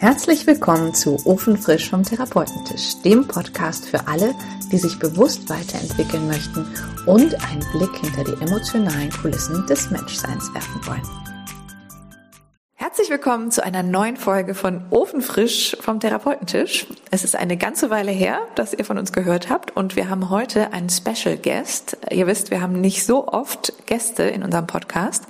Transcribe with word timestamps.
Herzlich 0.00 0.46
willkommen 0.46 0.92
zu 0.92 1.16
Ofenfrisch 1.24 1.88
vom 1.88 2.02
Therapeutentisch, 2.02 3.00
dem 3.04 3.26
Podcast 3.28 3.88
für 3.88 4.06
alle, 4.08 4.34
die 4.70 4.76
sich 4.76 4.98
bewusst 4.98 5.48
weiterentwickeln 5.48 6.26
möchten 6.26 6.66
und 7.06 7.34
einen 7.48 7.64
Blick 7.72 7.96
hinter 8.00 8.24
die 8.24 8.42
emotionalen 8.44 9.10
Kulissen 9.10 9.64
des 9.66 9.90
Menschseins 9.90 10.52
werfen 10.52 10.86
wollen. 10.86 11.24
Herzlich 12.74 13.08
willkommen 13.08 13.50
zu 13.50 13.64
einer 13.64 13.82
neuen 13.82 14.16
Folge 14.16 14.54
von 14.54 14.84
Ofenfrisch 14.90 15.76
vom 15.80 16.00
Therapeutentisch. 16.00 16.86
Es 17.10 17.24
ist 17.24 17.36
eine 17.36 17.56
ganze 17.56 17.88
Weile 17.88 18.12
her, 18.12 18.40
dass 18.56 18.74
ihr 18.74 18.84
von 18.84 18.98
uns 18.98 19.12
gehört 19.12 19.48
habt 19.48 19.76
und 19.76 19.96
wir 19.96 20.10
haben 20.10 20.28
heute 20.28 20.72
einen 20.72 20.90
Special 20.90 21.36
Guest. 21.36 21.96
Ihr 22.10 22.26
wisst, 22.26 22.50
wir 22.50 22.60
haben 22.60 22.80
nicht 22.80 23.06
so 23.06 23.28
oft 23.28 23.72
Gäste 23.86 24.24
in 24.24 24.42
unserem 24.42 24.66
Podcast 24.66 25.24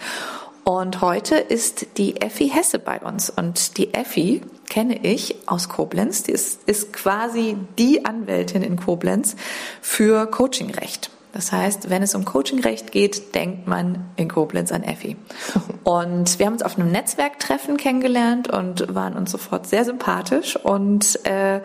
und 0.65 1.03
heute 1.03 1.37
ist 1.37 1.99
die 1.99 2.21
Effi 2.21 2.49
Hesse 2.49 2.79
bei 2.79 2.99
uns. 3.01 3.29
Und 3.29 3.77
die 3.77 3.93
Effi 3.93 4.41
kenne 4.69 5.05
ich 5.05 5.37
aus 5.47 5.69
Koblenz. 5.69 6.23
Die 6.23 6.33
ist, 6.33 6.63
ist 6.67 6.93
quasi 6.93 7.57
die 7.79 8.07
Anwältin 8.07 8.63
in 8.63 8.77
Koblenz 8.77 9.37
für 9.83 10.27
Coachingrecht. 10.27 11.11
Das 11.35 11.53
heißt, 11.53 11.91
wenn 11.91 12.03
es 12.03 12.15
um 12.15 12.25
Coachingrecht 12.25 12.93
geht, 12.93 13.35
denkt 13.35 13.67
man 13.67 14.07
in 14.17 14.29
Koblenz 14.29 14.73
an 14.73 14.85
Effi. 14.85 15.17
Und 15.85 16.39
wir 16.39 16.47
haben 16.47 16.55
uns 16.55 16.63
auf 16.63 16.79
einem 16.79 16.93
Netzwerktreffen 16.93 17.77
kennengelernt 17.77 18.49
und 18.49 18.95
waren 18.95 19.15
uns 19.15 19.33
sofort 19.33 19.67
sehr 19.67 19.85
sympathisch 19.85 20.57
und 20.57 21.27
äh, 21.27 21.61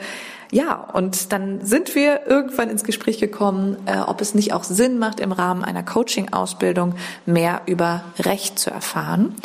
ja, 0.52 0.76
und 0.76 1.32
dann 1.32 1.64
sind 1.66 1.94
wir 1.94 2.26
irgendwann 2.26 2.70
ins 2.70 2.84
Gespräch 2.84 3.20
gekommen, 3.20 3.78
äh, 3.86 4.00
ob 4.00 4.20
es 4.22 4.34
nicht 4.34 4.54
auch 4.54 4.64
Sinn 4.64 4.98
macht, 4.98 5.20
im 5.20 5.32
Rahmen 5.32 5.64
einer 5.64 5.84
Coaching-Ausbildung 5.84 6.96
mehr 7.26 7.62
über 7.68 8.04
Recht 8.20 8.58
zu 8.58 8.72
erfahren. 8.72 9.36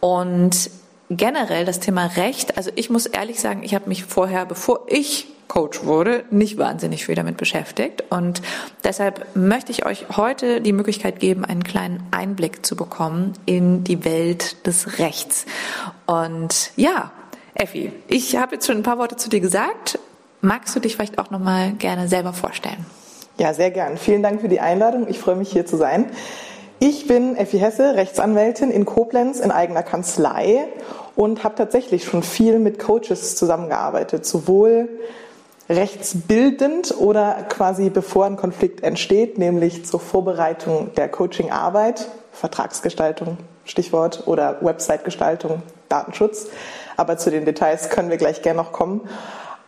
Und 0.00 0.70
generell 1.10 1.64
das 1.64 1.80
Thema 1.80 2.06
Recht, 2.06 2.56
also 2.56 2.70
ich 2.74 2.90
muss 2.90 3.06
ehrlich 3.06 3.40
sagen, 3.40 3.62
ich 3.62 3.74
habe 3.74 3.88
mich 3.88 4.04
vorher, 4.04 4.46
bevor 4.46 4.80
ich 4.88 5.28
Coach 5.46 5.84
wurde, 5.84 6.24
nicht 6.30 6.58
wahnsinnig 6.58 7.06
viel 7.06 7.14
damit 7.14 7.36
beschäftigt. 7.36 8.04
Und 8.10 8.42
deshalb 8.84 9.34
möchte 9.34 9.72
ich 9.72 9.86
euch 9.86 10.06
heute 10.16 10.60
die 10.60 10.72
Möglichkeit 10.72 11.20
geben, 11.20 11.44
einen 11.44 11.64
kleinen 11.64 12.02
Einblick 12.10 12.66
zu 12.66 12.76
bekommen 12.76 13.32
in 13.46 13.82
die 13.82 14.04
Welt 14.04 14.66
des 14.66 14.98
Rechts. 14.98 15.46
Und 16.06 16.70
ja, 16.76 17.10
Effi, 17.54 17.92
ich 18.08 18.36
habe 18.36 18.56
jetzt 18.56 18.66
schon 18.66 18.76
ein 18.76 18.82
paar 18.82 18.98
Worte 18.98 19.16
zu 19.16 19.30
dir 19.30 19.40
gesagt. 19.40 19.98
Magst 20.40 20.74
du 20.76 20.80
dich 20.80 20.94
vielleicht 20.94 21.18
auch 21.18 21.30
noch 21.30 21.40
mal 21.40 21.72
gerne 21.72 22.06
selber 22.06 22.32
vorstellen? 22.32 22.86
Ja, 23.38 23.54
sehr 23.54 23.70
gern. 23.70 23.96
Vielen 23.96 24.22
Dank 24.22 24.40
für 24.40 24.48
die 24.48 24.60
Einladung. 24.60 25.08
Ich 25.08 25.18
freue 25.18 25.36
mich 25.36 25.50
hier 25.50 25.66
zu 25.66 25.76
sein. 25.76 26.10
Ich 26.78 27.08
bin 27.08 27.34
Effi 27.34 27.58
Hesse, 27.58 27.96
Rechtsanwältin 27.96 28.70
in 28.70 28.84
Koblenz 28.84 29.40
in 29.40 29.50
eigener 29.50 29.82
Kanzlei 29.82 30.68
und 31.16 31.42
habe 31.42 31.56
tatsächlich 31.56 32.04
schon 32.04 32.22
viel 32.22 32.60
mit 32.60 32.78
Coaches 32.78 33.34
zusammengearbeitet, 33.34 34.24
sowohl 34.24 34.88
rechtsbildend 35.68 36.94
oder 36.96 37.46
quasi 37.48 37.90
bevor 37.90 38.26
ein 38.26 38.36
Konflikt 38.36 38.84
entsteht, 38.84 39.38
nämlich 39.38 39.84
zur 39.86 39.98
Vorbereitung 39.98 40.94
der 40.94 41.08
Coachingarbeit, 41.08 42.08
Vertragsgestaltung, 42.32 43.38
Stichwort, 43.64 44.22
oder 44.26 44.58
Websitegestaltung, 44.60 45.62
Datenschutz. 45.88 46.46
Aber 46.96 47.18
zu 47.18 47.30
den 47.30 47.44
Details 47.44 47.90
können 47.90 48.08
wir 48.08 48.16
gleich 48.16 48.40
gerne 48.42 48.62
noch 48.62 48.72
kommen. 48.72 49.00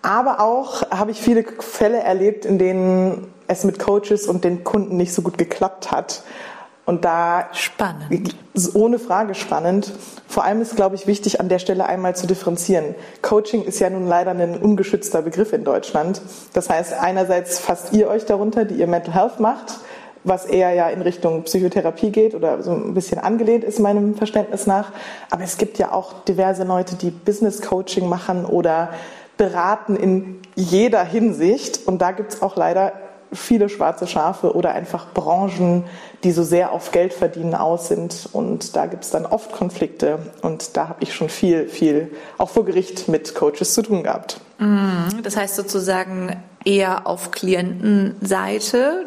Aber 0.02 0.40
auch 0.40 0.82
habe 0.90 1.10
ich 1.10 1.20
viele 1.20 1.44
Fälle 1.58 1.98
erlebt, 1.98 2.44
in 2.44 2.58
denen 2.58 3.32
es 3.48 3.64
mit 3.64 3.78
Coaches 3.78 4.26
und 4.26 4.44
den 4.44 4.64
Kunden 4.64 4.96
nicht 4.96 5.12
so 5.12 5.22
gut 5.22 5.36
geklappt 5.36 5.90
hat. 5.90 6.22
Und 6.86 7.04
da 7.04 7.48
spannend. 7.52 8.34
Ohne 8.74 8.98
Frage 8.98 9.34
spannend. 9.34 9.92
Vor 10.26 10.44
allem 10.44 10.60
ist, 10.60 10.74
glaube 10.74 10.96
ich, 10.96 11.06
wichtig, 11.06 11.38
an 11.38 11.48
der 11.48 11.58
Stelle 11.58 11.86
einmal 11.86 12.16
zu 12.16 12.26
differenzieren. 12.26 12.94
Coaching 13.22 13.62
ist 13.62 13.78
ja 13.78 13.90
nun 13.90 14.08
leider 14.08 14.32
ein 14.32 14.60
ungeschützter 14.60 15.22
Begriff 15.22 15.52
in 15.52 15.62
Deutschland. 15.62 16.20
Das 16.52 16.68
heißt, 16.68 16.94
einerseits 16.94 17.58
fasst 17.58 17.92
ihr 17.92 18.08
euch 18.08 18.24
darunter, 18.24 18.64
die 18.64 18.74
ihr 18.74 18.86
Mental 18.86 19.14
Health 19.14 19.38
macht, 19.38 19.78
was 20.24 20.46
eher 20.46 20.72
ja 20.72 20.88
in 20.88 21.02
Richtung 21.02 21.44
Psychotherapie 21.44 22.10
geht 22.10 22.34
oder 22.34 22.62
so 22.62 22.72
ein 22.72 22.94
bisschen 22.94 23.18
angelehnt 23.18 23.62
ist 23.62 23.78
meinem 23.78 24.16
Verständnis 24.16 24.66
nach. 24.66 24.92
Aber 25.30 25.44
es 25.44 25.58
gibt 25.58 25.78
ja 25.78 25.92
auch 25.92 26.24
diverse 26.24 26.64
Leute, 26.64 26.96
die 26.96 27.10
Business 27.10 27.62
Coaching 27.62 28.08
machen 28.08 28.44
oder 28.44 28.90
beraten 29.40 29.96
in 29.96 30.42
jeder 30.54 31.02
Hinsicht. 31.02 31.86
Und 31.86 32.02
da 32.02 32.12
gibt 32.12 32.34
es 32.34 32.42
auch 32.42 32.56
leider 32.56 32.92
viele 33.32 33.70
schwarze 33.70 34.06
Schafe 34.06 34.54
oder 34.54 34.72
einfach 34.72 35.14
Branchen, 35.14 35.84
die 36.24 36.32
so 36.32 36.42
sehr 36.42 36.72
auf 36.72 36.92
Geld 36.92 37.14
verdienen 37.14 37.54
aus 37.54 37.88
sind. 37.88 38.28
Und 38.34 38.76
da 38.76 38.84
gibt 38.84 39.04
es 39.04 39.10
dann 39.10 39.24
oft 39.24 39.50
Konflikte. 39.52 40.18
Und 40.42 40.76
da 40.76 40.90
habe 40.90 41.02
ich 41.02 41.14
schon 41.14 41.30
viel, 41.30 41.68
viel 41.68 42.12
auch 42.36 42.50
vor 42.50 42.66
Gericht 42.66 43.08
mit 43.08 43.34
Coaches 43.34 43.72
zu 43.72 43.80
tun 43.80 44.02
gehabt. 44.02 44.42
Mhm. 44.58 45.22
Das 45.22 45.38
heißt 45.38 45.56
sozusagen 45.56 46.36
eher 46.66 47.06
auf 47.06 47.30
Klientenseite. 47.30 49.06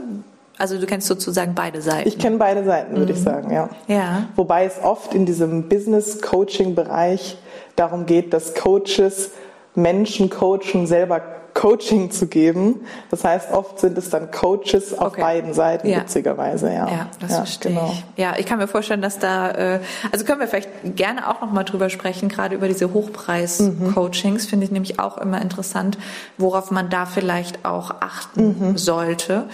Also 0.57 0.79
du 0.79 0.87
kennst 0.87 1.05
sozusagen 1.05 1.53
beide 1.53 1.79
Seiten. 1.83 2.07
Ich 2.07 2.17
kenne 2.17 2.37
beide 2.37 2.63
Seiten, 2.63 2.97
würde 2.97 3.13
mhm. 3.13 3.19
ich 3.19 3.23
sagen, 3.23 3.51
ja. 3.51 3.69
ja. 3.85 4.29
Wobei 4.35 4.65
es 4.65 4.81
oft 4.81 5.13
in 5.13 5.27
diesem 5.27 5.69
Business-Coaching-Bereich 5.69 7.37
darum 7.75 8.07
geht, 8.07 8.33
dass 8.33 8.55
Coaches 8.55 9.29
Menschen 9.75 10.29
coachen, 10.29 10.87
selber 10.87 11.21
Coaching 11.53 12.11
zu 12.11 12.27
geben. 12.27 12.81
Das 13.11 13.23
heißt, 13.23 13.51
oft 13.51 13.79
sind 13.79 13.97
es 13.97 14.09
dann 14.09 14.31
Coaches 14.31 14.97
auf 14.97 15.13
okay. 15.13 15.21
beiden 15.21 15.53
Seiten, 15.53 15.87
ja. 15.87 16.01
witzigerweise. 16.01 16.67
Ja, 16.67 16.89
ja 16.89 17.09
das 17.19 17.31
ja, 17.31 17.37
verstehe 17.37 17.71
genau. 17.73 17.91
ich. 17.91 18.03
Ja, 18.17 18.35
ich 18.37 18.45
kann 18.45 18.57
mir 18.57 18.67
vorstellen, 18.67 19.01
dass 19.01 19.19
da, 19.19 19.51
äh, 19.51 19.79
also 20.11 20.25
können 20.25 20.39
wir 20.39 20.47
vielleicht 20.47 20.69
gerne 20.95 21.29
auch 21.29 21.41
noch 21.41 21.51
mal 21.51 21.63
drüber 21.63 21.89
sprechen, 21.89 22.29
gerade 22.29 22.55
über 22.55 22.67
diese 22.67 22.93
Hochpreis-Coachings, 22.93 24.45
mhm. 24.45 24.49
finde 24.49 24.65
ich 24.65 24.71
nämlich 24.71 24.99
auch 24.99 25.17
immer 25.17 25.41
interessant, 25.41 25.97
worauf 26.37 26.71
man 26.71 26.89
da 26.89 27.05
vielleicht 27.05 27.65
auch 27.65 27.91
achten 27.99 28.71
mhm. 28.71 28.77
sollte 28.77 29.45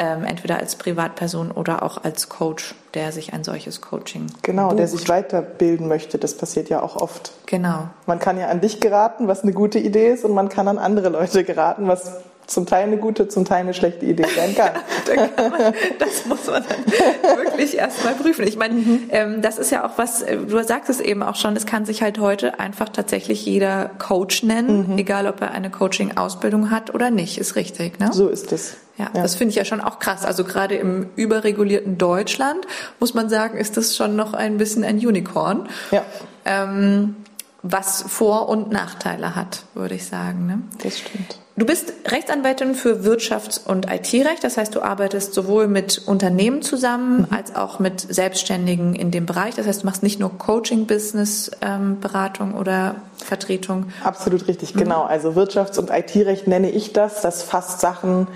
ähm, 0.00 0.24
entweder 0.24 0.56
als 0.56 0.76
Privatperson 0.76 1.50
oder 1.50 1.82
auch 1.82 2.02
als 2.02 2.30
Coach, 2.30 2.74
der 2.94 3.12
sich 3.12 3.34
ein 3.34 3.44
solches 3.44 3.82
Coaching 3.82 4.28
Genau, 4.40 4.68
bucht. 4.68 4.78
der 4.78 4.88
sich 4.88 5.06
weiterbilden 5.06 5.88
möchte. 5.88 6.16
Das 6.16 6.34
passiert 6.34 6.70
ja 6.70 6.82
auch 6.82 6.96
oft. 6.96 7.32
Genau. 7.44 7.90
Man 8.06 8.18
kann 8.18 8.38
ja 8.38 8.48
an 8.48 8.62
dich 8.62 8.80
geraten, 8.80 9.28
was 9.28 9.42
eine 9.42 9.52
gute 9.52 9.78
Idee 9.78 10.10
ist, 10.10 10.24
und 10.24 10.32
man 10.32 10.48
kann 10.48 10.68
an 10.68 10.78
andere 10.78 11.10
Leute 11.10 11.44
geraten, 11.44 11.86
was 11.86 12.12
zum 12.46 12.64
Teil 12.64 12.84
eine 12.84 12.96
gute, 12.96 13.28
zum 13.28 13.44
Teil 13.44 13.60
eine 13.60 13.74
schlechte 13.74 14.06
Idee 14.06 14.24
sein 14.34 14.54
kann. 14.56 14.70
kann 15.36 15.50
man, 15.50 15.74
das 15.98 16.24
muss 16.26 16.46
man 16.46 16.64
dann 16.66 16.84
wirklich 17.44 17.76
erstmal 17.76 18.14
prüfen. 18.14 18.46
Ich 18.46 18.56
meine, 18.56 18.74
mhm. 18.74 19.02
ähm, 19.10 19.42
das 19.42 19.58
ist 19.58 19.70
ja 19.70 19.86
auch 19.86 19.98
was, 19.98 20.22
äh, 20.22 20.38
du 20.38 20.64
sagst 20.64 20.88
es 20.88 21.00
eben 21.00 21.22
auch 21.22 21.36
schon, 21.36 21.54
es 21.56 21.66
kann 21.66 21.84
sich 21.84 22.02
halt 22.02 22.18
heute 22.18 22.58
einfach 22.58 22.88
tatsächlich 22.88 23.44
jeder 23.44 23.90
Coach 23.98 24.42
nennen, 24.44 24.92
mhm. 24.92 24.98
egal 24.98 25.26
ob 25.26 25.42
er 25.42 25.52
eine 25.52 25.70
Coaching-Ausbildung 25.70 26.70
hat 26.70 26.92
oder 26.94 27.10
nicht, 27.10 27.38
ist 27.38 27.54
richtig, 27.54 28.00
ne? 28.00 28.10
So 28.12 28.28
ist 28.28 28.50
es. 28.50 28.76
Ja, 29.00 29.10
ja, 29.14 29.22
das 29.22 29.34
finde 29.34 29.50
ich 29.50 29.56
ja 29.56 29.64
schon 29.64 29.80
auch 29.80 29.98
krass. 29.98 30.24
Also 30.26 30.44
gerade 30.44 30.74
im 30.74 31.08
überregulierten 31.16 31.96
Deutschland 31.96 32.66
muss 32.98 33.14
man 33.14 33.30
sagen, 33.30 33.56
ist 33.56 33.76
das 33.78 33.96
schon 33.96 34.14
noch 34.14 34.34
ein 34.34 34.58
bisschen 34.58 34.84
ein 34.84 34.98
Unicorn. 34.98 35.68
Ja. 35.90 36.04
Ähm, 36.44 37.16
was 37.62 38.04
Vor- 38.06 38.48
und 38.48 38.70
Nachteile 38.70 39.36
hat, 39.36 39.64
würde 39.74 39.94
ich 39.94 40.06
sagen. 40.06 40.46
Ne? 40.46 40.62
Das 40.82 40.98
stimmt. 40.98 41.38
Du 41.56 41.66
bist 41.66 41.92
Rechtsanwältin 42.06 42.74
für 42.74 43.04
Wirtschafts- 43.04 43.62
und 43.62 43.90
IT-Recht, 43.90 44.42
das 44.42 44.56
heißt, 44.56 44.74
du 44.74 44.80
arbeitest 44.80 45.34
sowohl 45.34 45.66
mit 45.66 46.00
Unternehmen 46.06 46.62
zusammen 46.62 47.22
mhm. 47.22 47.26
als 47.36 47.54
auch 47.54 47.78
mit 47.78 48.00
Selbstständigen 48.00 48.94
in 48.94 49.10
dem 49.10 49.26
Bereich. 49.26 49.56
Das 49.56 49.66
heißt, 49.66 49.82
du 49.82 49.86
machst 49.86 50.02
nicht 50.02 50.18
nur 50.18 50.38
Coaching, 50.38 50.86
Business, 50.86 51.50
ähm, 51.60 52.00
Beratung 52.00 52.54
oder 52.54 52.96
Vertretung. 53.18 53.92
Absolut 54.02 54.48
richtig, 54.48 54.74
mhm. 54.74 54.78
genau. 54.78 55.02
Also 55.02 55.32
Wirtschafts- 55.32 55.78
und 55.78 55.90
IT-Recht 55.90 56.46
nenne 56.46 56.70
ich 56.70 56.94
das. 56.94 57.20
Das 57.20 57.42
fasst 57.42 57.80
Sachen 57.80 58.26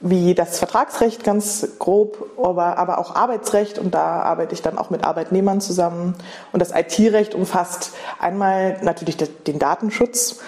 wie 0.00 0.34
das 0.34 0.58
Vertragsrecht 0.58 1.24
ganz 1.24 1.66
grob, 1.78 2.30
aber, 2.36 2.78
aber 2.78 2.98
auch 2.98 3.14
Arbeitsrecht 3.14 3.78
und 3.78 3.94
da 3.94 4.22
arbeite 4.22 4.54
ich 4.54 4.60
dann 4.60 4.76
auch 4.76 4.90
mit 4.90 5.04
Arbeitnehmern 5.04 5.60
zusammen. 5.60 6.14
Und 6.52 6.60
das 6.60 6.72
IT-Recht 6.74 7.34
umfasst 7.34 7.92
einmal 8.18 8.78
natürlich 8.82 9.16
den 9.16 9.58
Datenschutz, 9.58 10.40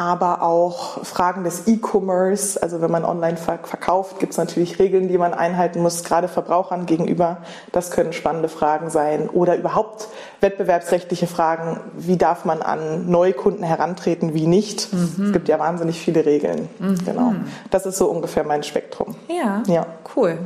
aber 0.00 0.40
auch 0.40 1.04
Fragen 1.04 1.44
des 1.44 1.68
E-Commerce. 1.68 2.62
Also 2.62 2.80
wenn 2.80 2.90
man 2.90 3.04
online 3.04 3.36
verkauft, 3.36 4.18
gibt 4.18 4.32
es 4.32 4.38
natürlich 4.38 4.78
Regeln, 4.78 5.08
die 5.08 5.18
man 5.18 5.34
einhalten 5.34 5.82
muss, 5.82 6.04
gerade 6.04 6.26
Verbrauchern 6.26 6.86
gegenüber. 6.86 7.42
Das 7.70 7.90
können 7.90 8.14
spannende 8.14 8.48
Fragen 8.48 8.88
sein. 8.88 9.28
Oder 9.28 9.58
überhaupt 9.58 10.08
wettbewerbsrechtliche 10.40 11.26
Fragen. 11.26 11.80
Wie 11.98 12.16
darf 12.16 12.46
man 12.46 12.62
an 12.62 13.10
Neukunden 13.10 13.62
herantreten, 13.62 14.32
wie 14.32 14.46
nicht? 14.46 14.90
Mhm. 14.90 15.26
Es 15.26 15.32
gibt 15.34 15.48
ja 15.48 15.58
wahnsinnig 15.58 16.00
viele 16.00 16.24
Regeln. 16.24 16.70
Mhm. 16.78 17.04
Genau. 17.04 17.34
Das 17.70 17.84
ist 17.84 17.98
so 17.98 18.06
ungefähr 18.06 18.44
mein 18.44 18.62
Spektrum. 18.62 19.16
Ja, 19.28 19.62
ja. 19.66 19.86
cool. 20.16 20.38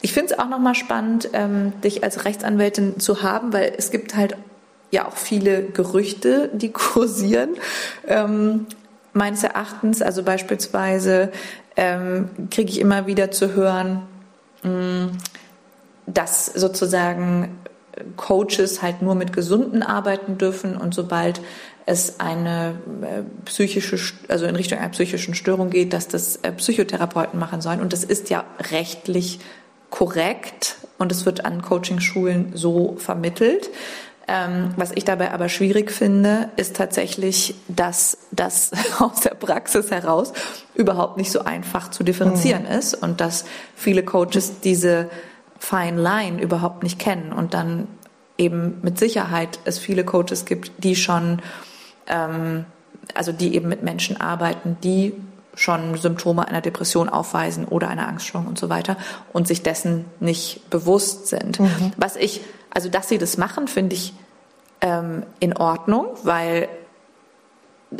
Ich 0.00 0.14
finde 0.14 0.32
es 0.32 0.38
auch 0.38 0.48
nochmal 0.48 0.74
spannend, 0.74 1.28
ähm, 1.34 1.74
dich 1.84 2.04
als 2.04 2.24
Rechtsanwältin 2.24 3.00
zu 3.00 3.22
haben, 3.22 3.52
weil 3.52 3.70
es 3.76 3.90
gibt 3.90 4.16
halt 4.16 4.34
ja 4.90 5.06
auch 5.06 5.16
viele 5.16 5.62
Gerüchte, 5.64 6.50
die 6.54 6.72
kursieren. 6.72 7.50
Ähm, 8.06 8.66
meines 9.18 9.42
Erachtens, 9.42 10.00
also 10.00 10.22
beispielsweise 10.22 11.30
ähm, 11.76 12.30
kriege 12.50 12.70
ich 12.70 12.80
immer 12.80 13.06
wieder 13.06 13.30
zu 13.30 13.54
hören, 13.54 14.02
mh, 14.62 14.70
mm, 14.70 15.18
dass 16.06 16.46
sozusagen 16.46 17.58
Coaches 18.16 18.80
halt 18.80 19.02
nur 19.02 19.14
mit 19.14 19.32
Gesunden 19.32 19.82
arbeiten 19.82 20.38
dürfen 20.38 20.76
und 20.76 20.94
sobald 20.94 21.40
es 21.84 22.20
eine 22.20 22.74
äh, 23.02 23.22
psychische, 23.46 23.98
also 24.28 24.46
in 24.46 24.56
Richtung 24.56 24.78
einer 24.78 24.90
psychischen 24.90 25.34
Störung 25.34 25.70
geht, 25.70 25.92
dass 25.92 26.06
das 26.06 26.36
äh, 26.36 26.52
Psychotherapeuten 26.52 27.38
machen 27.40 27.60
sollen. 27.60 27.80
Und 27.80 27.92
das 27.92 28.04
ist 28.04 28.30
ja 28.30 28.44
rechtlich 28.70 29.40
korrekt 29.90 30.76
und 30.98 31.12
es 31.12 31.24
wird 31.24 31.46
an 31.46 31.62
Coachingschulen 31.62 32.52
so 32.54 32.96
vermittelt. 32.98 33.70
Ähm, 34.30 34.74
was 34.76 34.92
ich 34.94 35.06
dabei 35.06 35.32
aber 35.32 35.48
schwierig 35.48 35.90
finde, 35.90 36.50
ist 36.56 36.76
tatsächlich, 36.76 37.54
dass 37.68 38.18
das 38.30 38.72
aus 38.98 39.20
der 39.20 39.30
Praxis 39.30 39.90
heraus 39.90 40.34
überhaupt 40.74 41.16
nicht 41.16 41.32
so 41.32 41.44
einfach 41.44 41.90
zu 41.90 42.04
differenzieren 42.04 42.64
mhm. 42.64 42.78
ist 42.78 42.94
und 42.94 43.22
dass 43.22 43.46
viele 43.74 44.02
Coaches 44.02 44.60
diese 44.62 45.08
Fine 45.58 46.00
Line 46.00 46.40
überhaupt 46.40 46.82
nicht 46.82 46.98
kennen 46.98 47.32
und 47.32 47.54
dann 47.54 47.88
eben 48.36 48.78
mit 48.82 48.98
Sicherheit 48.98 49.58
es 49.64 49.78
viele 49.78 50.04
Coaches 50.04 50.44
gibt, 50.44 50.84
die 50.84 50.94
schon, 50.94 51.40
ähm, 52.06 52.66
also 53.14 53.32
die 53.32 53.54
eben 53.54 53.68
mit 53.68 53.82
Menschen 53.82 54.20
arbeiten, 54.20 54.76
die 54.84 55.14
schon 55.54 55.96
Symptome 55.96 56.46
einer 56.46 56.60
Depression 56.60 57.08
aufweisen 57.08 57.64
oder 57.64 57.88
einer 57.88 58.06
Angststörung 58.06 58.46
und 58.46 58.58
so 58.58 58.68
weiter 58.68 58.96
und 59.32 59.48
sich 59.48 59.62
dessen 59.62 60.04
nicht 60.20 60.70
bewusst 60.70 61.26
sind. 61.26 61.58
Mhm. 61.58 61.92
Was 61.96 62.14
ich, 62.14 62.42
also 62.70 62.88
dass 62.88 63.08
sie 63.08 63.18
das 63.18 63.36
machen, 63.36 63.68
finde 63.68 63.94
ich 63.94 64.14
ähm, 64.80 65.24
in 65.40 65.56
Ordnung, 65.56 66.06
weil 66.22 66.68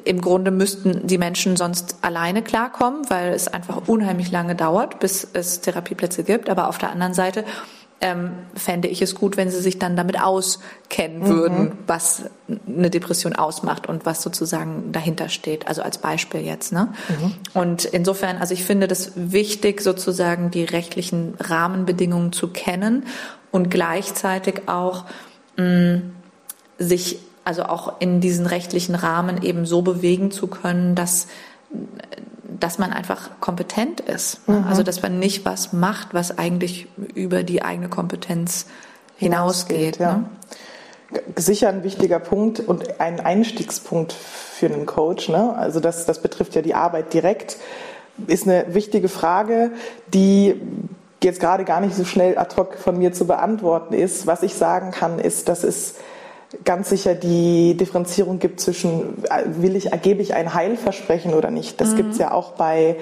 im 0.04 0.20
Grunde 0.20 0.50
müssten 0.50 1.06
die 1.06 1.18
Menschen 1.18 1.56
sonst 1.56 1.96
alleine 2.02 2.42
klarkommen, 2.42 3.08
weil 3.08 3.32
es 3.32 3.48
einfach 3.48 3.88
unheimlich 3.88 4.30
lange 4.30 4.54
dauert, 4.54 5.00
bis 5.00 5.26
es 5.32 5.60
Therapieplätze 5.62 6.24
gibt. 6.24 6.50
Aber 6.50 6.68
auf 6.68 6.76
der 6.76 6.90
anderen 6.90 7.14
Seite 7.14 7.44
ähm, 8.00 8.30
fände 8.54 8.86
ich 8.86 9.02
es 9.02 9.14
gut, 9.14 9.36
wenn 9.36 9.50
sie 9.50 9.60
sich 9.60 9.78
dann 9.78 9.96
damit 9.96 10.20
auskennen 10.20 11.20
mhm. 11.20 11.28
würden, 11.28 11.60
mhm. 11.60 11.72
was 11.86 12.24
eine 12.66 12.90
Depression 12.90 13.34
ausmacht 13.34 13.88
und 13.88 14.06
was 14.06 14.22
sozusagen 14.22 14.92
dahinter 14.92 15.28
steht. 15.28 15.66
Also 15.66 15.82
als 15.82 15.98
Beispiel 15.98 16.42
jetzt. 16.42 16.70
Ne? 16.70 16.92
Mhm. 17.08 17.34
Und 17.54 17.84
insofern, 17.86 18.36
also 18.36 18.54
ich 18.54 18.64
finde 18.64 18.88
das 18.88 19.12
wichtig, 19.16 19.80
sozusagen 19.80 20.50
die 20.50 20.64
rechtlichen 20.64 21.34
Rahmenbedingungen 21.40 22.32
zu 22.32 22.48
kennen 22.48 23.06
und 23.50 23.70
gleichzeitig 23.70 24.68
auch 24.68 25.04
mh, 25.56 26.00
sich 26.78 27.20
also 27.44 27.64
auch 27.64 28.00
in 28.00 28.20
diesen 28.20 28.44
rechtlichen 28.44 28.94
Rahmen 28.94 29.42
eben 29.42 29.64
so 29.64 29.80
bewegen 29.82 30.30
zu 30.30 30.48
können, 30.48 30.94
dass 30.94 31.28
dass 32.60 32.78
man 32.78 32.92
einfach 32.92 33.30
kompetent 33.40 34.00
ist. 34.00 34.48
Ne? 34.48 34.56
Mhm. 34.56 34.64
Also 34.66 34.82
dass 34.82 35.02
man 35.02 35.18
nicht 35.18 35.44
was 35.44 35.72
macht, 35.72 36.14
was 36.14 36.38
eigentlich 36.38 36.88
über 37.14 37.42
die 37.42 37.62
eigene 37.62 37.88
Kompetenz 37.88 38.66
hinausgeht. 39.16 39.96
hinausgeht 39.96 39.98
ja. 39.98 40.16
ne? 40.16 40.24
Sicher 41.36 41.70
ein 41.70 41.84
wichtiger 41.84 42.18
Punkt 42.18 42.60
und 42.60 43.00
ein 43.00 43.20
Einstiegspunkt 43.20 44.12
für 44.12 44.66
einen 44.66 44.84
Coach. 44.84 45.30
Ne? 45.30 45.54
Also 45.56 45.80
das, 45.80 46.04
das 46.04 46.20
betrifft 46.20 46.54
ja 46.54 46.62
die 46.62 46.74
Arbeit 46.74 47.14
direkt. 47.14 47.56
Ist 48.26 48.46
eine 48.46 48.74
wichtige 48.74 49.08
Frage, 49.08 49.70
die 50.12 50.60
jetzt 51.22 51.40
gerade 51.40 51.64
gar 51.64 51.80
nicht 51.80 51.94
so 51.94 52.04
schnell 52.04 52.38
ad 52.38 52.56
hoc 52.56 52.74
von 52.74 52.98
mir 52.98 53.12
zu 53.12 53.26
beantworten 53.26 53.94
ist. 53.94 54.26
Was 54.26 54.42
ich 54.42 54.54
sagen 54.54 54.90
kann, 54.90 55.18
ist, 55.18 55.48
dass 55.48 55.64
es 55.64 55.96
ganz 56.64 56.88
sicher 56.88 57.14
die 57.14 57.76
Differenzierung 57.76 58.38
gibt 58.38 58.60
zwischen, 58.60 59.22
will 59.44 59.76
ich, 59.76 59.92
ergebe 59.92 60.22
ich 60.22 60.34
ein 60.34 60.54
Heilversprechen 60.54 61.34
oder 61.34 61.50
nicht. 61.50 61.80
Das 61.80 61.90
mhm. 61.90 61.96
gibt 61.96 62.12
es 62.12 62.18
ja 62.18 62.32
auch 62.32 62.52
bei 62.52 62.96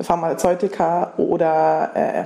Pharmazeutika 0.00 1.14
oder 1.16 1.90
äh, 1.94 2.24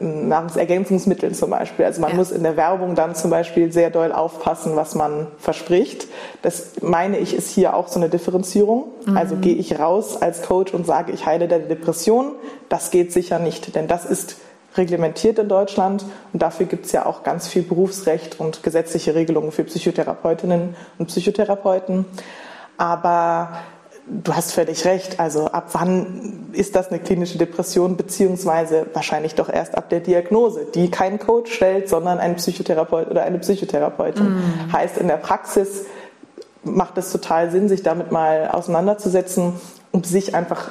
Nahrungsergänzungsmitteln 0.00 1.34
zum 1.34 1.50
Beispiel. 1.50 1.84
Also 1.84 2.00
man 2.00 2.10
ja. 2.10 2.16
muss 2.16 2.30
in 2.30 2.44
der 2.44 2.56
Werbung 2.56 2.94
dann 2.94 3.14
zum 3.16 3.30
Beispiel 3.30 3.72
sehr 3.72 3.90
doll 3.90 4.12
aufpassen, 4.12 4.76
was 4.76 4.94
man 4.94 5.26
verspricht. 5.38 6.06
Das 6.42 6.80
meine 6.80 7.18
ich 7.18 7.34
ist 7.34 7.50
hier 7.50 7.74
auch 7.74 7.88
so 7.88 7.98
eine 7.98 8.08
Differenzierung. 8.08 8.84
Mhm. 9.06 9.16
Also 9.16 9.36
gehe 9.36 9.54
ich 9.54 9.78
raus 9.78 10.20
als 10.20 10.42
Coach 10.42 10.72
und 10.72 10.86
sage, 10.86 11.12
ich 11.12 11.26
heile 11.26 11.48
der 11.48 11.58
Depression. 11.58 12.32
Das 12.68 12.92
geht 12.92 13.12
sicher 13.12 13.40
nicht, 13.40 13.74
denn 13.74 13.88
das 13.88 14.04
ist 14.04 14.36
reglementiert 14.76 15.38
in 15.38 15.48
Deutschland 15.48 16.04
und 16.32 16.42
dafür 16.42 16.66
gibt 16.66 16.86
es 16.86 16.92
ja 16.92 17.06
auch 17.06 17.22
ganz 17.22 17.48
viel 17.48 17.62
Berufsrecht 17.62 18.38
und 18.38 18.62
gesetzliche 18.62 19.14
Regelungen 19.14 19.52
für 19.52 19.64
Psychotherapeutinnen 19.64 20.76
und 20.98 21.06
Psychotherapeuten. 21.06 22.04
Aber 22.76 23.50
du 24.06 24.34
hast 24.34 24.52
völlig 24.52 24.84
recht. 24.84 25.20
Also 25.20 25.46
ab 25.46 25.68
wann 25.72 26.48
ist 26.52 26.76
das 26.76 26.88
eine 26.88 27.00
klinische 27.00 27.38
Depression, 27.38 27.96
beziehungsweise 27.96 28.86
wahrscheinlich 28.92 29.34
doch 29.34 29.48
erst 29.48 29.76
ab 29.76 29.88
der 29.90 30.00
Diagnose, 30.00 30.66
die 30.74 30.90
kein 30.90 31.18
Coach 31.18 31.52
stellt, 31.52 31.88
sondern 31.88 32.18
ein 32.18 32.36
Psychotherapeut 32.36 33.10
oder 33.10 33.22
eine 33.22 33.38
Psychotherapeutin. 33.38 34.36
Mm. 34.36 34.72
Heißt 34.72 34.98
in 34.98 35.08
der 35.08 35.16
Praxis 35.16 35.86
macht 36.62 36.98
es 36.98 37.10
total 37.10 37.50
Sinn, 37.50 37.68
sich 37.68 37.82
damit 37.82 38.12
mal 38.12 38.48
auseinanderzusetzen 38.48 39.54
und 39.92 40.06
sich 40.06 40.34
einfach 40.34 40.70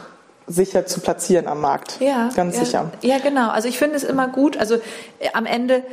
sicher 0.50 0.86
zu 0.86 1.00
platzieren 1.00 1.48
am 1.48 1.62
Markt. 1.62 2.02
Ja, 2.02 2.30
ganz 2.36 2.58
ja, 2.58 2.66
sicher. 2.66 2.92
Ja, 3.02 3.20
genau. 3.20 3.50
Also 3.50 3.70
ich 3.70 3.78
finde 3.78 3.96
es 3.96 4.04
immer 4.04 4.28
gut. 4.28 4.58
Also 4.58 4.76
äh, 4.76 5.30
am 5.34 5.46
Ende 5.46 5.84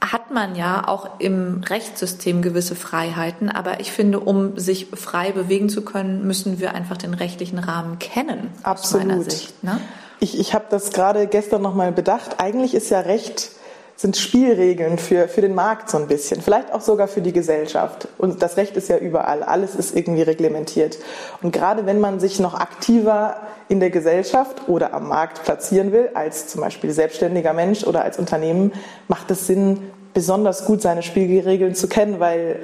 hat 0.00 0.30
man 0.30 0.56
ja 0.56 0.86
auch 0.88 1.20
im 1.20 1.62
Rechtssystem 1.64 2.42
gewisse 2.42 2.74
Freiheiten, 2.76 3.48
aber 3.48 3.80
ich 3.80 3.92
finde, 3.92 4.20
um 4.20 4.58
sich 4.58 4.88
frei 4.94 5.32
bewegen 5.32 5.68
zu 5.68 5.82
können, 5.82 6.26
müssen 6.26 6.60
wir 6.60 6.74
einfach 6.74 6.96
den 6.96 7.14
rechtlichen 7.14 7.58
Rahmen 7.58 7.98
kennen. 7.98 8.50
Absolut. 8.62 9.06
Aus 9.06 9.08
meiner 9.08 9.22
Sicht, 9.22 9.64
ne? 9.64 9.80
Ich, 10.18 10.38
ich 10.38 10.54
habe 10.54 10.64
das 10.70 10.92
gerade 10.92 11.26
gestern 11.26 11.60
nochmal 11.60 11.92
bedacht. 11.92 12.40
Eigentlich 12.40 12.74
ist 12.74 12.88
ja 12.88 13.00
Recht 13.00 13.50
sind 13.96 14.16
Spielregeln 14.16 14.98
für, 14.98 15.26
für 15.26 15.40
den 15.40 15.54
Markt 15.54 15.88
so 15.88 15.96
ein 15.96 16.06
bisschen, 16.06 16.42
vielleicht 16.42 16.72
auch 16.72 16.82
sogar 16.82 17.08
für 17.08 17.22
die 17.22 17.32
Gesellschaft. 17.32 18.08
Und 18.18 18.42
das 18.42 18.58
Recht 18.58 18.76
ist 18.76 18.88
ja 18.88 18.98
überall, 18.98 19.42
alles 19.42 19.74
ist 19.74 19.96
irgendwie 19.96 20.22
reglementiert. 20.22 20.98
Und 21.42 21.52
gerade 21.52 21.86
wenn 21.86 21.98
man 21.98 22.20
sich 22.20 22.38
noch 22.38 22.54
aktiver 22.54 23.36
in 23.68 23.80
der 23.80 23.90
Gesellschaft 23.90 24.68
oder 24.68 24.92
am 24.92 25.08
Markt 25.08 25.42
platzieren 25.44 25.92
will, 25.92 26.10
als 26.12 26.48
zum 26.48 26.60
Beispiel 26.60 26.90
selbstständiger 26.90 27.54
Mensch 27.54 27.84
oder 27.84 28.02
als 28.02 28.18
Unternehmen, 28.18 28.72
macht 29.08 29.30
es 29.30 29.46
Sinn, 29.46 29.90
besonders 30.12 30.66
gut 30.66 30.82
seine 30.82 31.02
Spielregeln 31.02 31.74
zu 31.74 31.88
kennen, 31.88 32.20
weil 32.20 32.60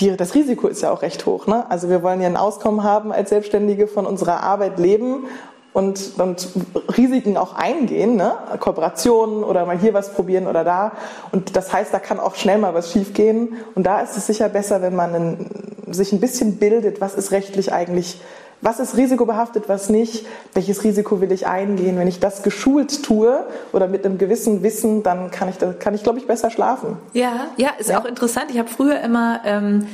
die, 0.00 0.16
das 0.16 0.34
Risiko 0.34 0.66
ist 0.68 0.82
ja 0.82 0.90
auch 0.90 1.02
recht 1.02 1.26
hoch. 1.26 1.46
Ne? 1.46 1.70
Also 1.70 1.88
wir 1.90 2.02
wollen 2.02 2.20
ja 2.20 2.26
ein 2.26 2.36
Auskommen 2.36 2.82
haben 2.82 3.12
als 3.12 3.30
Selbstständige 3.30 3.86
von 3.86 4.06
unserer 4.06 4.42
Arbeit 4.42 4.78
leben 4.78 5.24
und, 5.72 6.18
und 6.18 6.48
Risiken 6.96 7.36
auch 7.36 7.54
eingehen, 7.54 8.16
ne? 8.16 8.32
Kooperationen 8.58 9.44
oder 9.44 9.66
mal 9.66 9.78
hier 9.78 9.94
was 9.94 10.12
probieren 10.12 10.46
oder 10.46 10.64
da. 10.64 10.92
Und 11.30 11.56
das 11.56 11.72
heißt, 11.72 11.94
da 11.94 12.00
kann 12.00 12.18
auch 12.18 12.34
schnell 12.34 12.58
mal 12.58 12.74
was 12.74 12.92
schiefgehen. 12.92 13.56
Und 13.74 13.84
da 13.84 14.00
ist 14.00 14.16
es 14.16 14.26
sicher 14.26 14.48
besser, 14.48 14.82
wenn 14.82 14.96
man 14.96 15.14
einen, 15.14 15.50
sich 15.90 16.12
ein 16.12 16.20
bisschen 16.20 16.56
bildet, 16.56 17.00
was 17.00 17.14
ist 17.14 17.30
rechtlich 17.30 17.72
eigentlich, 17.72 18.20
was 18.62 18.80
ist 18.80 18.96
risikobehaftet, 18.96 19.68
was 19.68 19.88
nicht, 19.88 20.26
welches 20.54 20.82
Risiko 20.82 21.20
will 21.20 21.30
ich 21.30 21.46
eingehen. 21.46 21.96
Wenn 21.98 22.08
ich 22.08 22.18
das 22.18 22.42
geschult 22.42 23.04
tue 23.04 23.44
oder 23.72 23.86
mit 23.86 24.04
einem 24.04 24.18
gewissen 24.18 24.64
Wissen, 24.64 25.04
dann 25.04 25.30
kann 25.30 25.48
ich, 25.48 25.56
kann 25.78 25.94
ich 25.94 26.02
glaube 26.02 26.18
ich, 26.18 26.26
besser 26.26 26.50
schlafen. 26.50 26.96
Ja, 27.12 27.46
ja, 27.56 27.70
ist 27.78 27.90
ja. 27.90 28.00
auch 28.00 28.04
interessant. 28.04 28.46
Ich 28.50 28.58
habe 28.58 28.68
früher 28.68 29.00
immer, 29.00 29.40
ähm, 29.44 29.86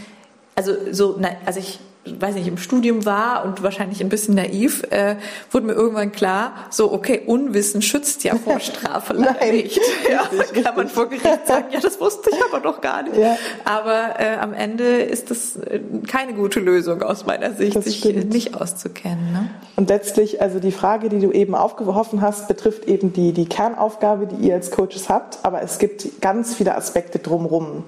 also 0.54 0.72
so, 0.90 1.20
also 1.44 1.60
ich 1.60 1.80
weiß 2.18 2.34
nicht, 2.34 2.48
im 2.48 2.58
Studium 2.58 3.04
war 3.04 3.44
und 3.44 3.62
wahrscheinlich 3.62 4.00
ein 4.00 4.08
bisschen 4.08 4.34
naiv, 4.34 4.82
äh, 4.90 5.16
wurde 5.50 5.66
mir 5.66 5.72
irgendwann 5.72 6.12
klar, 6.12 6.52
so, 6.70 6.92
okay, 6.92 7.22
Unwissen 7.26 7.82
schützt 7.82 8.24
ja 8.24 8.34
vor 8.36 8.60
Strafe 8.60 9.14
leider 9.14 9.52
nicht. 9.52 9.80
Ja, 10.10 10.22
richtig, 10.22 10.62
kann 10.62 10.76
man 10.76 10.88
vor 10.88 11.08
Gericht 11.08 11.46
sagen, 11.46 11.66
ja, 11.70 11.80
das 11.80 12.00
wusste 12.00 12.30
ich 12.30 12.38
aber 12.48 12.60
doch 12.60 12.80
gar 12.80 13.02
nicht. 13.02 13.16
Ja. 13.16 13.36
Aber 13.64 14.20
äh, 14.20 14.36
am 14.36 14.52
Ende 14.52 14.84
ist 14.84 15.30
das 15.30 15.56
äh, 15.56 15.80
keine 16.06 16.34
gute 16.34 16.60
Lösung 16.60 17.02
aus 17.02 17.26
meiner 17.26 17.52
Sicht, 17.52 17.82
sich 17.82 18.04
nicht 18.04 18.54
auszukennen. 18.54 19.32
Ne? 19.32 19.50
Und 19.74 19.88
letztlich, 19.88 20.40
also 20.40 20.60
die 20.60 20.72
Frage, 20.72 21.08
die 21.08 21.20
du 21.20 21.32
eben 21.32 21.54
aufgeworfen 21.54 22.20
hast, 22.20 22.46
betrifft 22.48 22.86
eben 22.86 23.12
die, 23.12 23.32
die 23.32 23.46
Kernaufgabe, 23.46 24.26
die 24.26 24.48
ihr 24.48 24.54
als 24.54 24.70
Coaches 24.70 25.08
habt, 25.08 25.38
aber 25.42 25.62
es 25.62 25.78
gibt 25.78 26.20
ganz 26.20 26.54
viele 26.54 26.76
Aspekte 26.76 27.18
drumherum. 27.18 27.84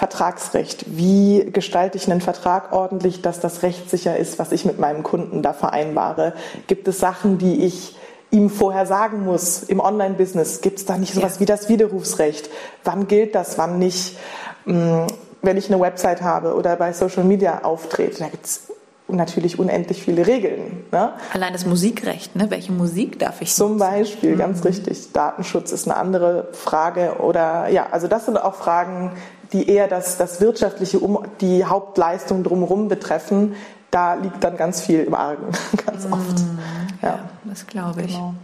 Vertragsrecht. 0.00 0.86
Wie 0.96 1.44
gestalte 1.52 1.98
ich 1.98 2.10
einen 2.10 2.22
Vertrag 2.22 2.72
ordentlich, 2.72 3.20
dass 3.20 3.38
das 3.38 3.62
rechtssicher 3.62 4.16
ist, 4.16 4.38
was 4.38 4.50
ich 4.50 4.64
mit 4.64 4.78
meinem 4.78 5.02
Kunden 5.02 5.42
da 5.42 5.52
vereinbare? 5.52 6.32
Gibt 6.68 6.88
es 6.88 7.00
Sachen, 7.00 7.36
die 7.36 7.66
ich 7.66 7.96
ihm 8.30 8.48
vorher 8.48 8.86
sagen 8.86 9.26
muss 9.26 9.62
im 9.62 9.78
Online-Business? 9.78 10.62
Gibt 10.62 10.78
es 10.78 10.86
da 10.86 10.96
nicht 10.96 11.12
sowas 11.12 11.34
ja. 11.34 11.40
wie 11.40 11.44
das 11.44 11.68
Widerrufsrecht? 11.68 12.48
Wann 12.82 13.08
gilt 13.08 13.34
das, 13.34 13.58
wann 13.58 13.78
nicht? 13.78 14.16
Hm, 14.64 15.06
wenn 15.42 15.58
ich 15.58 15.70
eine 15.70 15.78
Website 15.78 16.22
habe 16.22 16.54
oder 16.54 16.76
bei 16.76 16.94
Social 16.94 17.24
Media 17.24 17.64
auftrete, 17.64 18.20
da 18.20 18.28
gibt 18.28 18.46
es 18.46 18.72
natürlich 19.08 19.58
unendlich 19.58 20.02
viele 20.02 20.26
Regeln. 20.26 20.84
Ne? 20.92 21.12
Allein 21.34 21.52
das 21.52 21.66
Musikrecht, 21.66 22.36
ne? 22.36 22.50
welche 22.50 22.72
Musik 22.72 23.18
darf 23.18 23.42
ich 23.42 23.54
Zum 23.54 23.72
nutzen? 23.72 23.80
Beispiel, 23.80 24.36
ganz 24.36 24.60
mhm. 24.60 24.68
richtig. 24.68 25.12
Datenschutz 25.12 25.72
ist 25.72 25.86
eine 25.86 25.98
andere 25.98 26.48
Frage. 26.52 27.16
Oder 27.18 27.68
ja, 27.68 27.88
also 27.90 28.08
das 28.08 28.24
sind 28.24 28.42
auch 28.42 28.54
Fragen, 28.54 29.12
die 29.52 29.68
eher 29.68 29.88
das, 29.88 30.16
das 30.16 30.40
Wirtschaftliche, 30.40 30.98
um 30.98 31.24
die 31.40 31.64
Hauptleistung 31.64 32.42
drumherum 32.42 32.88
betreffen, 32.88 33.54
da 33.90 34.14
liegt 34.14 34.42
dann 34.44 34.56
ganz 34.56 34.80
viel 34.80 35.00
im 35.00 35.14
Argen, 35.14 35.46
ganz 35.86 36.06
oft. 36.06 36.38
Mm, 36.38 36.58
ja. 37.02 37.08
ja, 37.08 37.28
das 37.44 37.66
glaube 37.66 38.02
ich. 38.02 38.12
Genau. 38.12 38.34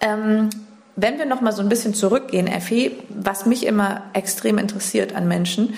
Ähm, 0.00 0.50
Wenn 0.96 1.18
wir 1.18 1.26
noch 1.26 1.40
mal 1.40 1.52
so 1.52 1.62
ein 1.62 1.68
bisschen 1.68 1.94
zurückgehen, 1.94 2.46
Effi, 2.46 2.96
was 3.08 3.46
mich 3.46 3.66
immer 3.66 4.02
extrem 4.12 4.58
interessiert 4.58 5.14
an 5.14 5.26
Menschen, 5.26 5.74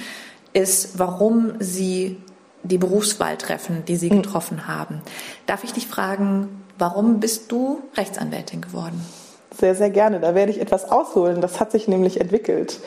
ist, 0.52 0.98
warum 0.98 1.52
sie 1.60 2.18
die 2.62 2.78
Berufswahl 2.78 3.36
treffen, 3.36 3.84
die 3.86 3.96
sie 3.96 4.10
hm. 4.10 4.22
getroffen 4.22 4.68
haben. 4.68 5.00
Darf 5.46 5.64
ich 5.64 5.72
dich 5.72 5.86
fragen, 5.86 6.62
warum 6.78 7.20
bist 7.20 7.50
du 7.50 7.80
Rechtsanwältin 7.96 8.60
geworden? 8.60 9.00
Sehr, 9.58 9.74
sehr 9.74 9.90
gerne. 9.90 10.20
Da 10.20 10.34
werde 10.34 10.52
ich 10.52 10.60
etwas 10.60 10.90
ausholen. 10.90 11.40
Das 11.40 11.60
hat 11.60 11.72
sich 11.72 11.88
nämlich 11.88 12.20
entwickelt. 12.20 12.80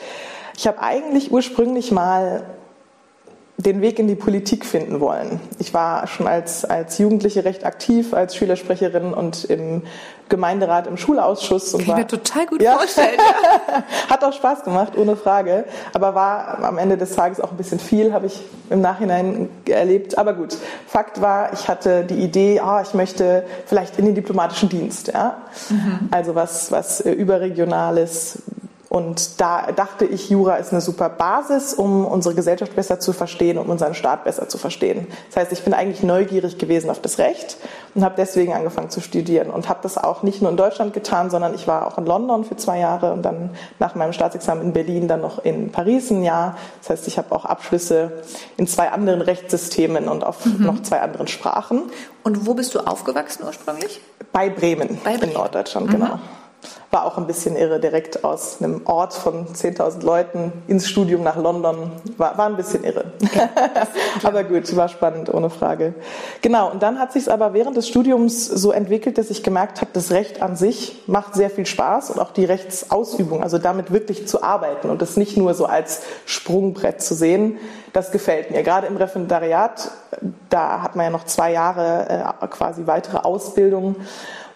Ich 0.56 0.66
habe 0.66 0.80
eigentlich 0.80 1.30
ursprünglich 1.30 1.92
mal 1.92 2.44
den 3.58 3.80
Weg 3.80 3.98
in 3.98 4.06
die 4.06 4.14
Politik 4.14 4.66
finden 4.66 5.00
wollen. 5.00 5.40
Ich 5.58 5.72
war 5.72 6.06
schon 6.06 6.26
als, 6.26 6.64
als 6.64 6.98
Jugendliche 6.98 7.44
recht 7.44 7.64
aktiv, 7.64 8.12
als 8.12 8.36
Schülersprecherin 8.36 9.14
und 9.14 9.44
im 9.44 9.82
Gemeinderat 10.28 10.86
im 10.86 10.96
Schulausschuss. 10.96 11.72
Und 11.72 11.80
Kann 11.80 11.88
war, 11.88 11.98
ich 11.98 12.04
mir 12.04 12.08
total 12.08 12.46
gut 12.46 12.60
ja, 12.60 12.74
vorstellen. 12.74 13.18
hat 14.10 14.24
auch 14.24 14.32
Spaß 14.32 14.64
gemacht, 14.64 14.92
ohne 14.96 15.16
Frage. 15.16 15.64
Aber 15.94 16.14
war 16.14 16.64
am 16.64 16.76
Ende 16.76 16.98
des 16.98 17.14
Tages 17.14 17.40
auch 17.40 17.52
ein 17.52 17.56
bisschen 17.56 17.78
viel, 17.78 18.12
habe 18.12 18.26
ich 18.26 18.42
im 18.68 18.82
Nachhinein 18.82 19.48
erlebt. 19.66 20.18
Aber 20.18 20.34
gut, 20.34 20.56
Fakt 20.86 21.22
war, 21.22 21.52
ich 21.54 21.68
hatte 21.68 22.04
die 22.04 22.16
Idee, 22.16 22.60
oh, 22.62 22.80
ich 22.82 22.92
möchte 22.92 23.46
vielleicht 23.64 23.98
in 23.98 24.04
den 24.04 24.14
diplomatischen 24.14 24.68
Dienst. 24.68 25.08
Ja? 25.08 25.38
Mhm. 25.70 26.08
Also 26.10 26.34
was, 26.34 26.70
was 26.72 27.00
überregionales, 27.00 28.42
und 28.96 29.42
da 29.42 29.72
dachte 29.72 30.06
ich, 30.06 30.30
Jura 30.30 30.56
ist 30.56 30.72
eine 30.72 30.80
super 30.80 31.10
Basis, 31.10 31.74
um 31.74 32.06
unsere 32.06 32.34
Gesellschaft 32.34 32.74
besser 32.74 32.98
zu 32.98 33.12
verstehen, 33.12 33.58
um 33.58 33.68
unseren 33.68 33.92
Staat 33.92 34.24
besser 34.24 34.48
zu 34.48 34.56
verstehen. 34.56 35.06
Das 35.28 35.36
heißt, 35.36 35.52
ich 35.52 35.62
bin 35.64 35.74
eigentlich 35.74 36.02
neugierig 36.02 36.56
gewesen 36.56 36.88
auf 36.88 37.02
das 37.02 37.18
Recht 37.18 37.58
und 37.94 38.02
habe 38.02 38.14
deswegen 38.16 38.54
angefangen 38.54 38.88
zu 38.88 39.02
studieren 39.02 39.50
und 39.50 39.68
habe 39.68 39.80
das 39.82 39.98
auch 39.98 40.22
nicht 40.22 40.40
nur 40.40 40.50
in 40.50 40.56
Deutschland 40.56 40.94
getan, 40.94 41.28
sondern 41.28 41.54
ich 41.54 41.68
war 41.68 41.86
auch 41.86 41.98
in 41.98 42.06
London 42.06 42.44
für 42.44 42.56
zwei 42.56 42.78
Jahre 42.78 43.12
und 43.12 43.20
dann 43.20 43.50
nach 43.78 43.94
meinem 43.96 44.14
Staatsexamen 44.14 44.64
in 44.64 44.72
Berlin 44.72 45.08
dann 45.08 45.20
noch 45.20 45.44
in 45.44 45.70
Paris 45.72 46.10
ein 46.10 46.22
Jahr. 46.22 46.56
Das 46.80 46.88
heißt, 46.88 47.06
ich 47.06 47.18
habe 47.18 47.34
auch 47.34 47.44
Abschlüsse 47.44 48.12
in 48.56 48.66
zwei 48.66 48.90
anderen 48.92 49.20
Rechtssystemen 49.20 50.08
und 50.08 50.24
auf 50.24 50.46
mhm. 50.46 50.64
noch 50.64 50.82
zwei 50.82 51.02
anderen 51.02 51.28
Sprachen. 51.28 51.82
Und 52.24 52.46
wo 52.46 52.54
bist 52.54 52.74
du 52.74 52.80
aufgewachsen 52.80 53.44
ursprünglich? 53.44 54.00
Bei 54.32 54.48
Bremen, 54.48 54.98
Bei 55.04 55.18
Bremen. 55.18 55.28
in 55.28 55.32
Norddeutschland, 55.34 55.88
mhm. 55.88 55.92
genau 55.92 56.18
war 56.96 57.04
auch 57.04 57.18
ein 57.18 57.26
bisschen 57.26 57.56
irre, 57.56 57.78
direkt 57.78 58.24
aus 58.24 58.62
einem 58.62 58.80
Ort 58.86 59.12
von 59.12 59.48
10.000 59.48 60.02
Leuten 60.02 60.50
ins 60.66 60.88
Studium 60.88 61.22
nach 61.22 61.36
London. 61.36 61.92
War, 62.16 62.38
war 62.38 62.46
ein 62.46 62.56
bisschen 62.56 62.84
irre. 62.84 63.04
Aber 64.22 64.44
gut, 64.44 64.74
war 64.74 64.88
spannend, 64.88 65.28
ohne 65.28 65.50
Frage. 65.50 65.92
Genau, 66.40 66.70
und 66.70 66.82
dann 66.82 66.98
hat 66.98 67.12
sich 67.12 67.24
es 67.24 67.28
aber 67.28 67.52
während 67.52 67.76
des 67.76 67.86
Studiums 67.86 68.46
so 68.46 68.72
entwickelt, 68.72 69.18
dass 69.18 69.28
ich 69.28 69.42
gemerkt 69.42 69.82
habe, 69.82 69.90
das 69.92 70.10
Recht 70.10 70.40
an 70.40 70.56
sich 70.56 71.02
macht 71.06 71.34
sehr 71.34 71.50
viel 71.50 71.66
Spaß 71.66 72.12
und 72.12 72.18
auch 72.18 72.30
die 72.30 72.46
Rechtsausübung, 72.46 73.42
also 73.42 73.58
damit 73.58 73.92
wirklich 73.92 74.26
zu 74.26 74.42
arbeiten 74.42 74.88
und 74.88 75.02
das 75.02 75.18
nicht 75.18 75.36
nur 75.36 75.52
so 75.52 75.66
als 75.66 76.00
Sprungbrett 76.24 77.02
zu 77.02 77.14
sehen, 77.14 77.58
das 77.92 78.10
gefällt 78.10 78.50
mir. 78.50 78.62
Gerade 78.62 78.86
im 78.86 78.96
Referendariat, 78.96 79.90
da 80.48 80.80
hat 80.80 80.96
man 80.96 81.04
ja 81.04 81.10
noch 81.10 81.24
zwei 81.24 81.52
Jahre 81.52 82.24
äh, 82.40 82.46
quasi 82.46 82.86
weitere 82.86 83.18
Ausbildung 83.18 83.96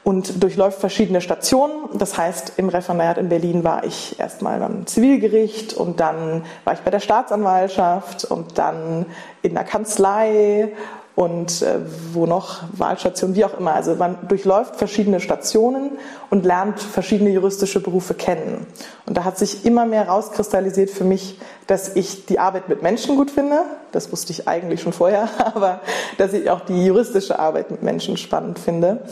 und 0.03 0.43
durchläuft 0.43 0.81
verschiedene 0.81 1.21
Stationen. 1.21 1.73
Das 1.95 2.17
heißt, 2.17 2.55
im 2.57 2.69
Referendariat 2.69 3.19
in 3.19 3.29
Berlin 3.29 3.65
war 3.65 3.85
ich 3.85 4.19
erstmal 4.19 4.59
beim 4.59 4.87
Zivilgericht 4.87 5.75
und 5.75 6.01
dann 6.01 6.45
war 6.65 6.75
ich 6.75 6.81
bei 6.81 6.91
der 6.91 7.01
Staatsanwaltschaft 7.01 8.25
und 8.25 8.59
dann 8.59 9.07
in 9.43 9.55
der 9.55 9.65
Kanzlei 9.65 10.73
und 11.17 11.61
äh, 11.61 11.81
wo 12.15 12.25
noch 12.25 12.63
Wahlstationen, 12.73 13.37
wie 13.37 13.45
auch 13.45 13.59
immer. 13.59 13.75
Also 13.75 13.95
man 13.95 14.17
durchläuft 14.27 14.77
verschiedene 14.77 15.21
Stationen 15.21 15.99
und 16.31 16.47
lernt 16.47 16.81
verschiedene 16.81 17.29
juristische 17.31 17.81
Berufe 17.81 18.15
kennen. 18.15 18.67
Und 19.05 19.19
da 19.19 19.25
hat 19.25 19.37
sich 19.37 19.67
immer 19.67 19.85
mehr 19.85 20.09
rauskristallisiert 20.09 20.89
für 20.89 21.05
mich, 21.05 21.39
dass 21.67 21.95
ich 21.95 22.25
die 22.25 22.39
Arbeit 22.39 22.71
mit 22.71 22.83
Menschen 22.83 23.17
gut 23.17 23.31
finde. 23.31 23.65
Das 23.93 24.11
wusste 24.13 24.33
ich 24.33 24.49
eigentlich 24.49 24.81
schon 24.81 24.95
vorher, 24.95 25.29
aber 25.55 25.81
dass 26.17 26.33
ich 26.33 26.49
auch 26.49 26.61
die 26.61 26.87
juristische 26.87 27.39
Arbeit 27.39 27.71
mit 27.71 27.83
Menschen 27.83 28.17
spannend 28.17 28.59
finde. 28.59 29.03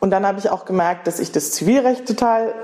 Und 0.00 0.10
dann 0.10 0.26
habe 0.26 0.38
ich 0.38 0.50
auch 0.50 0.64
gemerkt, 0.64 1.06
dass 1.06 1.18
ich 1.18 1.32
das 1.32 1.50
Zivilrecht 1.52 2.06
total 2.06 2.54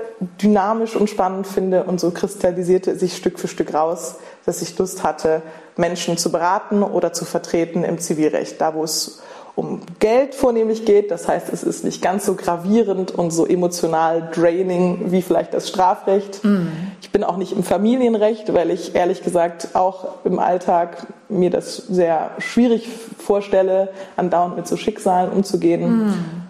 dynamisch 0.41 0.95
und 0.95 1.09
spannend 1.09 1.47
finde. 1.47 1.83
Und 1.83 1.99
so 1.99 2.11
kristallisierte 2.11 2.95
sich 2.97 3.17
Stück 3.17 3.39
für 3.39 3.47
Stück 3.47 3.73
raus, 3.73 4.15
dass 4.45 4.61
ich 4.61 4.77
Lust 4.77 5.03
hatte, 5.03 5.41
Menschen 5.75 6.17
zu 6.17 6.31
beraten 6.31 6.81
oder 6.81 7.11
zu 7.11 7.25
vertreten 7.25 7.83
im 7.83 7.99
Zivilrecht. 7.99 8.61
Da, 8.61 8.73
wo 8.73 8.83
es 8.83 9.21
um 9.55 9.81
Geld 9.99 10.35
vornehmlich 10.35 10.85
geht. 10.85 11.11
Das 11.11 11.27
heißt, 11.27 11.51
es 11.51 11.63
ist 11.63 11.83
nicht 11.85 12.01
ganz 12.01 12.25
so 12.25 12.35
gravierend 12.35 13.11
und 13.11 13.31
so 13.31 13.45
emotional 13.45 14.29
draining 14.33 15.11
wie 15.11 15.21
vielleicht 15.21 15.53
das 15.53 15.69
Strafrecht. 15.69 16.43
Mhm. 16.43 16.71
Ich 17.01 17.11
bin 17.11 17.23
auch 17.23 17.37
nicht 17.37 17.53
im 17.53 17.63
Familienrecht, 17.63 18.53
weil 18.53 18.69
ich 18.69 18.95
ehrlich 18.95 19.23
gesagt 19.23 19.69
auch 19.73 20.25
im 20.25 20.39
Alltag 20.39 21.07
mir 21.29 21.49
das 21.49 21.77
sehr 21.77 22.31
schwierig 22.39 22.89
vorstelle, 23.17 23.89
andauernd 24.17 24.57
mit 24.57 24.67
so 24.67 24.75
Schicksalen 24.75 25.31
umzugehen. 25.31 26.05
Mhm. 26.07 26.44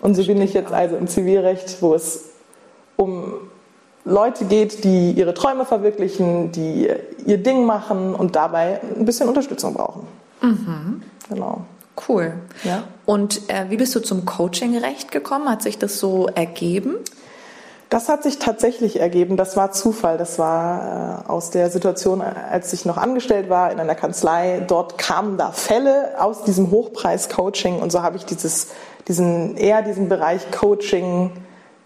Und 0.00 0.14
so 0.14 0.26
bin 0.26 0.40
ich 0.40 0.54
jetzt 0.54 0.72
also 0.72 0.96
im 0.96 1.08
Zivilrecht, 1.08 1.80
wo 1.82 1.94
es 1.94 2.30
um 2.96 3.34
Leute 4.04 4.46
geht, 4.46 4.84
die 4.84 5.12
ihre 5.12 5.34
Träume 5.34 5.64
verwirklichen, 5.64 6.52
die 6.52 6.88
ihr 7.26 7.38
Ding 7.38 7.64
machen 7.64 8.14
und 8.14 8.34
dabei 8.34 8.80
ein 8.96 9.04
bisschen 9.04 9.28
Unterstützung 9.28 9.74
brauchen. 9.74 10.06
Mhm. 10.40 11.02
Genau. 11.28 11.64
Cool. 12.08 12.32
Ja. 12.64 12.84
Und 13.04 13.48
äh, 13.48 13.66
wie 13.68 13.76
bist 13.76 13.94
du 13.94 14.00
zum 14.00 14.24
Coaching-Recht 14.24 15.12
gekommen? 15.12 15.50
Hat 15.50 15.62
sich 15.62 15.78
das 15.78 15.98
so 15.98 16.28
ergeben? 16.28 16.96
Das 17.90 18.08
hat 18.08 18.22
sich 18.22 18.38
tatsächlich 18.38 19.00
ergeben. 19.00 19.36
Das 19.36 19.56
war 19.56 19.72
Zufall. 19.72 20.16
Das 20.16 20.38
war 20.38 21.24
äh, 21.26 21.28
aus 21.28 21.50
der 21.50 21.70
Situation, 21.70 22.22
als 22.22 22.72
ich 22.72 22.84
noch 22.84 22.96
angestellt 22.96 23.50
war 23.50 23.72
in 23.72 23.80
einer 23.80 23.96
Kanzlei. 23.96 24.62
Dort 24.66 24.96
kamen 24.96 25.36
da 25.36 25.50
Fälle 25.50 26.12
aus 26.18 26.44
diesem 26.44 26.70
Hochpreis-Coaching 26.70 27.80
und 27.80 27.90
so 27.90 28.02
habe 28.02 28.16
ich 28.16 28.24
dieses 28.24 28.68
diesen, 29.08 29.56
eher 29.56 29.82
diesen 29.82 30.08
Bereich 30.08 30.50
Coaching 30.52 31.32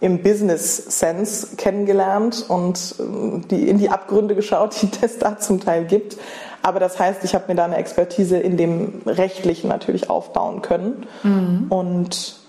im 0.00 0.22
Business 0.22 0.76
Sense 1.00 1.56
kennengelernt 1.56 2.44
und 2.48 2.96
ähm, 2.98 3.48
die, 3.48 3.68
in 3.68 3.78
die 3.78 3.88
Abgründe 3.88 4.34
geschaut, 4.34 4.76
die 4.82 4.90
es 5.00 5.18
da 5.18 5.38
zum 5.38 5.60
Teil 5.60 5.86
gibt. 5.86 6.18
Aber 6.62 6.80
das 6.80 6.98
heißt, 6.98 7.24
ich 7.24 7.34
habe 7.34 7.44
mir 7.48 7.54
da 7.54 7.64
eine 7.64 7.76
Expertise 7.76 8.38
in 8.38 8.58
dem 8.58 9.00
Rechtlichen 9.06 9.68
natürlich 9.68 10.10
aufbauen 10.10 10.60
können 10.60 11.06
mhm. 11.22 11.66
und 11.70 12.43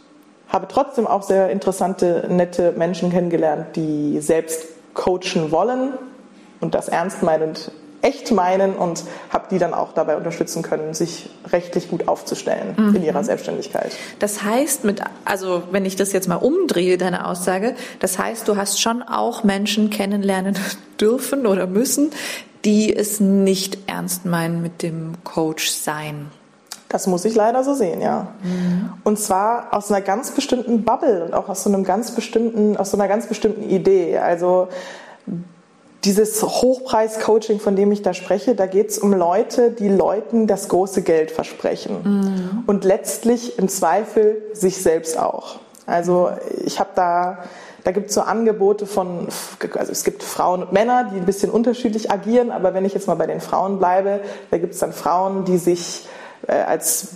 habe 0.56 0.70
trotzdem 0.70 1.06
auch 1.06 1.22
sehr 1.22 1.50
interessante, 1.50 2.28
nette 2.30 2.72
Menschen 2.78 3.12
kennengelernt, 3.12 3.76
die 3.76 4.22
selbst 4.22 4.64
coachen 4.94 5.52
wollen 5.52 5.92
und 6.62 6.74
das 6.74 6.88
ernst 6.88 7.24
meinend 7.24 7.74
echt 8.02 8.32
meinen 8.32 8.74
und 8.74 9.04
habe 9.32 9.48
die 9.52 9.58
dann 9.58 9.74
auch 9.74 9.92
dabei 9.92 10.16
unterstützen 10.16 10.64
können, 10.64 10.94
sich 10.94 11.30
rechtlich 11.52 11.90
gut 11.90 12.08
aufzustellen 12.08 12.74
mhm. 12.78 12.96
in 12.96 13.04
ihrer 13.04 13.22
Selbstständigkeit. 13.26 13.92
Das 14.20 14.44
heißt, 14.44 14.86
mit, 14.86 15.02
also 15.26 15.64
wenn 15.72 15.86
ich 15.86 15.98
das 15.98 16.14
jetzt 16.14 16.30
mal 16.30 16.36
umdrehe, 16.36 16.98
deine 16.98 17.28
Aussage, 17.28 17.76
das 18.00 18.18
heißt, 18.18 18.48
du 18.48 18.56
hast 18.56 18.80
schon 18.80 19.04
auch 19.04 19.44
Menschen 19.44 19.90
kennenlernen 19.90 20.58
dürfen 21.02 21.48
oder 21.48 21.68
müssen, 21.68 22.12
die 22.64 22.96
es 22.96 23.20
nicht 23.20 23.78
ernst 23.88 24.24
meinen 24.24 24.62
mit 24.62 24.84
dem 24.84 25.16
Coach 25.26 25.68
sein. 25.68 26.32
Das 26.96 27.08
muss 27.08 27.26
ich 27.26 27.36
leider 27.36 27.62
so 27.66 27.74
sehen, 27.74 28.00
ja. 28.00 28.28
Mhm. 28.42 28.94
Und 29.04 29.20
zwar 29.20 29.74
aus 29.74 29.92
einer 29.92 30.00
ganz 30.00 30.32
bestimmten 30.32 30.86
Bubble 30.86 31.26
und 31.26 31.34
auch 31.34 31.50
aus 31.50 31.66
so 31.66 31.70
einem 31.70 31.84
ganz 31.84 32.12
bestimmten, 32.12 32.78
aus 32.78 32.92
so 32.92 32.98
einer 32.98 33.10
ganz 33.10 33.28
bestimmten 33.28 33.70
Idee. 33.70 34.18
Also 34.18 34.70
dieses 36.06 36.42
Hochpreis-Coaching, 36.42 37.60
von 37.60 37.76
dem 37.76 37.92
ich 37.92 38.02
da 38.02 38.14
spreche, 38.14 38.56
da 38.56 38.66
geht 38.66 38.92
es 38.92 38.98
um 38.98 39.12
Leute, 39.12 39.72
die 39.72 39.90
Leuten 39.90 40.48
das 40.48 40.70
große 40.70 41.02
Geld 41.02 41.32
versprechen. 41.32 41.98
Mhm. 42.02 42.64
Und 42.66 42.86
letztlich 42.86 43.60
im 43.60 43.68
Zweifel 43.68 44.42
sich 44.54 44.82
selbst 44.82 45.20
auch. 45.20 45.58
Also 45.86 46.30
ich 46.64 46.80
habe 46.80 46.92
da, 46.96 47.40
da 47.84 47.92
gibt 47.92 48.08
es 48.08 48.16
so 48.16 48.22
Angebote 48.22 48.86
von, 48.86 49.28
also 49.74 49.92
es 49.92 50.06
gibt 50.06 50.24
Frauen 50.24 50.64
und 50.64 50.72
Männer, 50.72 51.10
die 51.12 51.18
ein 51.18 51.26
bisschen 51.26 51.52
unterschiedlich 51.52 52.10
agieren, 52.10 52.52
aber 52.52 52.74
wenn 52.74 52.86
ich 52.86 52.94
jetzt 52.94 53.08
mal 53.08 53.16
bei 53.16 53.28
den 53.28 53.42
Frauen 53.42 53.80
bleibe, 53.80 54.22
da 54.50 54.60
gibt 54.60 54.76
es 54.76 54.80
dann 54.80 54.94
Frauen, 54.94 55.44
die 55.44 55.58
sich 55.58 56.08
äh, 56.48 56.54
als 56.54 57.16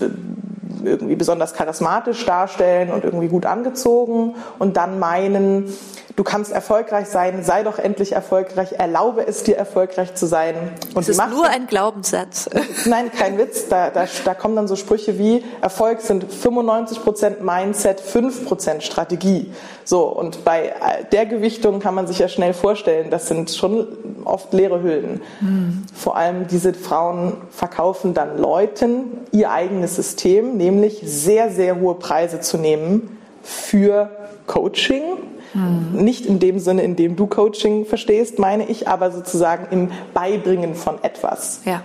irgendwie 0.84 1.16
besonders 1.16 1.54
charismatisch 1.54 2.26
darstellen 2.26 2.92
und 2.92 3.04
irgendwie 3.04 3.28
gut 3.28 3.46
angezogen 3.46 4.36
und 4.60 4.78
dann 4.78 5.00
meinen, 5.00 5.74
du 6.20 6.26
kannst 6.26 6.52
erfolgreich 6.52 7.08
sein, 7.08 7.46
sei 7.46 7.64
doch 7.64 7.80
endlich 7.80 8.12
erfolgreich, 8.12 8.74
erlaube 8.74 9.26
es 9.26 9.44
dir 9.44 9.56
erfolgreich 9.56 10.16
zu 10.16 10.26
sein. 10.26 10.54
Und 10.94 11.04
es 11.04 11.08
ist 11.08 11.30
nur 11.30 11.48
ein 11.48 11.66
Glaubenssatz. 11.66 12.50
Nein, 12.86 13.10
kein 13.10 13.38
Witz. 13.38 13.70
Da, 13.70 13.90
da, 13.90 14.06
da 14.26 14.34
kommen 14.34 14.58
dann 14.58 14.68
so 14.68 14.76
Sprüche 14.76 15.18
wie, 15.18 15.46
Erfolg 15.62 16.02
sind 16.02 16.26
95% 16.26 17.42
Mindset, 17.42 18.02
5% 18.02 18.82
Strategie. 18.82 19.54
So, 19.86 20.08
und 20.10 20.44
bei 20.44 20.74
der 21.14 21.26
Gewichtung 21.26 21.80
kann 21.80 21.96
man 21.96 22.06
sich 22.06 22.20
ja 22.20 22.28
schnell 22.28 22.54
vorstellen, 22.54 23.10
das 23.12 23.30
sind 23.30 23.52
schon 23.52 23.88
oft 24.26 24.52
leere 24.52 24.84
Hüllen. 24.84 25.22
Mhm. 25.40 25.86
Vor 25.96 26.18
allem 26.18 26.48
diese 26.48 26.74
Frauen 26.74 27.38
verkaufen 27.50 28.14
dann 28.14 28.38
Leuten 28.38 29.06
ihr 29.32 29.52
eigenes 29.52 29.96
System, 29.96 30.58
nämlich 30.58 31.00
sehr, 31.02 31.50
sehr 31.50 31.80
hohe 31.80 31.96
Preise 31.96 32.42
zu 32.42 32.58
nehmen 32.58 33.18
für 33.42 34.10
Coaching, 34.48 35.04
Mhm. 35.54 36.04
Nicht 36.04 36.26
in 36.26 36.40
dem 36.40 36.60
Sinne, 36.60 36.84
in 36.84 36.96
dem 36.96 37.16
du 37.16 37.28
Coaching 37.28 37.86
verstehst, 37.86 38.40
meine 38.40 38.68
ich, 38.68 38.88
aber 38.88 39.12
sozusagen 39.12 39.68
im 39.72 39.92
Beibringen 40.14 40.76
von 40.76 41.04
etwas. 41.04 41.62
Ja. 41.66 41.82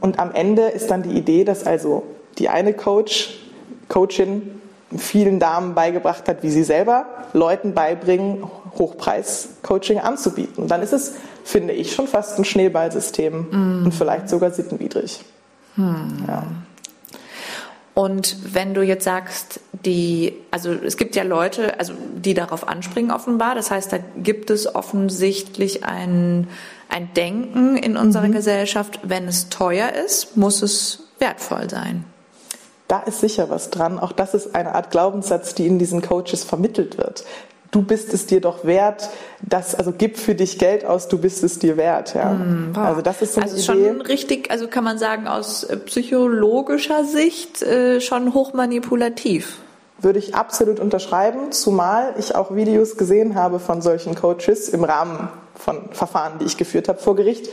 Und 0.00 0.18
am 0.18 0.32
Ende 0.32 0.62
ist 0.62 0.90
dann 0.90 1.02
die 1.02 1.16
Idee, 1.16 1.44
dass 1.44 1.64
also 1.64 2.02
die 2.38 2.48
eine 2.48 2.74
Coach, 2.74 3.38
Coachin 3.88 4.60
vielen 4.96 5.38
Damen 5.38 5.74
beigebracht 5.74 6.28
hat, 6.28 6.42
wie 6.42 6.50
sie 6.50 6.62
selber 6.62 7.06
Leuten 7.32 7.74
beibringen, 7.74 8.44
Hochpreis-Coaching 8.78 9.98
anzubieten. 9.98 10.64
Und 10.64 10.70
dann 10.70 10.82
ist 10.82 10.92
es, 10.92 11.14
finde 11.44 11.72
ich, 11.72 11.92
schon 11.92 12.06
fast 12.06 12.38
ein 12.38 12.44
Schneeballsystem 12.44 13.46
mm. 13.50 13.84
und 13.86 13.92
vielleicht 13.92 14.28
sogar 14.28 14.50
sittenwidrig. 14.50 15.24
Hm. 15.76 16.24
Ja. 16.26 16.44
Und 17.94 18.54
wenn 18.54 18.74
du 18.74 18.82
jetzt 18.82 19.04
sagst, 19.04 19.60
die, 19.72 20.34
also 20.50 20.72
es 20.72 20.96
gibt 20.96 21.14
ja 21.14 21.22
Leute, 21.22 21.78
also 21.78 21.92
die 22.16 22.34
darauf 22.34 22.66
anspringen 22.66 23.12
offenbar. 23.12 23.54
Das 23.54 23.70
heißt, 23.70 23.92
da 23.92 23.98
gibt 24.16 24.50
es 24.50 24.74
offensichtlich 24.74 25.84
ein, 25.84 26.48
ein 26.88 27.14
Denken 27.14 27.76
in 27.76 27.96
unserer 27.96 28.26
mhm. 28.26 28.32
Gesellschaft, 28.32 29.00
wenn 29.04 29.28
es 29.28 29.48
teuer 29.48 29.92
ist, 29.92 30.36
muss 30.36 30.62
es 30.62 31.04
wertvoll 31.20 31.70
sein. 31.70 32.04
Da 32.88 33.00
ist 33.00 33.20
sicher 33.20 33.48
was 33.48 33.70
dran. 33.70 33.98
Auch 33.98 34.12
das 34.12 34.34
ist 34.34 34.54
eine 34.54 34.74
Art 34.74 34.90
Glaubenssatz, 34.90 35.54
die 35.54 35.66
in 35.66 35.78
diesen 35.78 36.02
Coaches 36.02 36.42
vermittelt 36.44 36.98
wird 36.98 37.24
du 37.74 37.82
bist 37.82 38.14
es 38.14 38.26
dir 38.26 38.40
doch 38.40 38.64
wert, 38.64 39.10
das, 39.42 39.74
also 39.74 39.92
gib 39.96 40.16
für 40.16 40.34
dich 40.34 40.58
Geld 40.58 40.84
aus, 40.84 41.08
du 41.08 41.18
bist 41.18 41.42
es 41.42 41.58
dir 41.58 41.76
wert. 41.76 42.14
Ja. 42.14 42.30
Mm, 42.30 42.72
Also 42.76 43.02
das 43.02 43.20
ist 43.20 43.34
so 43.34 43.40
eine 43.40 43.50
also 43.50 43.72
Idee. 43.72 43.88
schon 43.88 44.00
richtig, 44.02 44.50
also 44.50 44.68
kann 44.68 44.84
man 44.84 44.98
sagen, 44.98 45.26
aus 45.26 45.64
äh, 45.64 45.76
psychologischer 45.78 47.04
Sicht 47.04 47.62
äh, 47.62 48.00
schon 48.00 48.32
hochmanipulativ. 48.32 49.58
Würde 49.98 50.18
ich 50.18 50.34
absolut 50.34 50.78
unterschreiben, 50.78 51.50
zumal 51.50 52.14
ich 52.18 52.34
auch 52.34 52.54
Videos 52.54 52.96
gesehen 52.96 53.34
habe 53.34 53.58
von 53.58 53.82
solchen 53.82 54.14
Coaches 54.14 54.68
im 54.68 54.84
Rahmen 54.84 55.28
von 55.56 55.88
Verfahren, 55.92 56.38
die 56.40 56.44
ich 56.44 56.56
geführt 56.56 56.88
habe 56.88 56.98
vor 56.98 57.16
Gericht. 57.16 57.48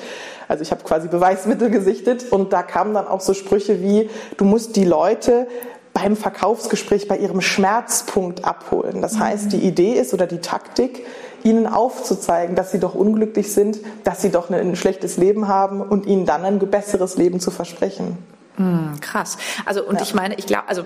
Also 0.48 0.64
ich 0.64 0.72
habe 0.72 0.84
quasi 0.84 1.08
Beweismittel 1.08 1.70
gesichtet 1.70 2.26
und 2.32 2.52
da 2.52 2.62
kamen 2.62 2.94
dann 2.94 3.08
auch 3.08 3.22
so 3.22 3.34
Sprüche 3.34 3.82
wie, 3.82 4.10
du 4.38 4.46
musst 4.46 4.76
die 4.76 4.86
Leute 4.86 5.48
beim 5.94 6.16
Verkaufsgespräch 6.16 7.08
bei 7.08 7.18
ihrem 7.18 7.42
Schmerzpunkt 7.42 8.46
abholen. 8.46 9.02
Das 9.02 9.20
heißt, 9.20 9.52
die 9.52 9.58
Idee 9.58 9.94
ist 9.94 10.14
oder 10.14 10.28
die 10.28 10.40
Taktik, 10.40 11.06
ihnen 11.44 11.68
aufzuzeigen, 11.68 12.56
dass 12.56 12.72
sie 12.72 12.80
doch 12.80 12.94
unglücklich 12.96 13.52
sind, 13.52 13.80
dass 14.04 14.22
sie 14.22 14.30
doch 14.30 14.50
ein 14.50 14.76
schlechtes 14.76 15.18
Leben 15.18 15.48
haben 15.48 15.82
und 15.82 16.06
ihnen 16.06 16.26
dann 16.26 16.46
ein 16.46 16.60
besseres 16.60 17.18
Leben 17.18 17.40
zu 17.40 17.52
versprechen. 17.52 18.18
Mm, 18.58 19.00
krass. 19.02 19.38
Also 19.66 19.84
und 19.84 19.96
ja. 19.96 20.02
ich 20.04 20.14
meine, 20.14 20.36
ich 20.36 20.46
glaube, 20.46 20.68
also 20.68 20.84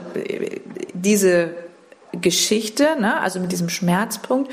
diese 0.93 1.51
Geschichte, 2.13 2.95
ne, 3.00 3.19
also 3.19 3.39
mit 3.39 3.51
diesem 3.51 3.69
Schmerzpunkt, 3.69 4.51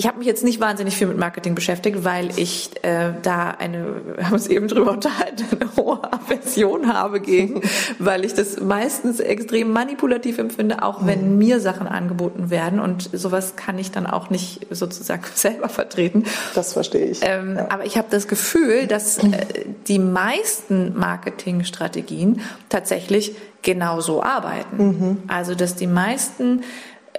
ich 0.00 0.06
habe 0.06 0.16
mich 0.16 0.26
jetzt 0.26 0.42
nicht 0.42 0.60
wahnsinnig 0.60 0.96
viel 0.96 1.08
mit 1.08 1.18
Marketing 1.18 1.54
beschäftigt, 1.54 2.04
weil 2.04 2.30
ich 2.38 2.70
äh, 2.80 3.12
da 3.20 3.50
eine, 3.50 3.96
wir 4.16 4.24
haben 4.24 4.32
uns 4.32 4.46
eben 4.46 4.66
drüber 4.66 4.92
unterhalten, 4.92 5.44
eine 5.60 5.76
hohe 5.76 6.00
Aversion 6.10 6.90
habe 6.90 7.20
gegen, 7.20 7.60
weil 7.98 8.24
ich 8.24 8.32
das 8.32 8.58
meistens 8.60 9.20
extrem 9.20 9.72
manipulativ 9.72 10.38
empfinde, 10.38 10.82
auch 10.82 11.04
wenn 11.04 11.32
mhm. 11.32 11.38
mir 11.38 11.60
Sachen 11.60 11.86
angeboten 11.86 12.48
werden 12.48 12.80
und 12.80 13.10
sowas 13.12 13.56
kann 13.56 13.78
ich 13.78 13.90
dann 13.90 14.06
auch 14.06 14.30
nicht 14.30 14.68
sozusagen 14.70 15.24
selber 15.34 15.68
vertreten. 15.68 16.24
Das 16.54 16.72
verstehe 16.72 17.04
ich. 17.04 17.20
Ähm, 17.20 17.56
ja. 17.56 17.66
Aber 17.68 17.84
ich 17.84 17.98
habe 17.98 18.08
das 18.10 18.26
Gefühl, 18.26 18.86
dass 18.86 19.18
äh, 19.18 19.66
die 19.86 19.98
meisten 19.98 20.98
Marketingstrategien 20.98 22.40
tatsächlich 22.70 23.36
genauso 23.60 24.22
arbeiten. 24.22 24.76
Mhm. 24.78 25.22
Also 25.28 25.54
dass 25.54 25.76
die 25.76 25.86
meisten 25.86 26.62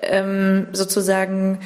ähm, 0.01 0.65
sozusagen 0.71 1.59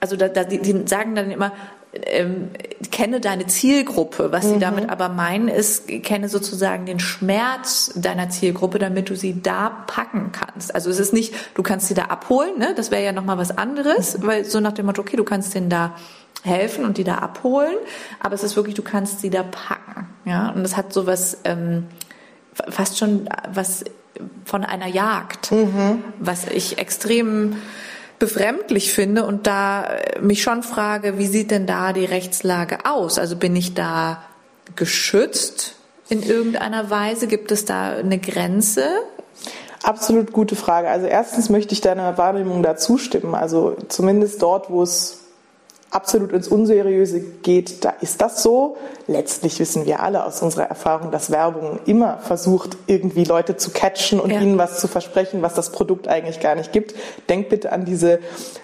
also 0.00 0.16
da, 0.16 0.28
da, 0.28 0.44
die, 0.44 0.58
die 0.58 0.86
sagen 0.86 1.14
dann 1.14 1.30
immer, 1.30 1.52
ähm, 1.92 2.50
kenne 2.90 3.20
deine 3.20 3.46
Zielgruppe. 3.46 4.32
Was 4.32 4.44
mhm. 4.44 4.54
sie 4.54 4.58
damit 4.60 4.90
aber 4.90 5.08
meinen, 5.08 5.48
ist, 5.48 5.88
kenne 6.02 6.28
sozusagen 6.28 6.86
den 6.86 7.00
Schmerz 7.00 7.92
deiner 7.96 8.30
Zielgruppe, 8.30 8.78
damit 8.78 9.10
du 9.10 9.16
sie 9.16 9.42
da 9.42 9.70
packen 9.86 10.30
kannst. 10.32 10.74
Also 10.74 10.90
es 10.90 10.98
ist 10.98 11.12
nicht, 11.12 11.34
du 11.54 11.62
kannst 11.62 11.88
sie 11.88 11.94
da 11.94 12.04
abholen, 12.04 12.58
ne? 12.58 12.74
das 12.76 12.90
wäre 12.90 13.04
ja 13.04 13.12
nochmal 13.12 13.38
was 13.38 13.56
anderes, 13.56 14.18
mhm. 14.18 14.26
weil 14.26 14.44
so 14.44 14.60
nach 14.60 14.72
dem 14.72 14.86
Motto, 14.86 15.02
okay, 15.02 15.16
du 15.16 15.24
kannst 15.24 15.54
denen 15.54 15.68
da 15.68 15.94
helfen 16.42 16.84
und 16.84 16.96
die 16.96 17.04
da 17.04 17.16
abholen, 17.16 17.76
aber 18.20 18.34
es 18.34 18.42
ist 18.42 18.56
wirklich, 18.56 18.74
du 18.74 18.82
kannst 18.82 19.20
sie 19.20 19.30
da 19.30 19.42
packen. 19.42 20.06
Ja? 20.24 20.50
Und 20.50 20.62
das 20.62 20.76
hat 20.76 20.92
sowas 20.92 21.38
ähm, 21.44 21.86
fast 22.68 22.98
schon 22.98 23.28
was 23.52 23.84
von 24.44 24.64
einer 24.64 24.86
Jagd, 24.86 25.50
mhm. 25.52 26.04
was 26.18 26.46
ich 26.46 26.78
extrem 26.78 27.56
befremdlich 28.20 28.92
finde 28.92 29.24
und 29.24 29.48
da 29.48 29.84
äh, 29.84 30.20
mich 30.20 30.42
schon 30.42 30.62
frage, 30.62 31.18
wie 31.18 31.26
sieht 31.26 31.50
denn 31.50 31.66
da 31.66 31.92
die 31.92 32.04
Rechtslage 32.04 32.84
aus? 32.84 33.18
Also 33.18 33.34
bin 33.34 33.56
ich 33.56 33.74
da 33.74 34.22
geschützt 34.76 35.74
in 36.08 36.22
irgendeiner 36.22 36.90
Weise? 36.90 37.26
Gibt 37.26 37.50
es 37.50 37.64
da 37.64 37.96
eine 37.96 38.18
Grenze? 38.18 38.84
Absolut 39.82 40.32
gute 40.32 40.54
Frage. 40.54 40.88
Also 40.88 41.06
erstens 41.06 41.48
möchte 41.48 41.72
ich 41.72 41.80
deiner 41.80 42.16
Wahrnehmung 42.18 42.62
da 42.62 42.76
zustimmen. 42.76 43.34
Also 43.34 43.76
zumindest 43.88 44.42
dort, 44.42 44.70
wo 44.70 44.82
es 44.82 45.19
absolut 45.90 46.32
ins 46.32 46.46
Unseriöse 46.46 47.20
geht, 47.20 47.84
da 47.84 47.90
ist 48.00 48.20
das 48.20 48.42
so. 48.42 48.76
Letztlich 49.08 49.58
wissen 49.58 49.86
wir 49.86 50.00
alle 50.00 50.24
aus 50.24 50.40
unserer 50.40 50.64
Erfahrung, 50.64 51.10
dass 51.10 51.32
Werbung 51.32 51.80
immer 51.84 52.18
versucht, 52.18 52.76
irgendwie 52.86 53.24
Leute 53.24 53.56
zu 53.56 53.70
catchen 53.70 54.20
und 54.20 54.30
ja. 54.30 54.40
ihnen 54.40 54.56
was 54.56 54.80
zu 54.80 54.86
versprechen, 54.86 55.42
was 55.42 55.54
das 55.54 55.72
Produkt 55.72 56.06
eigentlich 56.06 56.38
gar 56.38 56.54
nicht 56.54 56.72
gibt. 56.72 56.94
Denk 57.28 57.48
bitte 57.48 57.72
an 57.72 57.84
diese 57.84 58.20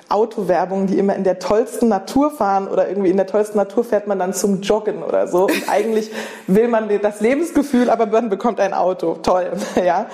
Autowerbung, 0.09 0.87
die 0.87 0.99
immer 0.99 1.17
in 1.17 1.25
der 1.25 1.41
tollsten 1.41 1.89
Natur 1.89 2.31
fahren 2.31 2.69
oder 2.69 2.89
irgendwie 2.89 3.11
in 3.11 3.17
der 3.17 3.27
tollsten 3.27 3.59
Natur 3.59 3.83
fährt 3.83 4.07
man 4.07 4.21
dann 4.21 4.33
zum 4.33 4.61
Joggen 4.61 5.03
oder 5.03 5.27
so. 5.27 5.47
Und 5.47 5.65
eigentlich 5.69 6.11
will 6.47 6.69
man 6.69 6.89
das 7.03 7.21
Lebensgefühl, 7.21 7.91
aber 7.91 8.07
man 8.07 8.29
bekommt 8.29 8.61
ein 8.61 8.73
Auto. 8.73 9.15
Toll, 9.15 9.51
ja. 9.75 9.83
ja. 9.85 10.07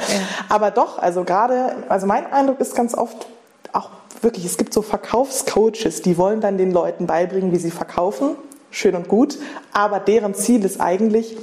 Aber 0.49 0.71
doch, 0.71 0.99
also 0.99 1.25
gerade, 1.25 1.77
also 1.91 2.07
mein 2.07 2.33
Eindruck 2.33 2.61
ist 2.61 2.75
ganz 2.75 2.95
oft, 2.95 3.27
auch 3.75 3.91
wirklich, 4.23 4.45
es 4.45 4.57
gibt 4.57 4.73
so 4.73 4.83
Verkaufscoaches, 4.83 6.03
die 6.03 6.17
wollen 6.17 6.41
dann 6.41 6.59
den 6.59 6.71
Leuten 6.71 7.07
beibringen, 7.07 7.53
wie 7.53 7.59
sie 7.59 7.71
verkaufen. 7.71 8.37
Schön 8.71 8.95
und 8.95 9.09
gut. 9.09 9.39
Aber 9.73 10.01
deren 10.01 10.35
Ziel 10.35 10.65
ist 10.65 10.81
eigentlich, 10.81 11.37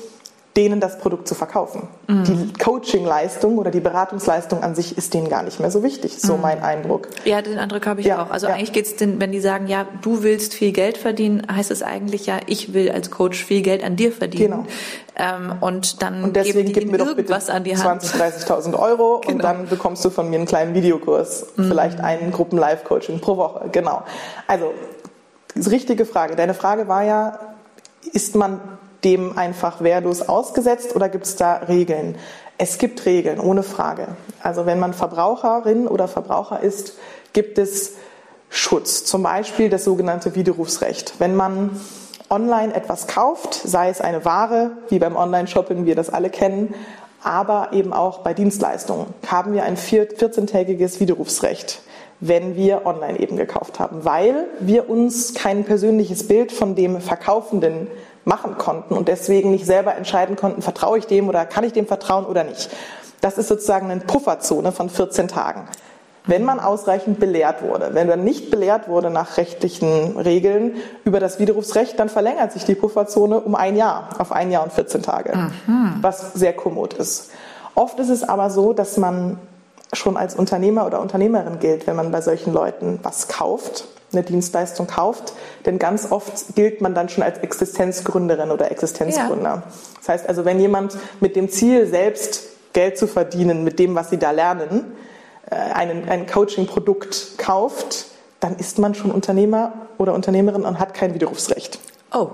denen 0.58 0.80
das 0.80 0.98
Produkt 0.98 1.28
zu 1.28 1.36
verkaufen. 1.36 1.88
Mhm. 2.08 2.24
Die 2.24 2.54
Coaching-Leistung 2.54 3.58
oder 3.58 3.70
die 3.70 3.80
Beratungsleistung 3.80 4.64
an 4.64 4.74
sich 4.74 4.98
ist 4.98 5.14
denen 5.14 5.30
gar 5.30 5.44
nicht 5.44 5.60
mehr 5.60 5.70
so 5.70 5.84
wichtig, 5.84 6.20
so 6.20 6.36
mhm. 6.36 6.42
mein 6.42 6.64
Eindruck. 6.64 7.08
Ja, 7.24 7.42
den 7.42 7.60
Eindruck 7.60 7.86
habe 7.86 8.02
ich 8.02 8.08
ja, 8.08 8.24
auch. 8.24 8.32
Also 8.32 8.48
ja. 8.48 8.56
eigentlich 8.56 8.74
geht 8.74 8.88
es, 8.88 8.96
wenn 9.00 9.32
die 9.32 9.40
sagen, 9.40 9.68
ja, 9.68 9.86
du 10.02 10.24
willst 10.24 10.54
viel 10.56 10.72
Geld 10.72 10.98
verdienen, 10.98 11.46
heißt 11.54 11.70
es 11.70 11.84
eigentlich 11.84 12.26
ja, 12.26 12.40
ich 12.48 12.74
will 12.74 12.92
als 12.92 13.12
Coach 13.12 13.44
viel 13.44 13.62
Geld 13.62 13.84
an 13.84 13.96
dir 13.96 14.12
verdienen. 14.12 14.66
Genau. 14.66 14.66
Ähm, 15.16 15.54
und 15.62 16.02
dann 16.02 16.24
und 16.24 16.36
deswegen 16.36 16.74
gib 16.74 16.92
mir 16.92 16.98
doch 16.98 17.16
bitte 17.16 17.36
an 17.54 17.64
die 17.64 17.78
Hand. 17.78 18.02
20.000, 18.02 18.46
30.000 18.48 18.80
Euro 18.80 19.22
genau. 19.22 19.34
und 19.34 19.44
dann 19.44 19.68
bekommst 19.68 20.04
du 20.04 20.10
von 20.10 20.30
mir 20.30 20.38
einen 20.38 20.46
kleinen 20.46 20.74
Videokurs, 20.74 21.48
mhm. 21.56 21.68
vielleicht 21.68 22.00
einen 22.00 22.32
Gruppen-Live-Coaching 22.32 23.20
pro 23.20 23.38
Woche. 23.38 23.70
Genau. 23.72 24.04
Also, 24.48 24.74
richtige 25.56 26.06
Frage. 26.06 26.36
Deine 26.36 26.54
Frage 26.54 26.88
war 26.88 27.04
ja, 27.04 27.40
ist 28.14 28.36
man 28.36 28.60
dem 29.04 29.38
einfach 29.38 29.82
wehrlos 29.82 30.22
ausgesetzt 30.22 30.96
oder 30.96 31.10
gibt 31.10 31.26
es 31.26 31.36
da 31.36 31.56
Regeln? 31.68 32.16
Es 32.58 32.78
gibt 32.78 33.06
Regeln, 33.06 33.40
ohne 33.40 33.64
Frage. 33.64 34.10
Also 34.44 34.66
wenn 34.66 34.80
man 34.80 34.94
Verbraucherin 34.94 35.88
oder 35.88 36.08
Verbraucher 36.08 36.60
ist, 36.62 36.98
gibt 37.34 37.58
es 37.58 37.94
Schutz, 38.50 39.06
zum 39.06 39.24
Beispiel 39.24 39.70
das 39.70 39.84
sogenannte 39.84 40.36
Widerrufsrecht. 40.36 41.14
Wenn 41.20 41.36
man 41.36 41.80
online 42.30 42.74
etwas 42.74 43.08
kauft, 43.08 43.54
sei 43.54 43.90
es 43.90 44.02
eine 44.02 44.26
Ware, 44.26 44.72
wie 44.90 45.00
beim 45.00 45.16
Online-Shopping, 45.16 45.86
wir 45.86 45.96
das 45.96 46.10
alle 46.10 46.30
kennen, 46.30 46.74
aber 47.24 47.70
eben 47.74 47.94
auch 47.94 48.20
bei 48.20 48.34
Dienstleistungen, 48.34 49.08
haben 49.28 49.54
wir 49.54 49.64
ein 49.64 49.78
14-tägiges 49.78 51.00
Widerrufsrecht, 51.00 51.82
wenn 52.20 52.56
wir 52.56 52.86
online 52.86 53.20
eben 53.20 53.38
gekauft 53.38 53.80
haben, 53.80 54.04
weil 54.06 54.48
wir 54.60 54.90
uns 54.90 55.34
kein 55.34 55.64
persönliches 55.64 56.28
Bild 56.28 56.52
von 56.52 56.76
dem 56.76 57.02
Verkaufenden 57.02 57.88
machen 58.26 58.58
konnten 58.58 58.94
und 58.96 59.08
deswegen 59.08 59.52
nicht 59.52 59.66
selber 59.66 59.96
entscheiden 59.96 60.36
konnten, 60.36 60.62
vertraue 60.62 60.98
ich 60.98 61.08
dem 61.08 61.30
oder 61.30 61.46
kann 61.46 61.64
ich 61.64 61.74
dem 61.74 61.88
vertrauen 61.88 62.26
oder 62.26 62.44
nicht. 62.44 62.70
Das 63.22 63.38
ist 63.38 63.48
sozusagen 63.48 63.90
eine 63.90 64.02
Pufferzone 64.02 64.72
von 64.72 64.90
14 64.90 65.28
Tagen. 65.28 65.68
Wenn 66.26 66.44
man 66.44 66.60
ausreichend 66.60 67.20
belehrt 67.20 67.64
wurde, 67.64 67.90
wenn 67.94 68.08
man 68.08 68.24
nicht 68.24 68.52
belehrt 68.52 68.88
wurde 68.88 69.10
nach 69.10 69.38
rechtlichen 69.38 70.18
Regeln 70.18 70.76
über 71.04 71.20
das 71.20 71.40
Widerrufsrecht, 71.40 71.98
dann 71.98 72.10
verlängert 72.10 72.52
sich 72.52 72.66
die 72.66 72.76
Pufferzone 72.76 73.40
um 73.40 73.56
ein 73.56 73.76
Jahr, 73.76 74.10
auf 74.20 74.32
ein 74.32 74.52
Jahr 74.52 74.64
und 74.64 74.72
14 74.72 75.02
Tage, 75.02 75.36
mhm. 75.66 75.96
was 76.02 76.34
sehr 76.34 76.54
kommod 76.54 76.94
ist. 76.94 77.32
Oft 77.74 78.00
ist 78.00 78.10
es 78.10 78.24
aber 78.28 78.50
so, 78.50 78.74
dass 78.74 78.98
man 78.98 79.40
schon 79.94 80.18
als 80.18 80.36
Unternehmer 80.36 80.86
oder 80.86 81.02
Unternehmerin 81.02 81.60
gilt, 81.60 81.88
wenn 81.88 81.96
man 81.96 82.12
bei 82.12 82.22
solchen 82.22 82.54
Leuten 82.54 83.00
was 83.02 83.28
kauft 83.28 83.86
eine 84.12 84.24
Dienstleistung 84.24 84.88
kauft. 84.88 85.34
Denn 85.66 85.80
ganz 85.80 86.12
oft 86.12 86.56
gilt 86.56 86.82
man 86.82 86.94
dann 86.94 87.10
schon 87.10 87.24
als 87.24 87.40
Existenzgründerin 87.40 88.52
oder 88.52 88.72
Existenzgründer. 88.72 89.50
Ja. 89.50 89.64
Das 89.98 90.10
heißt 90.10 90.30
also, 90.30 90.46
wenn 90.46 90.60
jemand 90.60 90.98
mit 91.20 91.36
dem 91.36 91.50
Ziel, 91.50 91.88
selbst 91.88 92.44
Geld 92.74 92.98
zu 92.98 93.08
verdienen 93.08 93.64
mit 93.64 93.80
dem, 93.80 93.96
was 93.96 94.10
sie 94.10 94.18
da 94.18 94.32
lernen, 94.32 94.94
äh, 95.50 95.56
einen, 95.56 96.08
ein 96.08 96.28
Coaching-Produkt 96.28 97.38
kauft, 97.38 98.06
dann 98.40 98.56
ist 98.58 98.80
man 98.80 98.96
schon 98.96 99.12
Unternehmer 99.12 99.74
oder 99.98 100.14
Unternehmerin 100.14 100.64
und 100.64 100.80
hat 100.80 100.94
kein 100.94 101.14
Widerrufsrecht. 101.14 101.80
Oh. 102.14 102.30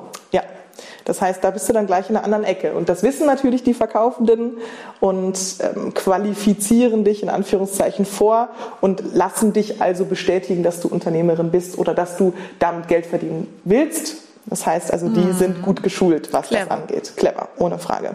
Das 1.06 1.22
heißt, 1.22 1.44
da 1.44 1.52
bist 1.52 1.70
du 1.70 1.74
dann 1.74 1.86
gleich 1.86 2.10
in 2.10 2.16
einer 2.16 2.26
anderen 2.26 2.44
Ecke. 2.44 2.74
Und 2.74 2.90
das 2.90 3.04
wissen 3.04 3.28
natürlich 3.28 3.64
die 3.64 3.76
Verkaufenden 3.76 4.58
und 5.00 5.40
ähm, 5.60 5.94
qualifizieren 5.94 7.04
dich 7.04 7.22
in 7.22 7.30
Anführungszeichen 7.30 8.06
vor 8.06 8.50
und 8.82 9.14
lassen 9.14 9.54
dich 9.54 9.82
also 9.82 10.06
bestätigen, 10.06 10.64
dass 10.64 10.82
du 10.82 10.88
Unternehmerin 10.88 11.52
bist 11.52 11.78
oder 11.78 11.94
dass 11.94 12.18
du 12.18 12.34
damit 12.58 12.88
Geld 12.88 13.06
verdienen 13.06 13.48
willst. 13.64 14.18
Das 14.48 14.66
heißt 14.66 14.92
also, 14.92 15.10
die 15.10 15.22
mhm. 15.22 15.34
sind 15.34 15.62
gut 15.62 15.84
geschult, 15.84 16.34
was 16.34 16.48
Clever. 16.48 16.66
das 16.66 16.72
angeht. 16.72 17.14
Clever, 17.16 17.50
ohne 17.58 17.78
Frage. 17.78 18.12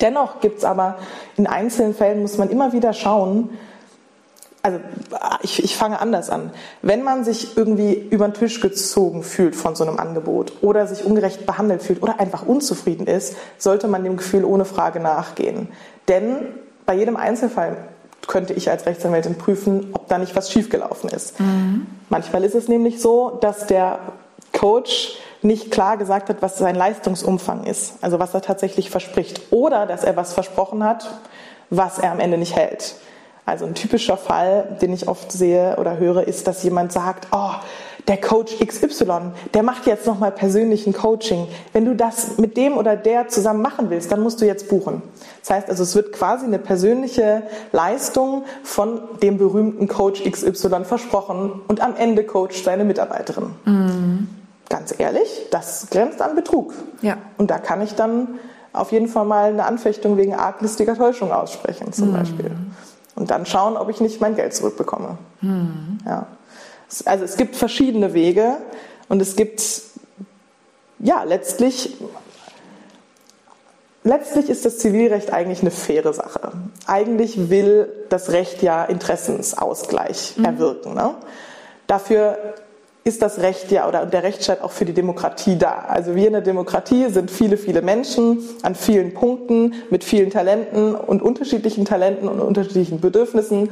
Dennoch 0.00 0.40
gibt 0.40 0.58
es 0.58 0.64
aber 0.64 0.96
in 1.36 1.46
einzelnen 1.46 1.94
Fällen, 1.94 2.22
muss 2.22 2.38
man 2.38 2.50
immer 2.50 2.72
wieder 2.72 2.92
schauen, 2.92 3.50
also 4.66 4.80
ich, 5.42 5.62
ich 5.62 5.76
fange 5.76 6.00
anders 6.00 6.28
an. 6.28 6.50
Wenn 6.82 7.04
man 7.04 7.24
sich 7.24 7.56
irgendwie 7.56 7.94
über 7.94 8.26
den 8.26 8.34
Tisch 8.34 8.60
gezogen 8.60 9.22
fühlt 9.22 9.54
von 9.54 9.76
so 9.76 9.86
einem 9.86 9.98
Angebot 9.98 10.54
oder 10.60 10.88
sich 10.88 11.04
ungerecht 11.04 11.46
behandelt 11.46 11.84
fühlt 11.84 12.02
oder 12.02 12.18
einfach 12.18 12.44
unzufrieden 12.44 13.06
ist, 13.06 13.36
sollte 13.58 13.86
man 13.86 14.02
dem 14.02 14.16
Gefühl 14.16 14.44
ohne 14.44 14.64
Frage 14.64 14.98
nachgehen. 14.98 15.68
Denn 16.08 16.48
bei 16.84 16.94
jedem 16.94 17.16
Einzelfall 17.16 17.76
könnte 18.26 18.54
ich 18.54 18.68
als 18.68 18.86
Rechtsanwältin 18.86 19.38
prüfen, 19.38 19.90
ob 19.92 20.08
da 20.08 20.18
nicht 20.18 20.34
was 20.34 20.50
schiefgelaufen 20.50 21.10
ist. 21.10 21.38
Mhm. 21.38 21.86
Manchmal 22.08 22.42
ist 22.42 22.56
es 22.56 22.66
nämlich 22.66 23.00
so, 23.00 23.38
dass 23.40 23.66
der 23.66 24.00
Coach 24.52 25.16
nicht 25.42 25.70
klar 25.70 25.96
gesagt 25.96 26.28
hat, 26.28 26.42
was 26.42 26.58
sein 26.58 26.74
Leistungsumfang 26.74 27.62
ist, 27.64 27.94
also 28.00 28.18
was 28.18 28.34
er 28.34 28.42
tatsächlich 28.42 28.90
verspricht, 28.90 29.52
oder 29.52 29.86
dass 29.86 30.02
er 30.02 30.16
was 30.16 30.32
versprochen 30.32 30.82
hat, 30.82 31.08
was 31.70 32.00
er 32.00 32.10
am 32.10 32.18
Ende 32.18 32.36
nicht 32.36 32.56
hält. 32.56 32.96
Also 33.46 33.64
ein 33.64 33.74
typischer 33.74 34.16
Fall, 34.16 34.76
den 34.82 34.92
ich 34.92 35.06
oft 35.06 35.30
sehe 35.30 35.76
oder 35.78 35.98
höre, 35.98 36.26
ist, 36.26 36.48
dass 36.48 36.64
jemand 36.64 36.90
sagt, 36.90 37.28
oh, 37.30 37.52
der 38.08 38.20
Coach 38.20 38.56
XY, 38.58 39.32
der 39.54 39.62
macht 39.62 39.86
jetzt 39.86 40.04
nochmal 40.04 40.32
persönlichen 40.32 40.92
Coaching. 40.92 41.46
Wenn 41.72 41.84
du 41.84 41.94
das 41.94 42.38
mit 42.38 42.56
dem 42.56 42.76
oder 42.76 42.96
der 42.96 43.28
zusammen 43.28 43.62
machen 43.62 43.88
willst, 43.88 44.10
dann 44.10 44.20
musst 44.20 44.40
du 44.40 44.46
jetzt 44.46 44.68
buchen. 44.68 45.00
Das 45.40 45.50
heißt 45.50 45.68
also, 45.70 45.84
es 45.84 45.94
wird 45.94 46.12
quasi 46.12 46.44
eine 46.44 46.58
persönliche 46.58 47.44
Leistung 47.70 48.44
von 48.64 49.00
dem 49.22 49.38
berühmten 49.38 49.86
Coach 49.86 50.22
XY 50.28 50.84
versprochen 50.84 51.60
und 51.68 51.80
am 51.80 51.94
Ende 51.96 52.24
coacht 52.24 52.64
seine 52.64 52.84
Mitarbeiterin. 52.84 53.50
Mhm. 53.64 54.28
Ganz 54.68 54.92
ehrlich, 54.98 55.46
das 55.52 55.88
grenzt 55.90 56.20
an 56.20 56.34
Betrug. 56.34 56.74
Ja. 57.00 57.16
Und 57.38 57.52
da 57.52 57.58
kann 57.58 57.80
ich 57.80 57.94
dann 57.94 58.40
auf 58.72 58.90
jeden 58.90 59.06
Fall 59.06 59.24
mal 59.24 59.50
eine 59.50 59.64
Anfechtung 59.64 60.16
wegen 60.16 60.34
arglistiger 60.34 60.96
Täuschung 60.96 61.30
aussprechen, 61.32 61.92
zum 61.92 62.08
mhm. 62.08 62.12
Beispiel 62.14 62.50
und 63.16 63.30
dann 63.30 63.46
schauen, 63.46 63.76
ob 63.76 63.88
ich 63.88 64.00
nicht 64.00 64.20
mein 64.20 64.36
Geld 64.36 64.54
zurückbekomme. 64.54 65.18
Hm. 65.40 65.98
Ja. 66.06 66.26
Also 67.04 67.24
es 67.24 67.36
gibt 67.36 67.56
verschiedene 67.56 68.14
Wege 68.14 68.58
und 69.08 69.20
es 69.20 69.34
gibt, 69.34 69.62
ja, 70.98 71.24
letztlich, 71.24 71.96
letztlich 74.04 74.48
ist 74.48 74.64
das 74.64 74.78
Zivilrecht 74.78 75.32
eigentlich 75.32 75.62
eine 75.62 75.72
faire 75.72 76.12
Sache. 76.12 76.52
Eigentlich 76.86 77.50
will 77.50 77.88
das 78.08 78.30
Recht 78.30 78.62
ja 78.62 78.84
Interessensausgleich 78.84 80.34
mhm. 80.36 80.44
erwirken. 80.44 80.94
Ne? 80.94 81.14
Dafür 81.88 82.54
ist 83.06 83.22
das 83.22 83.38
Recht 83.38 83.70
ja 83.70 83.86
oder 83.86 84.04
der 84.04 84.24
Rechtsstaat 84.24 84.62
auch 84.62 84.72
für 84.72 84.84
die 84.84 84.92
Demokratie 84.92 85.56
da. 85.56 85.84
Also 85.86 86.16
wir 86.16 86.26
in 86.26 86.32
der 86.32 86.42
Demokratie 86.42 87.08
sind 87.08 87.30
viele, 87.30 87.56
viele 87.56 87.80
Menschen 87.80 88.40
an 88.62 88.74
vielen 88.74 89.14
Punkten 89.14 89.74
mit 89.90 90.02
vielen 90.02 90.30
Talenten 90.30 90.96
und 90.96 91.22
unterschiedlichen 91.22 91.84
Talenten 91.84 92.28
und 92.28 92.40
unterschiedlichen 92.40 93.00
Bedürfnissen. 93.00 93.70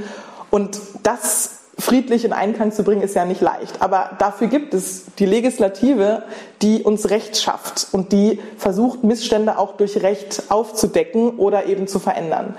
Und 0.53 0.79
das 1.03 1.65
friedlich 1.77 2.25
in 2.25 2.33
Einklang 2.33 2.71
zu 2.71 2.85
bringen, 2.85 3.03
ist 3.03 3.17
ja 3.17 3.25
nicht 3.25 3.41
leicht. 3.41 3.83
Aber 3.83 4.11
dafür 4.21 4.47
gibt 4.47 4.73
es 4.73 5.07
die 5.19 5.27
Legislative, 5.27 6.23
die 6.63 6.85
uns 6.85 7.11
Recht 7.11 7.37
schafft 7.37 7.89
und 7.91 8.13
die 8.13 8.41
versucht, 8.57 9.03
Missstände 9.03 9.59
auch 9.59 9.77
durch 9.77 10.01
Recht 10.01 10.45
aufzudecken 10.49 11.31
oder 11.39 11.67
eben 11.67 11.89
zu 11.89 11.99
verändern. 11.99 12.55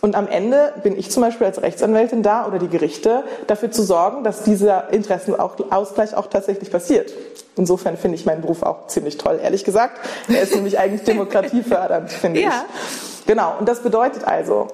Und 0.00 0.14
am 0.14 0.28
Ende 0.28 0.72
bin 0.82 0.98
ich 0.98 1.10
zum 1.10 1.22
Beispiel 1.22 1.46
als 1.46 1.60
Rechtsanwältin 1.60 2.22
da 2.22 2.46
oder 2.46 2.58
die 2.58 2.68
Gerichte 2.68 3.22
dafür 3.46 3.70
zu 3.70 3.82
sorgen, 3.82 4.24
dass 4.24 4.44
dieser 4.44 4.92
Interessenausgleich 4.92 6.14
auch 6.14 6.28
tatsächlich 6.28 6.70
passiert. 6.70 7.12
Insofern 7.56 7.96
finde 7.96 8.16
ich 8.16 8.24
meinen 8.24 8.40
Beruf 8.40 8.62
auch 8.62 8.86
ziemlich 8.86 9.18
toll, 9.18 9.38
ehrlich 9.42 9.64
gesagt. 9.64 10.00
Er 10.28 10.42
ist 10.42 10.54
nämlich 10.54 10.78
eigentlich 10.78 11.02
demokratiefördernd, 11.04 12.10
finde 12.10 12.40
ja. 12.40 12.48
ich. 12.48 13.26
Genau. 13.26 13.54
Und 13.58 13.68
das 13.68 13.80
bedeutet 13.80 14.24
also, 14.24 14.68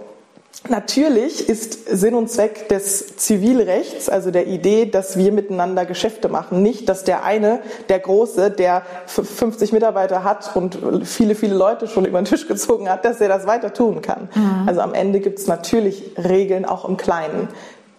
Natürlich 0.69 1.49
ist 1.49 1.89
Sinn 1.89 2.15
und 2.15 2.29
Zweck 2.29 2.69
des 2.69 3.17
Zivilrechts, 3.17 4.09
also 4.09 4.31
der 4.31 4.47
Idee, 4.47 4.87
dass 4.87 5.17
wir 5.17 5.31
miteinander 5.31 5.85
Geschäfte 5.85 6.29
machen, 6.29 6.63
nicht, 6.63 6.89
dass 6.89 7.05
der 7.05 7.25
eine, 7.25 7.61
der 7.89 8.01
Große, 8.01 8.51
der 8.51 8.83
50 9.07 9.73
Mitarbeiter 9.73 10.25
hat 10.25 10.57
und 10.57 10.79
viele, 11.05 11.35
viele 11.35 11.55
Leute 11.55 11.87
schon 11.87 12.05
über 12.05 12.21
den 12.21 12.25
Tisch 12.25 12.49
gezogen 12.49 12.89
hat, 12.89 13.05
dass 13.05 13.21
er 13.21 13.29
das 13.29 13.47
weiter 13.47 13.73
tun 13.73 14.03
kann. 14.03 14.29
Mhm. 14.35 14.69
Also 14.69 14.81
am 14.81 14.95
Ende 14.95 15.21
gibt 15.21 15.39
es 15.39 15.47
natürlich 15.47 16.13
Regeln 16.17 16.65
auch 16.65 16.89
im 16.89 16.97
Kleinen, 16.97 17.49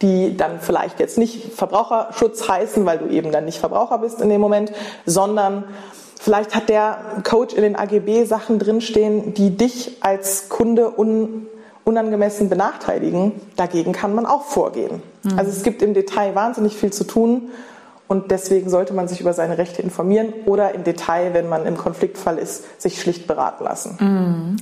die 0.01 0.35
dann 0.35 0.59
vielleicht 0.59 0.99
jetzt 0.99 1.17
nicht 1.17 1.53
Verbraucherschutz 1.53 2.49
heißen, 2.49 2.85
weil 2.85 2.97
du 2.97 3.07
eben 3.07 3.31
dann 3.31 3.45
nicht 3.45 3.59
Verbraucher 3.59 3.99
bist 3.99 4.21
in 4.21 4.29
dem 4.29 4.41
Moment, 4.41 4.71
sondern 5.05 5.63
Vielleicht 6.19 6.55
hat 6.55 6.67
der 6.67 7.21
Coach 7.23 7.53
in 7.53 7.61
den 7.61 7.75
AGB 7.75 8.25
Sachen 8.25 8.57
drinstehen, 8.57 9.35
die 9.35 9.55
dich 9.55 9.97
als 10.01 10.49
Kunde 10.49 10.97
un 10.97 11.45
unangemessen 11.87 12.49
benachteiligen, 12.49 13.31
dagegen 13.55 13.93
kann 13.93 14.13
man 14.13 14.25
auch 14.25 14.43
vorgehen. 14.43 15.01
Mhm. 15.23 15.39
Also 15.39 15.51
es 15.51 15.63
gibt 15.63 15.81
im 15.81 15.93
Detail 15.93 16.35
wahnsinnig 16.35 16.75
viel 16.75 16.91
zu 16.91 17.05
tun 17.05 17.49
und 18.09 18.29
deswegen 18.29 18.69
sollte 18.69 18.93
man 18.93 19.07
sich 19.07 19.21
über 19.21 19.33
seine 19.33 19.57
Rechte 19.57 19.81
informieren 19.81 20.33
oder 20.45 20.75
im 20.75 20.83
Detail, 20.83 21.33
wenn 21.33 21.47
man 21.47 21.65
im 21.65 21.77
Konfliktfall 21.77 22.37
ist, 22.39 22.81
sich 22.81 23.01
schlicht 23.01 23.25
beraten 23.25 23.63
lassen. 23.63 23.97
Mhm. 24.01 24.57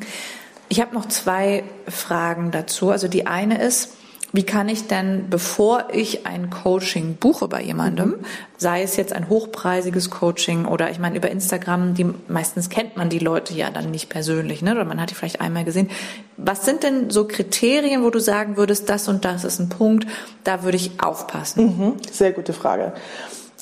Ich 0.69 0.81
habe 0.81 0.93
noch 0.93 1.07
zwei 1.07 1.63
Fragen 1.87 2.51
dazu. 2.51 2.91
Also 2.91 3.07
die 3.07 3.25
eine 3.25 3.59
ist, 3.59 3.93
wie 4.35 4.43
kann 4.43 4.67
ich 4.69 4.87
denn, 4.87 5.27
bevor 5.29 5.85
ich 5.93 6.25
ein 6.25 6.49
Coaching 6.49 7.15
buche 7.15 7.47
bei 7.47 7.61
jemandem, 7.61 8.09
mhm. 8.09 8.25
sei 8.57 8.83
es 8.83 8.97
jetzt 8.97 9.13
ein 9.13 9.29
hochpreisiges 9.29 10.09
Coaching 10.09 10.65
oder 10.65 10.89
ich 10.91 10.99
meine 10.99 11.17
über 11.17 11.31
Instagram, 11.31 11.93
die 11.93 12.05
meistens 12.27 12.69
kennt 12.69 12.97
man 12.97 13.09
die 13.09 13.19
Leute 13.19 13.53
ja 13.53 13.69
dann 13.69 13.91
nicht 13.91 14.09
persönlich, 14.09 14.61
ne? 14.61 14.71
Oder 14.71 14.85
man 14.85 14.99
hat 14.99 15.09
die 15.09 15.15
vielleicht 15.15 15.41
einmal 15.41 15.63
gesehen. 15.63 15.89
Was 16.37 16.65
sind 16.65 16.83
denn 16.83 17.09
so 17.09 17.27
Kriterien, 17.27 18.03
wo 18.03 18.09
du 18.09 18.19
sagen 18.19 18.57
würdest, 18.57 18.89
das 18.89 19.07
und 19.07 19.23
das 19.23 19.43
ist 19.43 19.59
ein 19.59 19.69
Punkt, 19.69 20.05
da 20.43 20.63
würde 20.63 20.77
ich 20.77 21.01
aufpassen? 21.01 21.65
Mhm. 21.65 21.93
Sehr 22.11 22.33
gute 22.33 22.53
Frage. 22.53 22.93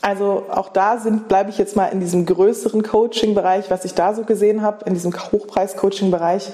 Also 0.02 0.48
auch 0.50 0.70
da 0.70 0.98
sind, 0.98 1.30
bleibe 1.30 1.50
ich 1.50 1.58
jetzt 1.58 1.76
mal 1.76 1.86
in 1.86 2.00
diesem 2.00 2.26
größeren 2.26 2.84
Coaching-Bereich, 2.84 3.70
was 3.70 3.86
ich 3.86 3.94
da 3.94 4.14
so 4.14 4.24
gesehen 4.24 4.62
habe, 4.62 4.84
in 4.86 4.94
diesem 4.94 5.14
Hochpreis-Coaching-Bereich. 5.14 6.50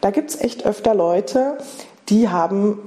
Da 0.00 0.10
gibt 0.10 0.30
es 0.30 0.40
echt 0.40 0.64
öfter 0.66 0.94
Leute, 0.94 1.58
die 2.08 2.28
haben 2.28 2.78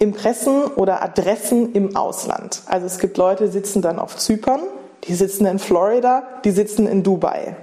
Impressen 0.00 0.64
oder 0.64 1.02
Adressen 1.02 1.72
im 1.74 1.94
Ausland. 1.94 2.62
Also 2.64 2.86
es 2.86 2.98
gibt 2.98 3.18
Leute, 3.18 3.44
die 3.44 3.52
sitzen 3.52 3.82
dann 3.82 3.98
auf 3.98 4.16
Zypern, 4.16 4.60
die 5.04 5.14
sitzen 5.14 5.44
in 5.44 5.58
Florida, 5.58 6.22
die 6.42 6.52
sitzen 6.52 6.86
in 6.86 7.02
Dubai. 7.02 7.54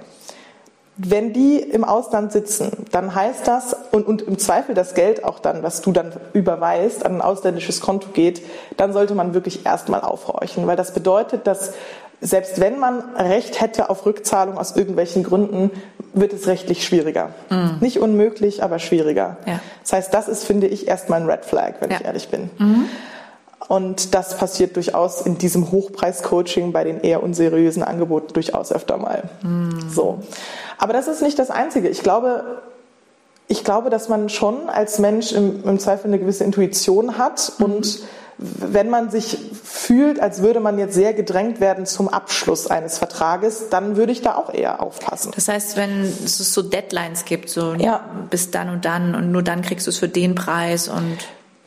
Wenn 0.98 1.34
die 1.34 1.60
im 1.60 1.84
Ausland 1.84 2.32
sitzen, 2.32 2.72
dann 2.92 3.16
heißt 3.16 3.48
das, 3.48 3.76
und, 3.92 4.08
und 4.08 4.22
im 4.22 4.38
Zweifel 4.38 4.76
das 4.76 4.94
Geld 4.94 5.24
auch 5.24 5.40
dann, 5.40 5.64
was 5.64 5.82
du 5.82 5.92
dann 5.92 6.14
überweist, 6.34 7.04
an 7.06 7.16
ein 7.16 7.22
ausländisches 7.22 7.82
Konto 7.82 8.10
geht, 8.14 8.44
dann 8.78 8.94
sollte 8.94 9.16
man 9.16 9.34
wirklich 9.34 9.66
erstmal 9.66 10.02
aufhorchen, 10.02 10.68
weil 10.68 10.76
das 10.76 10.94
bedeutet, 10.94 11.48
dass 11.48 11.74
selbst 12.22 12.60
wenn 12.60 12.80
man 12.80 13.16
Recht 13.16 13.62
hätte 13.62 13.90
auf 13.90 14.06
Rückzahlung 14.06 14.58
aus 14.58 14.76
irgendwelchen 14.76 15.24
Gründen, 15.24 15.72
wird 16.20 16.34
es 16.34 16.48
rechtlich 16.48 16.84
schwieriger. 16.86 17.30
Mhm. 17.50 17.78
Nicht 17.80 18.00
unmöglich, 18.00 18.64
aber 18.64 18.80
schwieriger. 18.80 19.38
Ja. 19.46 19.60
Das 19.84 19.94
heißt, 19.94 20.14
das 20.14 20.28
ist, 20.28 20.44
finde 20.44 20.68
ich, 20.68 20.88
erstmal 20.88 21.22
ein 21.22 21.30
Red 21.30 21.46
Flag, 21.46 21.76
wenn 21.80 21.92
ja. 21.92 21.98
ich 21.98 22.06
ehrlich 22.06 22.30
bin. 22.30 22.50
Mhm. 22.58 22.86
Und 23.68 24.14
das 24.16 24.38
passiert 24.38 24.76
durchaus 24.76 25.22
in 25.22 25.38
diesem 25.38 25.72
Hochpreis-Coaching 25.72 26.72
bei 26.72 26.84
den 26.84 27.02
eher 27.02 27.22
unseriösen 27.22 27.84
Angeboten 27.84 28.34
durchaus 28.34 28.72
öfter 28.72 28.98
mal. 28.98 29.24
Mhm. 29.42 29.90
So. 29.90 30.20
Aber 30.78 30.94
das 30.94 31.08
ist 31.08 31.22
nicht 31.22 31.38
das 31.38 31.50
Einzige. 31.50 31.90
Ich 31.90 32.04
glaube, 32.04 32.62
ich 33.48 33.64
glaube, 33.64 33.90
dass 33.90 34.10
man 34.10 34.30
schon 34.30 34.70
als 34.70 35.00
Mensch 35.00 35.32
im, 35.32 35.64
im 35.64 35.80
Zweifel 35.80 36.08
eine 36.08 36.20
gewisse 36.20 36.44
Intuition 36.44 37.18
hat 37.18 37.52
und 37.60 38.02
mhm 38.02 38.08
wenn 38.38 38.90
man 38.90 39.10
sich 39.10 39.38
fühlt, 39.64 40.20
als 40.20 40.42
würde 40.42 40.60
man 40.60 40.78
jetzt 40.78 40.94
sehr 40.94 41.14
gedrängt 41.14 41.60
werden 41.60 41.86
zum 41.86 42.08
Abschluss 42.08 42.68
eines 42.68 43.00
Vertrages, 43.00 43.70
dann 43.70 43.98
würde 43.98 44.12
ich 44.12 44.22
da 44.22 44.36
auch 44.36 44.54
eher 44.54 44.82
aufpassen. 44.82 45.32
Das 45.34 45.48
heißt, 45.48 45.76
wenn 45.76 46.02
es 46.02 46.38
so 46.38 46.62
Deadlines 46.62 47.26
gibt, 47.26 47.50
so 47.50 47.74
ja. 47.74 48.02
bis 48.30 48.52
dann 48.52 48.70
und 48.70 48.86
dann 48.86 49.16
und 49.16 49.32
nur 49.32 49.42
dann 49.42 49.64
kriegst 49.64 49.88
du 49.88 49.90
es 49.92 49.98
für 49.98 50.08
den 50.08 50.36
Preis 50.36 50.88
und 50.88 51.18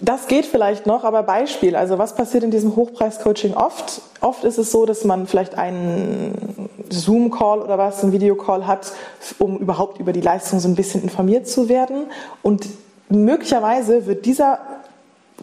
das 0.03 0.29
geht 0.29 0.47
vielleicht 0.47 0.87
noch, 0.87 1.05
aber 1.05 1.23
Beispiel. 1.23 1.77
Also 1.77 1.99
was 1.99 2.15
passiert 2.15 2.43
in 2.43 2.51
diesem 2.51 2.75
Hochpreis-Coaching 2.75 3.53
oft? 3.53 4.01
Oft 4.23 4.45
ist 4.45 4.57
es 4.57 4.73
so, 4.73 4.87
dass 4.87 5.05
man 5.05 5.27
vielleicht 5.27 5.57
einen 5.57 6.71
Zoom-Call 6.89 7.61
oder 7.61 7.77
was, 7.77 8.03
einen 8.03 8.13
Videocall 8.13 8.67
hat, 8.67 8.93
um 9.39 9.59
überhaupt 9.59 10.01
über 10.01 10.15
die 10.15 10.23
Leistung 10.23 10.59
so 10.59 10.69
ein 10.69 10.75
bisschen 10.75 11.03
informiert 11.03 11.47
zu 11.47 11.69
werden. 11.69 12.07
Und 12.41 12.67
möglicherweise 13.11 14.07
wird 14.07 14.25
dieser 14.25 14.61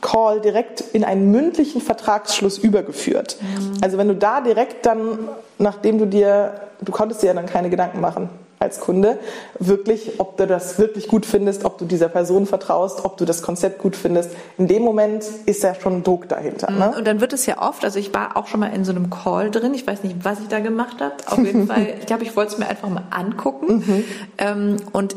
Call 0.01 0.41
direkt 0.41 0.81
in 0.93 1.03
einen 1.03 1.31
mündlichen 1.31 1.81
Vertragsschluss 1.81 2.57
übergeführt. 2.57 3.37
Mhm. 3.41 3.77
Also 3.81 3.97
wenn 3.97 4.07
du 4.07 4.15
da 4.15 4.41
direkt 4.41 4.85
dann, 4.85 5.19
nachdem 5.57 5.97
du 5.97 6.05
dir, 6.05 6.61
du 6.81 6.91
konntest 6.91 7.23
dir 7.23 7.27
ja 7.27 7.33
dann 7.33 7.47
keine 7.47 7.69
Gedanken 7.69 7.99
machen 7.99 8.29
als 8.59 8.79
Kunde, 8.79 9.19
wirklich, 9.59 10.19
ob 10.19 10.37
du 10.37 10.47
das 10.47 10.79
wirklich 10.79 11.07
gut 11.07 11.25
findest, 11.25 11.63
ob 11.63 11.77
du 11.77 11.85
dieser 11.85 12.09
Person 12.09 12.47
vertraust, 12.47 13.05
ob 13.05 13.17
du 13.17 13.25
das 13.25 13.43
Konzept 13.43 13.79
gut 13.79 13.95
findest. 13.95 14.31
In 14.57 14.67
dem 14.67 14.81
Moment 14.81 15.25
ist 15.45 15.61
ja 15.61 15.75
schon 15.75 16.03
Druck 16.03 16.27
dahinter. 16.27 16.71
Ne? 16.71 16.93
Und 16.97 17.05
dann 17.05 17.21
wird 17.21 17.33
es 17.33 17.45
ja 17.45 17.61
oft, 17.61 17.83
also 17.85 17.99
ich 17.99 18.13
war 18.13 18.35
auch 18.35 18.47
schon 18.47 18.59
mal 18.59 18.73
in 18.73 18.83
so 18.83 18.91
einem 18.91 19.11
Call 19.11 19.51
drin, 19.51 19.73
ich 19.75 19.85
weiß 19.85 20.03
nicht, 20.03 20.17
was 20.23 20.39
ich 20.39 20.47
da 20.47 20.59
gemacht 20.59 21.01
habe. 21.01 21.15
Auf 21.27 21.37
jeden 21.37 21.67
Fall, 21.67 21.87
ich 21.99 22.07
glaube, 22.07 22.23
ich 22.23 22.35
wollte 22.35 22.53
es 22.53 22.57
mir 22.57 22.67
einfach 22.67 22.89
mal 22.89 23.03
angucken. 23.11 23.83
Mhm. 23.85 24.03
Ähm, 24.39 24.77
und 24.91 25.15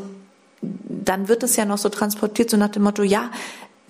dann 0.61 1.27
wird 1.27 1.41
es 1.41 1.55
ja 1.55 1.65
noch 1.65 1.79
so 1.79 1.89
transportiert, 1.89 2.51
so 2.51 2.57
nach 2.57 2.69
dem 2.69 2.83
Motto, 2.83 3.01
ja, 3.01 3.31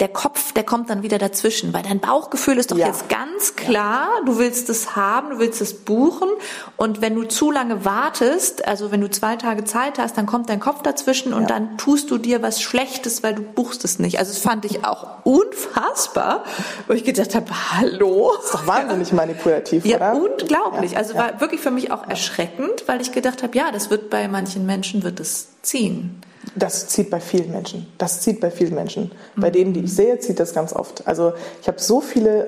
der 0.01 0.07
Kopf, 0.07 0.51
der 0.51 0.63
kommt 0.63 0.89
dann 0.89 1.03
wieder 1.03 1.19
dazwischen, 1.19 1.73
weil 1.73 1.83
dein 1.83 1.99
Bauchgefühl 1.99 2.57
ist 2.57 2.71
doch 2.71 2.77
ja. 2.77 2.87
jetzt 2.87 3.07
ganz 3.07 3.55
klar, 3.55 4.07
ja. 4.17 4.25
du 4.25 4.39
willst 4.39 4.67
es 4.69 4.95
haben, 4.95 5.29
du 5.29 5.39
willst 5.39 5.61
es 5.61 5.75
buchen 5.75 6.27
und 6.75 7.01
wenn 7.01 7.13
du 7.13 7.23
zu 7.25 7.51
lange 7.51 7.85
wartest, 7.85 8.67
also 8.67 8.91
wenn 8.91 8.99
du 8.99 9.11
zwei 9.11 9.35
Tage 9.35 9.63
Zeit 9.63 9.99
hast, 9.99 10.17
dann 10.17 10.25
kommt 10.25 10.49
dein 10.49 10.59
Kopf 10.59 10.81
dazwischen 10.81 11.33
und 11.33 11.43
ja. 11.43 11.47
dann 11.49 11.77
tust 11.77 12.09
du 12.09 12.17
dir 12.17 12.41
was 12.41 12.63
Schlechtes, 12.63 13.21
weil 13.21 13.35
du 13.35 13.43
buchst 13.43 13.85
es 13.85 13.99
nicht. 13.99 14.17
Also 14.17 14.33
das 14.33 14.41
fand 14.41 14.65
ich 14.65 14.83
auch 14.83 15.23
unfassbar, 15.23 16.45
wo 16.87 16.93
ich 16.93 17.03
gedacht 17.03 17.35
habe, 17.35 17.51
hallo. 17.71 18.31
Das 18.37 18.45
ist 18.45 18.53
doch 18.55 18.67
wahnsinnig 18.67 19.13
manipulativ, 19.13 19.85
ja, 19.85 19.97
oder? 19.97 20.15
Unglaublich. 20.15 20.97
Also 20.97 21.13
war 21.13 21.39
wirklich 21.41 21.61
für 21.61 21.71
mich 21.71 21.91
auch 21.91 22.07
erschreckend, 22.07 22.87
weil 22.87 23.01
ich 23.01 23.11
gedacht 23.11 23.43
habe, 23.43 23.55
ja, 23.55 23.71
das 23.71 23.91
wird 23.91 24.09
bei 24.09 24.27
manchen 24.27 24.65
Menschen 24.65 25.03
wird 25.03 25.19
es 25.19 25.49
ziehen. 25.61 26.23
Das 26.55 26.87
zieht 26.87 27.09
bei 27.09 27.19
vielen 27.19 27.51
Menschen. 27.51 27.91
Das 27.97 28.21
zieht 28.21 28.39
bei 28.41 28.51
vielen 28.51 28.75
Menschen. 28.75 29.11
Mhm. 29.35 29.41
Bei 29.41 29.49
denen, 29.49 29.73
die 29.73 29.81
ich 29.81 29.93
sehe, 29.93 30.19
zieht 30.19 30.39
das 30.39 30.53
ganz 30.53 30.73
oft. 30.73 31.07
Also 31.07 31.33
ich 31.61 31.67
habe 31.67 31.79
so 31.79 32.01
viele, 32.01 32.47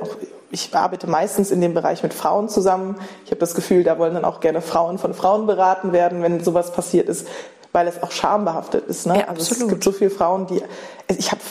ich 0.51 0.73
arbeite 0.73 1.07
meistens 1.07 1.51
in 1.51 1.61
dem 1.61 1.73
Bereich 1.73 2.03
mit 2.03 2.13
Frauen 2.13 2.49
zusammen. 2.49 2.95
Ich 3.25 3.31
habe 3.31 3.39
das 3.39 3.55
Gefühl, 3.55 3.83
da 3.83 3.99
wollen 3.99 4.13
dann 4.13 4.25
auch 4.25 4.39
gerne 4.39 4.61
Frauen 4.61 4.97
von 4.97 5.13
Frauen 5.13 5.45
beraten 5.45 5.93
werden, 5.93 6.21
wenn 6.21 6.43
sowas 6.43 6.71
passiert 6.71 7.07
ist, 7.07 7.27
weil 7.71 7.87
es 7.87 8.01
auch 8.01 8.11
schambehaftet 8.11 8.87
ist. 8.87 9.05
Ne? 9.05 9.19
Ja, 9.19 9.27
also 9.27 9.41
es 9.41 9.67
gibt 9.67 9.83
so 9.83 9.91
viele 9.91 10.09
Frauen, 10.11 10.47
die, 10.47 10.61
ich 11.07 11.31
habe 11.31 11.41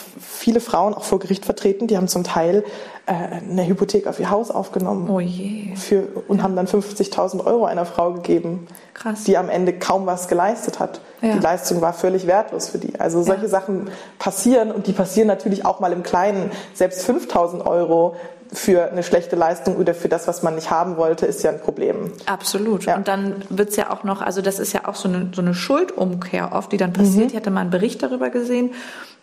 viele 0.43 0.59
Frauen 0.59 0.93
auch 0.93 1.05
vor 1.05 1.19
Gericht 1.19 1.45
vertreten, 1.45 1.87
die 1.87 1.95
haben 1.95 2.09
zum 2.09 2.25
Teil 2.25 2.65
äh, 3.05 3.13
eine 3.13 3.65
Hypothek 3.65 4.07
auf 4.07 4.19
ihr 4.19 4.29
Haus 4.29 4.51
aufgenommen 4.51 5.09
oh 5.09 5.21
je. 5.21 5.73
Für, 5.77 6.03
und 6.27 6.39
ja. 6.39 6.43
haben 6.43 6.57
dann 6.57 6.67
50.000 6.67 7.45
Euro 7.45 7.63
einer 7.63 7.85
Frau 7.85 8.11
gegeben, 8.11 8.67
Krass. 8.93 9.23
die 9.23 9.37
am 9.37 9.49
Ende 9.49 9.71
kaum 9.71 10.05
was 10.05 10.27
geleistet 10.27 10.79
hat. 10.79 10.99
Ja. 11.21 11.33
Die 11.33 11.39
Leistung 11.39 11.79
war 11.79 11.93
völlig 11.93 12.27
wertlos 12.27 12.67
für 12.67 12.77
die. 12.77 12.99
Also 12.99 13.23
solche 13.23 13.43
ja. 13.43 13.47
Sachen 13.47 13.89
passieren 14.19 14.73
und 14.73 14.87
die 14.87 14.91
passieren 14.91 15.29
natürlich 15.29 15.65
auch 15.65 15.79
mal 15.79 15.93
im 15.93 16.03
Kleinen. 16.03 16.51
Selbst 16.73 17.09
5.000 17.09 17.65
Euro 17.65 18.17
für 18.51 18.91
eine 18.91 19.03
schlechte 19.03 19.37
Leistung 19.37 19.77
oder 19.77 19.93
für 19.93 20.09
das, 20.09 20.27
was 20.27 20.43
man 20.43 20.55
nicht 20.55 20.69
haben 20.69 20.97
wollte, 20.97 21.25
ist 21.25 21.41
ja 21.41 21.51
ein 21.51 21.61
Problem. 21.61 22.11
Absolut. 22.25 22.83
Ja. 22.83 22.97
Und 22.97 23.07
dann 23.07 23.43
wird 23.49 23.69
es 23.69 23.77
ja 23.77 23.91
auch 23.91 24.03
noch, 24.03 24.21
also 24.21 24.41
das 24.41 24.59
ist 24.59 24.73
ja 24.73 24.81
auch 24.89 24.95
so 24.95 25.07
eine, 25.07 25.31
so 25.33 25.41
eine 25.41 25.53
Schuldumkehr 25.53 26.51
oft, 26.51 26.71
die 26.73 26.77
dann 26.77 26.91
passiert. 26.91 27.25
Mhm. 27.25 27.29
Ich 27.29 27.35
hatte 27.37 27.49
mal 27.49 27.61
einen 27.61 27.71
Bericht 27.71 28.03
darüber 28.03 28.29
gesehen 28.29 28.71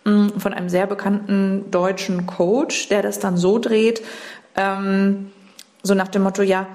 von 0.04 0.54
einem 0.54 0.68
sehr 0.68 0.86
bekannten 0.86 1.70
deutschen 1.70 2.26
Coach, 2.26 2.88
der 2.88 3.02
das 3.02 3.18
dann 3.18 3.36
so 3.36 3.58
dreht, 3.58 4.02
ähm, 4.56 5.30
so 5.82 5.94
nach 5.94 6.08
dem 6.08 6.22
Motto, 6.22 6.42
ja, 6.42 6.66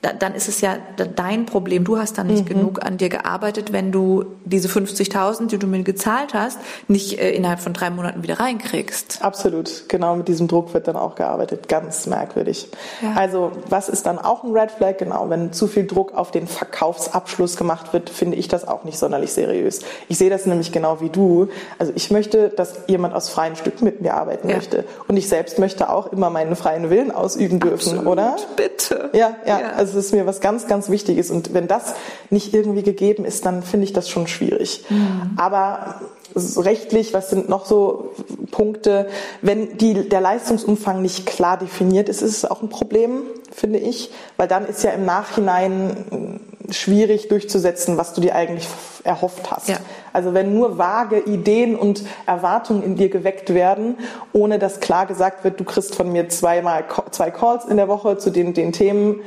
dann 0.00 0.34
ist 0.34 0.48
es 0.48 0.60
ja 0.60 0.76
dein 1.16 1.44
Problem. 1.44 1.82
Du 1.82 1.98
hast 1.98 2.18
dann 2.18 2.28
nicht 2.28 2.44
mhm. 2.44 2.48
genug 2.48 2.84
an 2.84 2.98
dir 2.98 3.08
gearbeitet, 3.08 3.72
wenn 3.72 3.90
du 3.90 4.26
diese 4.44 4.68
50.000, 4.68 5.48
die 5.48 5.58
du 5.58 5.66
mir 5.66 5.82
gezahlt 5.82 6.34
hast, 6.34 6.58
nicht 6.86 7.18
äh, 7.18 7.32
innerhalb 7.32 7.58
von 7.58 7.72
drei 7.72 7.90
Monaten 7.90 8.22
wieder 8.22 8.38
reinkriegst. 8.38 9.18
Absolut. 9.22 9.88
Genau 9.88 10.14
mit 10.14 10.28
diesem 10.28 10.46
Druck 10.46 10.72
wird 10.72 10.86
dann 10.86 10.94
auch 10.94 11.16
gearbeitet. 11.16 11.68
Ganz 11.68 12.06
merkwürdig. 12.06 12.68
Ja. 13.02 13.14
Also 13.16 13.50
was 13.68 13.88
ist 13.88 14.06
dann 14.06 14.18
auch 14.18 14.44
ein 14.44 14.52
Red 14.52 14.70
Flag? 14.70 14.98
Genau, 14.98 15.28
wenn 15.30 15.52
zu 15.52 15.66
viel 15.66 15.86
Druck 15.86 16.14
auf 16.14 16.30
den 16.30 16.46
Verkaufsabschluss 16.46 17.56
gemacht 17.56 17.92
wird, 17.92 18.08
finde 18.08 18.36
ich 18.36 18.46
das 18.46 18.68
auch 18.68 18.84
nicht 18.84 18.98
sonderlich 18.98 19.32
seriös. 19.32 19.80
Ich 20.08 20.16
sehe 20.16 20.30
das 20.30 20.46
nämlich 20.46 20.70
genau 20.70 21.00
wie 21.00 21.10
du. 21.10 21.48
Also 21.78 21.92
ich 21.96 22.12
möchte, 22.12 22.50
dass 22.50 22.82
jemand 22.86 23.14
aus 23.14 23.30
freien 23.30 23.56
Stücken 23.56 23.84
mit 23.84 24.00
mir 24.00 24.14
arbeiten 24.14 24.48
ja. 24.48 24.56
möchte. 24.56 24.84
Und 25.08 25.16
ich 25.16 25.28
selbst 25.28 25.58
möchte 25.58 25.90
auch 25.90 26.12
immer 26.12 26.30
meinen 26.30 26.54
freien 26.54 26.88
Willen 26.88 27.10
ausüben 27.10 27.58
dürfen, 27.58 27.98
Absolut. 27.98 28.06
oder? 28.06 28.36
Bitte. 28.54 29.10
Ja, 29.12 29.34
ja. 29.44 29.60
ja. 29.60 29.70
Also 29.72 29.87
also 29.88 29.98
es 29.98 30.06
ist 30.06 30.12
mir 30.12 30.26
was 30.26 30.40
ganz, 30.40 30.66
ganz 30.66 30.88
Wichtiges. 30.88 31.30
Und 31.30 31.54
wenn 31.54 31.66
das 31.66 31.94
nicht 32.30 32.54
irgendwie 32.54 32.82
gegeben 32.82 33.24
ist, 33.24 33.46
dann 33.46 33.62
finde 33.62 33.84
ich 33.84 33.92
das 33.92 34.08
schon 34.08 34.26
schwierig. 34.26 34.84
Mhm. 34.88 35.32
Aber 35.36 35.96
rechtlich, 36.34 37.14
was 37.14 37.30
sind 37.30 37.48
noch 37.48 37.64
so 37.64 38.14
Punkte? 38.50 39.08
Wenn 39.42 39.76
die, 39.78 40.08
der 40.08 40.20
Leistungsumfang 40.20 41.02
nicht 41.02 41.26
klar 41.26 41.58
definiert 41.58 42.08
ist, 42.08 42.22
ist 42.22 42.36
es 42.36 42.44
auch 42.44 42.62
ein 42.62 42.68
Problem, 42.68 43.22
finde 43.50 43.78
ich, 43.78 44.10
weil 44.36 44.48
dann 44.48 44.66
ist 44.66 44.84
ja 44.84 44.90
im 44.90 45.04
Nachhinein 45.04 46.40
schwierig 46.70 47.28
durchzusetzen, 47.28 47.96
was 47.96 48.12
du 48.12 48.20
dir 48.20 48.34
eigentlich 48.34 48.68
erhofft 49.04 49.50
hast. 49.50 49.68
Ja. 49.68 49.78
Also 50.12 50.34
wenn 50.34 50.54
nur 50.54 50.76
vage 50.76 51.20
Ideen 51.20 51.76
und 51.76 52.04
Erwartungen 52.26 52.82
in 52.82 52.96
dir 52.96 53.08
geweckt 53.08 53.54
werden, 53.54 53.96
ohne 54.32 54.58
dass 54.58 54.80
klar 54.80 55.06
gesagt 55.06 55.44
wird, 55.44 55.58
du 55.58 55.64
kriegst 55.64 55.94
von 55.94 56.12
mir 56.12 56.28
zweimal 56.28 56.84
zwei 57.10 57.30
Calls 57.30 57.64
in 57.64 57.78
der 57.78 57.88
Woche 57.88 58.18
zu 58.18 58.30
den, 58.30 58.52
den 58.52 58.72
Themen, 58.72 59.20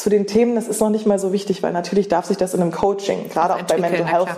zu 0.00 0.08
den 0.08 0.26
Themen, 0.26 0.54
das 0.54 0.66
ist 0.66 0.80
noch 0.80 0.90
nicht 0.90 1.06
mal 1.06 1.18
so 1.18 1.32
wichtig, 1.32 1.62
weil 1.62 1.72
natürlich 1.72 2.08
darf 2.08 2.24
sich 2.24 2.38
das 2.38 2.54
in 2.54 2.62
einem 2.62 2.72
Coaching, 2.72 3.28
gerade 3.28 3.54
auch 3.54 3.62
bei 3.62 3.76
Mental 3.76 4.06
Health, 4.06 4.30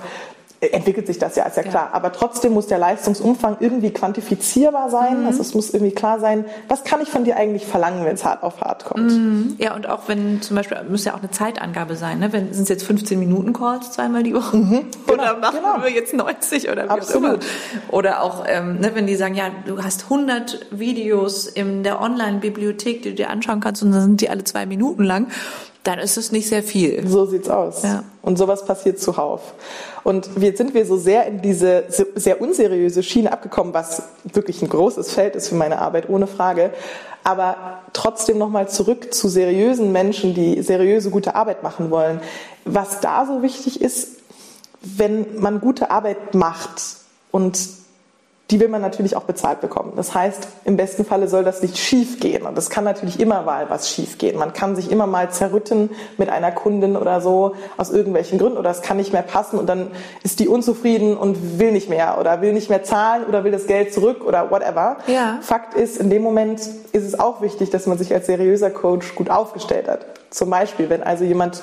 entwickelt 0.70 1.08
sich 1.08 1.18
das 1.18 1.34
ja, 1.34 1.44
ist 1.44 1.56
ja 1.56 1.64
klar. 1.64 1.88
Ja. 1.90 1.94
Aber 1.94 2.12
trotzdem 2.12 2.52
muss 2.52 2.68
der 2.68 2.78
Leistungsumfang 2.78 3.56
irgendwie 3.58 3.90
quantifizierbar 3.90 4.90
sein. 4.90 5.22
Mhm. 5.22 5.26
Also 5.26 5.40
es 5.40 5.54
muss 5.54 5.70
irgendwie 5.70 5.92
klar 5.92 6.20
sein, 6.20 6.44
was 6.68 6.84
kann 6.84 7.00
ich 7.00 7.08
von 7.08 7.24
dir 7.24 7.36
eigentlich 7.36 7.66
verlangen, 7.66 8.04
wenn 8.04 8.14
es 8.14 8.24
hart 8.24 8.44
auf 8.44 8.60
hart 8.60 8.84
kommt. 8.84 9.10
Mhm. 9.10 9.56
Ja, 9.58 9.74
und 9.74 9.88
auch 9.88 10.06
wenn 10.06 10.40
zum 10.40 10.56
Beispiel, 10.56 10.78
müsste 10.88 11.10
ja 11.10 11.16
auch 11.16 11.20
eine 11.20 11.30
Zeitangabe 11.30 11.96
sein, 11.96 12.20
ne? 12.20 12.32
Wenn, 12.32 12.52
sind 12.52 12.62
es 12.62 12.68
jetzt 12.68 12.84
15 12.84 13.18
Minuten 13.18 13.52
Calls 13.52 13.90
zweimal 13.90 14.22
die 14.22 14.34
Woche? 14.34 14.56
Mhm. 14.56 14.86
Genau, 15.12 15.24
oder 15.24 15.36
machen 15.36 15.58
genau. 15.60 15.84
wir 15.84 15.90
jetzt 15.90 16.14
90 16.14 16.70
oder 16.70 16.84
wie 16.84 16.90
Absolut. 16.90 17.40
auch 17.40 17.92
Oder 17.92 18.22
auch, 18.22 18.44
ähm, 18.46 18.78
ne, 18.78 18.92
wenn 18.94 19.06
die 19.06 19.16
sagen, 19.16 19.34
ja, 19.34 19.50
du 19.66 19.82
hast 19.82 20.04
100 20.04 20.66
Videos 20.70 21.46
in 21.46 21.82
der 21.82 22.00
Online-Bibliothek, 22.00 23.02
die 23.02 23.10
du 23.10 23.14
dir 23.16 23.30
anschauen 23.30 23.60
kannst 23.60 23.82
und 23.82 23.92
dann 23.92 24.00
sind 24.00 24.20
die 24.20 24.30
alle 24.30 24.44
zwei 24.44 24.64
Minuten 24.64 25.02
lang 25.02 25.26
dann 25.84 25.98
ist 25.98 26.16
es 26.16 26.30
nicht 26.30 26.48
sehr 26.48 26.62
viel. 26.62 27.06
So 27.06 27.26
sieht's 27.26 27.48
aus. 27.48 27.82
Ja. 27.82 28.04
Und 28.22 28.38
sowas 28.38 28.64
passiert 28.64 29.00
zuhauf. 29.00 29.54
Und 30.04 30.30
jetzt 30.38 30.58
sind 30.58 30.74
wir 30.74 30.86
so 30.86 30.96
sehr 30.96 31.26
in 31.26 31.42
diese 31.42 31.84
sehr 32.14 32.40
unseriöse 32.40 33.02
Schiene 33.02 33.32
abgekommen, 33.32 33.74
was 33.74 34.02
wirklich 34.24 34.62
ein 34.62 34.68
großes 34.68 35.12
Feld 35.12 35.34
ist 35.34 35.48
für 35.48 35.56
meine 35.56 35.80
Arbeit, 35.80 36.08
ohne 36.08 36.26
Frage. 36.26 36.70
Aber 37.24 37.80
trotzdem 37.92 38.38
nochmal 38.38 38.68
zurück 38.68 39.12
zu 39.12 39.28
seriösen 39.28 39.92
Menschen, 39.92 40.34
die 40.34 40.62
seriöse, 40.62 41.10
gute 41.10 41.34
Arbeit 41.34 41.62
machen 41.62 41.90
wollen. 41.90 42.20
Was 42.64 43.00
da 43.00 43.26
so 43.26 43.42
wichtig 43.42 43.80
ist, 43.80 44.18
wenn 44.82 45.40
man 45.40 45.60
gute 45.60 45.90
Arbeit 45.90 46.34
macht 46.34 46.80
und 47.30 47.58
die 48.52 48.60
will 48.60 48.68
man 48.68 48.82
natürlich 48.82 49.16
auch 49.16 49.22
bezahlt 49.22 49.62
bekommen. 49.62 49.94
Das 49.96 50.14
heißt, 50.14 50.46
im 50.66 50.76
besten 50.76 51.06
Falle 51.06 51.26
soll 51.26 51.42
das 51.42 51.62
nicht 51.62 51.78
schief 51.78 52.20
gehen. 52.20 52.42
Und 52.42 52.58
es 52.58 52.68
kann 52.68 52.84
natürlich 52.84 53.18
immer 53.18 53.40
mal 53.40 53.70
was 53.70 53.88
schief 53.88 54.18
gehen. 54.18 54.38
Man 54.38 54.52
kann 54.52 54.76
sich 54.76 54.90
immer 54.90 55.06
mal 55.06 55.30
zerrütten 55.30 55.88
mit 56.18 56.28
einer 56.28 56.52
Kundin 56.52 56.98
oder 56.98 57.22
so 57.22 57.54
aus 57.78 57.90
irgendwelchen 57.90 58.38
Gründen 58.38 58.58
oder 58.58 58.68
es 58.68 58.82
kann 58.82 58.98
nicht 58.98 59.10
mehr 59.14 59.22
passen 59.22 59.58
und 59.58 59.66
dann 59.68 59.90
ist 60.22 60.38
die 60.38 60.48
unzufrieden 60.48 61.16
und 61.16 61.58
will 61.58 61.72
nicht 61.72 61.88
mehr 61.88 62.18
oder 62.20 62.42
will 62.42 62.52
nicht 62.52 62.68
mehr 62.68 62.82
zahlen 62.82 63.24
oder 63.24 63.42
will 63.42 63.52
das 63.52 63.66
Geld 63.66 63.94
zurück 63.94 64.22
oder 64.22 64.50
whatever. 64.50 64.98
Ja. 65.06 65.38
Fakt 65.40 65.72
ist, 65.72 65.96
in 65.96 66.10
dem 66.10 66.22
Moment 66.22 66.60
ist 66.92 67.06
es 67.06 67.18
auch 67.18 67.40
wichtig, 67.40 67.70
dass 67.70 67.86
man 67.86 67.96
sich 67.96 68.12
als 68.12 68.26
seriöser 68.26 68.70
Coach 68.70 69.14
gut 69.14 69.30
aufgestellt 69.30 69.88
hat. 69.88 70.04
Zum 70.28 70.50
Beispiel, 70.50 70.90
wenn 70.90 71.02
also 71.02 71.24
jemand 71.24 71.62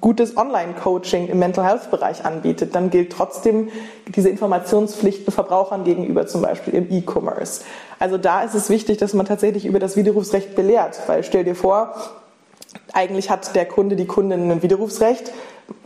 gutes 0.00 0.36
Online-Coaching 0.36 1.28
im 1.28 1.38
Mental 1.38 1.64
Health-Bereich 1.64 2.24
anbietet, 2.24 2.74
dann 2.74 2.90
gilt 2.90 3.12
trotzdem 3.12 3.68
diese 4.14 4.28
Informationspflichten 4.28 5.32
Verbrauchern 5.32 5.84
gegenüber, 5.84 6.26
zum 6.26 6.42
Beispiel 6.42 6.74
im 6.74 6.90
E-Commerce. 6.90 7.62
Also 7.98 8.16
da 8.16 8.42
ist 8.42 8.54
es 8.54 8.70
wichtig, 8.70 8.98
dass 8.98 9.12
man 9.14 9.26
tatsächlich 9.26 9.66
über 9.66 9.78
das 9.78 9.96
Widerrufsrecht 9.96 10.54
belehrt, 10.54 11.00
weil 11.06 11.24
stell 11.24 11.44
dir 11.44 11.54
vor, 11.54 11.94
eigentlich 12.92 13.30
hat 13.30 13.54
der 13.54 13.66
Kunde, 13.66 13.96
die 13.96 14.06
Kundin 14.06 14.50
ein 14.50 14.62
Widerrufsrecht, 14.62 15.32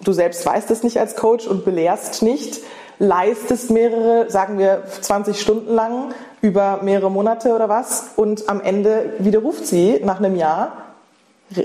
du 0.04 0.12
selbst 0.12 0.44
weißt 0.46 0.70
es 0.70 0.82
nicht 0.82 0.98
als 0.98 1.16
Coach 1.16 1.46
und 1.46 1.64
belehrst 1.64 2.22
nicht, 2.22 2.60
leistest 2.98 3.70
mehrere, 3.70 4.30
sagen 4.30 4.58
wir 4.58 4.84
20 5.00 5.40
Stunden 5.40 5.74
lang 5.74 6.12
über 6.42 6.80
mehrere 6.82 7.10
Monate 7.10 7.54
oder 7.54 7.68
was 7.68 8.10
und 8.16 8.48
am 8.48 8.60
Ende 8.60 9.14
widerruft 9.18 9.66
sie 9.66 10.00
nach 10.04 10.18
einem 10.18 10.36
Jahr 10.36 10.89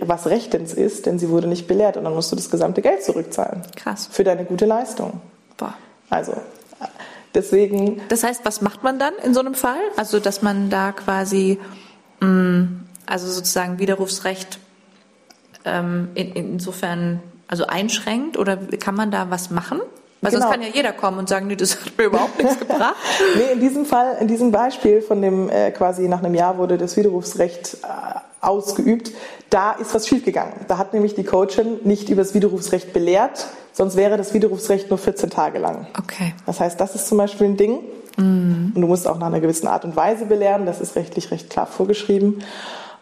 was 0.02 0.28
rechtens 0.28 0.74
ist, 0.74 1.06
denn 1.06 1.20
sie 1.20 1.30
wurde 1.30 1.48
nicht 1.48 1.68
belehrt 1.68 1.98
und 1.98 2.04
dann 2.04 2.14
musst 2.14 2.32
du 2.32 2.36
das 2.36 2.50
gesamte 2.50 2.82
Geld 2.82 3.04
zurückzahlen. 3.04 3.62
Krass. 3.76 4.08
Für 4.12 4.24
deine 4.24 4.46
gute 4.46 4.66
Leistung. 4.66 5.22
Boah. 5.58 5.76
Also, 6.10 6.34
deswegen. 7.34 8.02
Das 8.10 8.24
heißt, 8.24 8.46
was 8.46 8.62
macht 8.62 8.84
man 8.84 9.00
dann 9.00 9.14
in 9.24 9.34
so 9.34 9.40
einem 9.40 9.56
Fall? 9.56 9.80
Also, 9.98 10.20
dass 10.20 10.42
man 10.42 10.70
da 10.70 10.92
quasi, 10.92 11.60
mh, 12.20 12.28
mm, 12.28 12.86
also 13.06 13.28
sozusagen 13.28 13.80
Widerrufsrecht 13.80 14.60
ähm, 15.66 16.10
in, 16.16 16.34
insofern 16.34 17.22
also 17.48 17.68
einschränkt 17.68 18.38
oder 18.38 18.58
kann 18.58 18.96
man 18.96 19.12
da 19.12 19.30
was 19.30 19.52
machen? 19.52 19.80
Weil 20.22 20.32
genau. 20.32 20.44
sonst 20.44 20.54
kann 20.54 20.62
ja 20.64 20.70
jeder 20.74 20.92
kommen 20.92 21.20
und 21.20 21.30
sagen, 21.30 21.46
nee, 21.48 21.56
das 21.56 21.80
hat 21.86 21.98
mir 21.98 22.06
überhaupt 22.06 22.40
nichts 22.40 22.58
gebracht. 22.58 22.96
nee, 23.36 23.54
in 23.54 23.60
diesem 23.60 23.86
Fall, 23.86 24.18
in 24.20 24.28
diesem 24.28 24.52
Beispiel 24.52 25.02
von 25.02 25.22
dem 25.22 25.50
äh, 25.50 25.70
quasi 25.70 26.08
nach 26.08 26.24
einem 26.24 26.34
Jahr 26.34 26.58
wurde 26.58 26.80
das 26.80 26.98
Widerrufsrecht 26.98 27.78
äh, 27.84 28.20
ausgeübt, 28.46 29.12
da 29.50 29.72
ist 29.74 29.94
was 29.94 30.08
schiefgegangen. 30.08 30.54
Da 30.68 30.78
hat 30.78 30.94
nämlich 30.94 31.16
die 31.16 31.24
Coachin 31.24 31.80
nicht 31.84 32.10
über 32.10 32.22
das 32.22 32.34
Widerrufsrecht 32.34 32.94
belehrt, 32.94 33.48
sonst 33.74 33.96
wäre 33.96 34.18
das 34.18 34.34
Widerrufsrecht 34.34 34.90
nur 34.90 35.00
14 35.00 35.30
Tage 35.30 35.60
lang. 35.60 35.88
Okay. 35.98 36.34
Das 36.46 36.60
heißt, 36.60 36.80
das 36.80 36.96
ist 36.96 37.08
zum 37.08 37.18
Beispiel 37.18 37.48
ein 37.48 37.58
Ding. 37.58 37.80
Mhm. 38.18 38.72
Und 38.76 38.82
du 38.82 38.88
musst 38.88 39.08
auch 39.08 39.18
nach 39.18 39.28
einer 39.28 39.40
gewissen 39.40 39.68
Art 39.68 39.84
und 39.84 39.96
Weise 39.96 40.26
belehren, 40.26 40.66
das 40.66 40.80
ist 40.80 40.96
rechtlich 40.96 41.32
recht 41.32 41.50
klar 41.50 41.68
vorgeschrieben. 41.68 42.44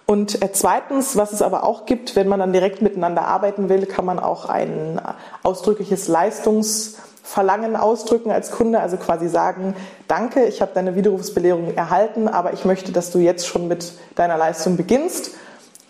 Und 0.05 0.41
äh, 0.41 0.51
zweitens, 0.51 1.15
was 1.15 1.31
es 1.31 1.41
aber 1.41 1.63
auch 1.63 1.85
gibt, 1.85 2.15
wenn 2.15 2.27
man 2.27 2.39
dann 2.39 2.51
direkt 2.51 2.81
miteinander 2.81 3.25
arbeiten 3.25 3.69
will, 3.69 3.85
kann 3.85 4.05
man 4.05 4.19
auch 4.19 4.45
ein 4.49 4.99
ausdrückliches 5.43 6.07
Leistungsverlangen 7.23 7.75
ausdrücken 7.75 8.31
als 8.31 8.51
Kunde, 8.51 8.79
also 8.79 8.97
quasi 8.97 9.27
sagen, 9.27 9.75
danke, 10.07 10.45
ich 10.45 10.61
habe 10.61 10.71
deine 10.73 10.95
Widerrufsbelehrung 10.95 11.75
erhalten, 11.75 12.27
aber 12.27 12.53
ich 12.53 12.65
möchte, 12.65 12.91
dass 12.91 13.11
du 13.11 13.19
jetzt 13.19 13.47
schon 13.47 13.67
mit 13.67 13.93
deiner 14.15 14.37
Leistung 14.37 14.77
beginnst. 14.77 15.31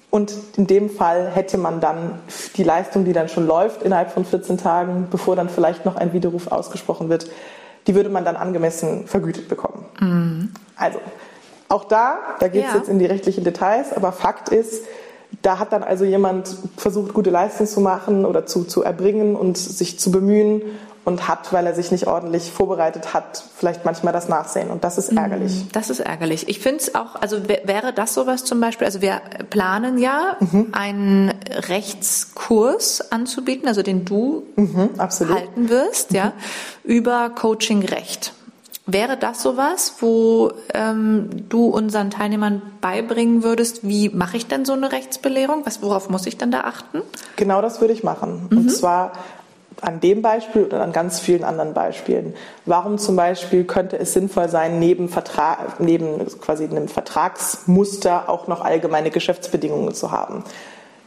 Und 0.09 0.33
in 0.57 0.67
dem 0.67 0.91
Fall 0.91 1.31
hätte 1.33 1.57
man 1.57 1.81
dann 1.81 2.19
die 2.55 2.63
Leistung, 2.63 3.03
die 3.03 3.13
dann 3.13 3.29
schon 3.29 3.47
läuft 3.47 3.81
innerhalb 3.81 4.11
von 4.11 4.25
14 4.25 4.59
Tagen, 4.59 5.07
bevor 5.09 5.35
dann 5.35 5.49
vielleicht 5.49 5.85
noch 5.85 5.95
ein 5.95 6.13
Widerruf 6.13 6.47
ausgesprochen 6.47 7.09
wird, 7.09 7.29
die 7.87 7.95
würde 7.95 8.09
man 8.09 8.23
dann 8.23 8.35
angemessen 8.35 9.07
vergütet 9.07 9.49
bekommen. 9.49 9.85
Mhm. 9.99 10.51
Also 10.75 10.99
auch 11.67 11.85
da, 11.85 12.19
da 12.39 12.47
geht 12.47 12.65
es 12.65 12.73
ja. 12.73 12.77
jetzt 12.77 12.89
in 12.89 12.99
die 12.99 13.07
rechtlichen 13.07 13.43
Details, 13.43 13.91
aber 13.91 14.11
Fakt 14.11 14.49
ist, 14.49 14.85
da 15.41 15.57
hat 15.57 15.73
dann 15.73 15.81
also 15.81 16.05
jemand 16.05 16.55
versucht, 16.77 17.15
gute 17.15 17.31
Leistung 17.31 17.65
zu 17.65 17.81
machen 17.81 18.23
oder 18.23 18.45
zu, 18.45 18.65
zu 18.65 18.83
erbringen 18.83 19.35
und 19.35 19.57
sich 19.57 19.99
zu 19.99 20.11
bemühen 20.11 20.61
und 21.05 21.27
hat, 21.27 21.51
weil 21.51 21.65
er 21.65 21.75
sich 21.75 21.91
nicht 21.91 22.07
ordentlich 22.07 22.51
vorbereitet 22.51 23.13
hat, 23.13 23.43
vielleicht 23.57 23.83
manchmal 23.83 24.13
das 24.13 24.29
Nachsehen. 24.29 24.69
Und 24.69 24.83
das 24.83 24.97
ist 24.97 25.11
mhm. 25.11 25.17
ärgerlich. 25.17 25.65
Das 25.71 25.89
ist 25.89 25.99
ärgerlich. 25.99 26.47
Ich 26.47 26.59
finde 26.59 26.79
es 26.79 26.95
auch, 26.95 27.15
also 27.15 27.47
wäre 27.47 27.91
das 27.93 28.13
sowas 28.13 28.45
zum 28.45 28.59
Beispiel, 28.61 28.85
also 28.85 29.01
wir 29.01 29.21
planen 29.49 29.97
ja, 29.97 30.37
mhm. 30.39 30.69
einen 30.71 31.33
Rechtskurs 31.67 33.11
anzubieten, 33.11 33.67
also 33.67 33.83
den 33.83 34.05
du 34.05 34.43
mhm, 34.55 34.91
halten 34.97 35.69
wirst, 35.69 36.13
ja, 36.13 36.27
mhm. 36.27 36.91
über 36.91 37.29
Coaching 37.29 37.83
Recht. 37.83 38.33
Wäre 38.85 39.15
das 39.15 39.41
sowas, 39.41 39.95
wo 39.99 40.51
ähm, 40.73 41.29
du 41.47 41.67
unseren 41.67 42.11
Teilnehmern 42.11 42.61
beibringen 42.81 43.41
würdest, 43.41 43.87
wie 43.87 44.09
mache 44.09 44.35
ich 44.35 44.47
denn 44.47 44.65
so 44.65 44.73
eine 44.73 44.91
Rechtsbelehrung? 44.91 45.65
Was, 45.65 45.81
worauf 45.81 46.09
muss 46.09 46.25
ich 46.25 46.37
denn 46.37 46.51
da 46.51 46.61
achten? 46.61 47.01
Genau 47.37 47.61
das 47.61 47.79
würde 47.79 47.93
ich 47.93 48.03
machen. 48.03 48.47
Mhm. 48.49 48.57
Und 48.57 48.69
zwar 48.71 49.13
an 49.83 49.99
dem 49.99 50.21
Beispiel 50.21 50.63
oder 50.63 50.81
an 50.81 50.91
ganz 50.91 51.19
vielen 51.19 51.43
anderen 51.43 51.73
Beispielen. 51.73 52.33
Warum 52.65 52.97
zum 52.97 53.15
Beispiel 53.15 53.65
könnte 53.65 53.97
es 53.97 54.13
sinnvoll 54.13 54.49
sein, 54.49 54.79
neben, 54.79 55.09
Vertrag, 55.09 55.79
neben 55.79 56.25
quasi 56.39 56.65
einem 56.65 56.87
Vertragsmuster 56.87 58.29
auch 58.29 58.47
noch 58.47 58.61
allgemeine 58.61 59.11
Geschäftsbedingungen 59.11 59.93
zu 59.93 60.11
haben? 60.11 60.43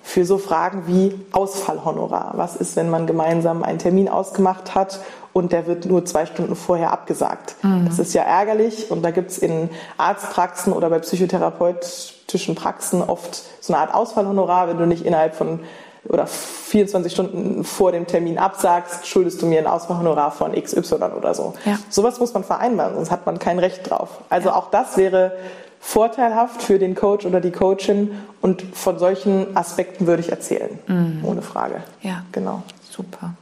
Für 0.02 0.24
so 0.24 0.38
Fragen 0.38 0.84
wie 0.86 1.18
Ausfallhonorar. 1.32 2.34
Was 2.36 2.54
ist, 2.54 2.76
wenn 2.76 2.90
man 2.90 3.06
gemeinsam 3.06 3.64
einen 3.64 3.78
Termin 3.78 4.08
ausgemacht 4.08 4.74
hat 4.74 5.00
und 5.36 5.52
der 5.52 5.66
wird 5.66 5.84
nur 5.84 6.02
zwei 6.06 6.24
Stunden 6.24 6.56
vorher 6.56 6.92
abgesagt. 6.92 7.56
Mhm. 7.62 7.84
Das 7.86 7.98
ist 7.98 8.14
ja 8.14 8.22
ärgerlich 8.22 8.90
und 8.90 9.02
da 9.02 9.10
gibt 9.10 9.32
es 9.32 9.36
in 9.36 9.68
Arztpraxen 9.98 10.72
oder 10.72 10.88
bei 10.88 10.98
psychotherapeutischen 10.98 12.54
Praxen 12.54 13.02
oft 13.02 13.42
so 13.60 13.74
eine 13.74 13.82
Art 13.82 13.92
Ausfallhonorar, 13.92 14.68
wenn 14.68 14.78
du 14.78 14.86
nicht 14.86 15.04
innerhalb 15.04 15.34
von 15.34 15.60
oder 16.08 16.26
24 16.26 17.12
Stunden 17.12 17.64
vor 17.64 17.92
dem 17.92 18.06
Termin 18.06 18.38
absagst, 18.38 19.06
schuldest 19.06 19.40
du 19.42 19.46
mir 19.46 19.58
ein 19.58 19.66
Ausfallhonorar 19.66 20.30
von 20.30 20.52
XY 20.52 20.94
oder 21.16 21.34
so. 21.34 21.54
Ja. 21.64 21.78
Sowas 21.88 22.20
muss 22.20 22.34
man 22.34 22.44
vereinbaren, 22.44 22.94
sonst 22.94 23.10
hat 23.10 23.26
man 23.26 23.38
kein 23.38 23.58
Recht 23.58 23.88
drauf. 23.90 24.20
Also 24.28 24.50
auch 24.50 24.70
das 24.70 24.96
wäre 24.96 25.32
vorteilhaft 25.80 26.62
für 26.62 26.78
den 26.78 26.94
Coach 26.94 27.26
oder 27.26 27.40
die 27.40 27.52
Coachin 27.52 28.10
und 28.40 28.62
von 28.74 28.98
solchen 28.98 29.56
Aspekten 29.56 30.06
würde 30.06 30.20
ich 30.20 30.30
erzählen, 30.30 30.78
mhm. 30.86 31.20
ohne 31.24 31.42
Frage. 31.42 31.82
Ja, 32.02 32.24
genau. 32.32 32.62
Super. 32.90 33.34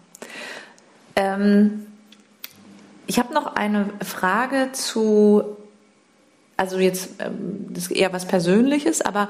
Ähm, 1.16 1.87
ich 3.07 3.18
habe 3.18 3.33
noch 3.33 3.55
eine 3.55 3.90
Frage 4.05 4.70
zu, 4.72 5.42
also 6.57 6.79
jetzt 6.79 7.11
ähm, 7.20 7.66
das 7.70 7.85
ist 7.85 7.92
eher 7.92 8.12
was 8.12 8.27
Persönliches, 8.27 9.00
aber 9.00 9.29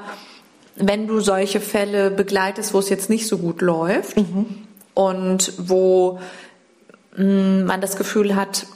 wenn 0.75 1.07
du 1.07 1.19
solche 1.19 1.61
Fälle 1.61 2.11
begleitest, 2.11 2.73
wo 2.73 2.79
es 2.79 2.89
jetzt 2.89 3.09
nicht 3.09 3.27
so 3.27 3.37
gut 3.37 3.61
läuft 3.61 4.17
mhm. 4.17 4.45
und 4.93 5.53
wo 5.57 6.19
mh, 7.15 7.23
mm, 7.23 7.65
man 7.65 7.81
das 7.81 7.95
Gefühl 7.95 8.35
hat, 8.35 8.67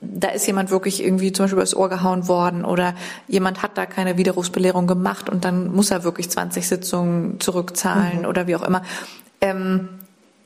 da 0.00 0.28
ist 0.28 0.46
jemand 0.46 0.70
wirklich 0.70 1.02
irgendwie 1.04 1.32
zum 1.32 1.44
Beispiel 1.44 1.58
übers 1.58 1.76
Ohr 1.76 1.88
gehauen 1.88 2.26
worden 2.26 2.64
oder 2.64 2.94
jemand 3.28 3.62
hat 3.62 3.76
da 3.76 3.84
keine 3.84 4.16
Widerrufsbelehrung 4.16 4.86
gemacht 4.86 5.28
und 5.28 5.44
dann 5.44 5.72
muss 5.72 5.90
er 5.90 6.04
wirklich 6.04 6.30
20 6.30 6.66
Sitzungen 6.66 7.38
zurückzahlen 7.40 8.20
mhm. 8.20 8.26
oder 8.26 8.46
wie 8.46 8.56
auch 8.56 8.62
immer. 8.62 8.82
Ähm, 9.40 9.88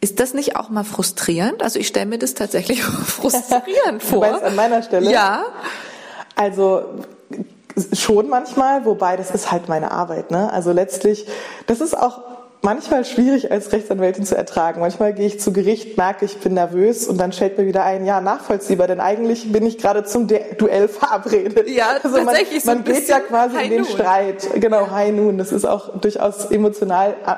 ist 0.01 0.21
das 0.21 0.35
nicht 0.35 0.57
auch 0.57 0.71
mal 0.71 0.85
frustrierend? 0.85 1.63
Also 1.63 1.79
ich 1.79 1.87
stelle 1.87 2.07
mir 2.07 2.19
das 2.19 2.35
tatsächlich 2.35 2.83
frustrierend 2.83 4.03
vor. 4.03 4.25
Du 4.25 4.31
meinst 4.33 4.45
an 4.45 4.57
meiner 4.57 4.83
Stelle? 4.83 5.11
Ja. 5.11 5.45
Also 6.35 7.05
schon 7.93 8.29
manchmal, 8.29 8.85
wobei 8.85 9.17
das 9.17 9.31
ist 9.31 9.51
halt 9.51 9.69
meine 9.69 9.91
Arbeit. 9.91 10.31
Ne? 10.31 10.53
Also 10.53 10.73
letztlich, 10.73 11.27
das 11.67 11.81
ist 11.81 11.97
auch 11.97 12.21
manchmal 12.65 13.05
schwierig 13.05 13.53
als 13.53 13.73
Rechtsanwältin 13.73 14.25
zu 14.25 14.37
ertragen. 14.37 14.81
Manchmal 14.81 15.13
gehe 15.13 15.27
ich 15.27 15.39
zu 15.39 15.53
Gericht, 15.53 15.97
merke, 15.97 16.25
ich 16.25 16.39
bin 16.39 16.55
nervös 16.55 17.07
und 17.07 17.19
dann 17.19 17.33
stellt 17.33 17.59
mir 17.59 17.67
wieder 17.67 17.85
ein, 17.85 18.07
ja, 18.07 18.21
nachvollziehbar, 18.21 18.87
denn 18.87 19.01
eigentlich 19.01 19.53
bin 19.53 19.67
ich 19.67 19.79
gerade 19.79 20.05
zum 20.05 20.27
Duell 20.27 20.89
verabredet. 20.89 21.69
Ja, 21.69 21.89
also 22.03 22.17
tatsächlich. 22.17 22.65
Man, 22.65 22.79
man 22.79 22.85
geht 22.85 23.09
ja 23.09 23.21
quasi 23.21 23.57
in 23.63 23.71
den 23.71 23.85
Streit. 23.85 24.49
Genau, 24.55 24.91
High 24.91 25.13
Noon. 25.13 25.37
Das 25.39 25.53
ist 25.53 25.67
auch 25.67 25.99
durchaus 25.99 26.47
emotional 26.47 27.15
äh, 27.27 27.35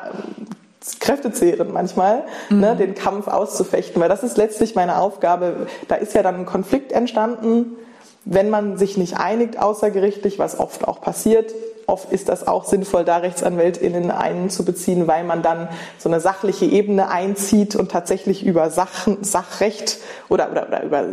kräftezehrend 1.01 1.72
manchmal, 1.72 2.22
mhm. 2.49 2.61
ne, 2.61 2.77
den 2.77 2.94
Kampf 2.94 3.27
auszufechten, 3.27 4.01
weil 4.01 4.09
das 4.09 4.22
ist 4.22 4.37
letztlich 4.37 4.77
meine 4.77 4.99
Aufgabe. 4.99 5.66
Da 5.88 5.96
ist 5.96 6.14
ja 6.14 6.22
dann 6.22 6.37
ein 6.37 6.46
Konflikt 6.46 6.92
entstanden, 6.92 7.77
wenn 8.26 8.50
man 8.50 8.76
sich 8.76 8.96
nicht 8.96 9.16
einigt 9.16 9.58
außergerichtlich, 9.58 10.38
was 10.38 10.58
oft 10.58 10.86
auch 10.86 11.00
passiert. 11.00 11.54
Oft 11.86 12.12
ist 12.12 12.28
das 12.28 12.48
auch 12.48 12.64
sinnvoll, 12.64 13.04
da 13.04 13.18
RechtsanwältInnen 13.18 14.10
einzubeziehen, 14.10 15.06
weil 15.06 15.22
man 15.22 15.42
dann 15.42 15.68
so 15.98 16.08
eine 16.08 16.20
sachliche 16.20 16.64
Ebene 16.64 17.08
einzieht 17.08 17.76
und 17.76 17.92
tatsächlich 17.92 18.44
über 18.44 18.70
Sachen, 18.70 19.22
Sachrecht 19.22 19.98
oder, 20.28 20.50
oder, 20.50 20.66
oder 20.66 20.82
über 20.82 21.04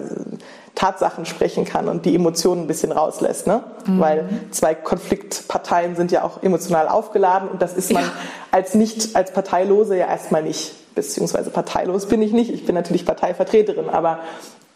Tatsachen 0.74 1.28
sprechen 1.28 1.66
kann 1.66 1.88
und 1.88 2.06
die 2.06 2.16
Emotionen 2.16 2.62
ein 2.62 2.68
bisschen 2.68 2.92
rauslässt. 2.92 3.46
Ne? 3.46 3.64
Mhm. 3.86 4.00
Weil 4.00 4.30
zwei 4.50 4.74
Konfliktparteien 4.74 5.96
sind 5.96 6.12
ja 6.12 6.24
auch 6.24 6.42
emotional 6.42 6.88
aufgeladen 6.88 7.48
und 7.48 7.62
das 7.62 7.74
ist 7.74 7.94
man 7.94 8.02
ja. 8.02 8.12
als 8.50 8.74
nicht, 8.74 9.16
als 9.16 9.32
Parteilose 9.32 9.96
ja 9.96 10.08
erstmal 10.08 10.42
nicht. 10.42 10.74
Beziehungsweise 10.96 11.52
parteilos 11.52 12.08
bin 12.08 12.24
ich 12.24 12.34
nicht. 12.34 12.52
Ich 12.52 12.66
bin 12.66 12.74
natürlich 12.74 13.06
Parteivertreterin, 13.06 13.90
aber 13.90 14.20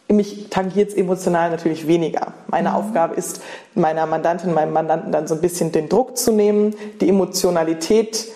mich 0.09 0.49
tangiert 0.49 0.89
es 0.89 0.95
emotional 0.95 1.49
natürlich 1.49 1.87
weniger. 1.87 2.33
Meine 2.47 2.69
mhm. 2.69 2.75
Aufgabe 2.75 3.15
ist, 3.15 3.41
meiner 3.75 4.05
Mandantin, 4.05 4.53
meinem 4.53 4.73
Mandanten 4.73 5.11
dann 5.11 5.27
so 5.27 5.35
ein 5.35 5.41
bisschen 5.41 5.71
den 5.71 5.89
Druck 5.89 6.17
zu 6.17 6.31
nehmen, 6.31 6.75
die 7.01 7.09
Emotionalität 7.09 8.27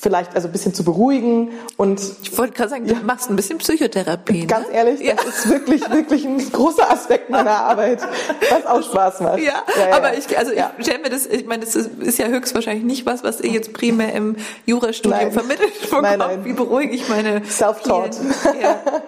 vielleicht 0.00 0.36
also 0.36 0.46
ein 0.46 0.52
bisschen 0.52 0.74
zu 0.74 0.84
beruhigen 0.84 1.50
und 1.76 2.00
ich 2.22 2.38
wollte 2.38 2.54
gerade 2.54 2.70
sagen, 2.70 2.86
du 2.86 2.94
ja, 2.94 3.00
machst 3.04 3.30
ein 3.30 3.36
bisschen 3.36 3.58
Psychotherapie. 3.58 4.46
Ganz 4.46 4.68
ne? 4.68 4.74
ehrlich, 4.74 5.00
das 5.00 5.24
ja. 5.24 5.28
ist 5.28 5.48
wirklich 5.48 5.90
wirklich 5.90 6.24
ein 6.24 6.38
großer 6.52 6.88
Aspekt 6.88 7.30
meiner 7.30 7.50
Arbeit, 7.64 8.00
was 8.48 8.66
auch 8.66 8.82
Spaß 8.82 9.20
macht. 9.20 9.38
Ja, 9.40 9.64
ja 9.76 9.96
aber 9.96 10.16
ich 10.16 10.38
also 10.38 10.52
ich 10.52 10.62
stelle 10.86 11.00
mir 11.00 11.10
das, 11.10 11.26
ich 11.26 11.46
meine, 11.46 11.64
das 11.64 11.74
ist, 11.74 11.90
ist, 12.00 12.18
ja 12.18 12.26
höchstwahrscheinlich 12.28 12.84
nicht 12.84 13.06
was, 13.06 13.24
was 13.24 13.40
ihr 13.40 13.50
jetzt 13.50 13.72
primär 13.72 14.14
im 14.14 14.36
Jurastudium 14.66 15.32
vermittelt 15.32 15.80
bekommt. 15.80 16.02
Nein, 16.02 16.18
nein. 16.20 16.44
Wie 16.44 16.52
beruhige 16.52 16.94
ich 16.94 17.08
meine 17.08 17.44
Self-taught. 17.44 18.16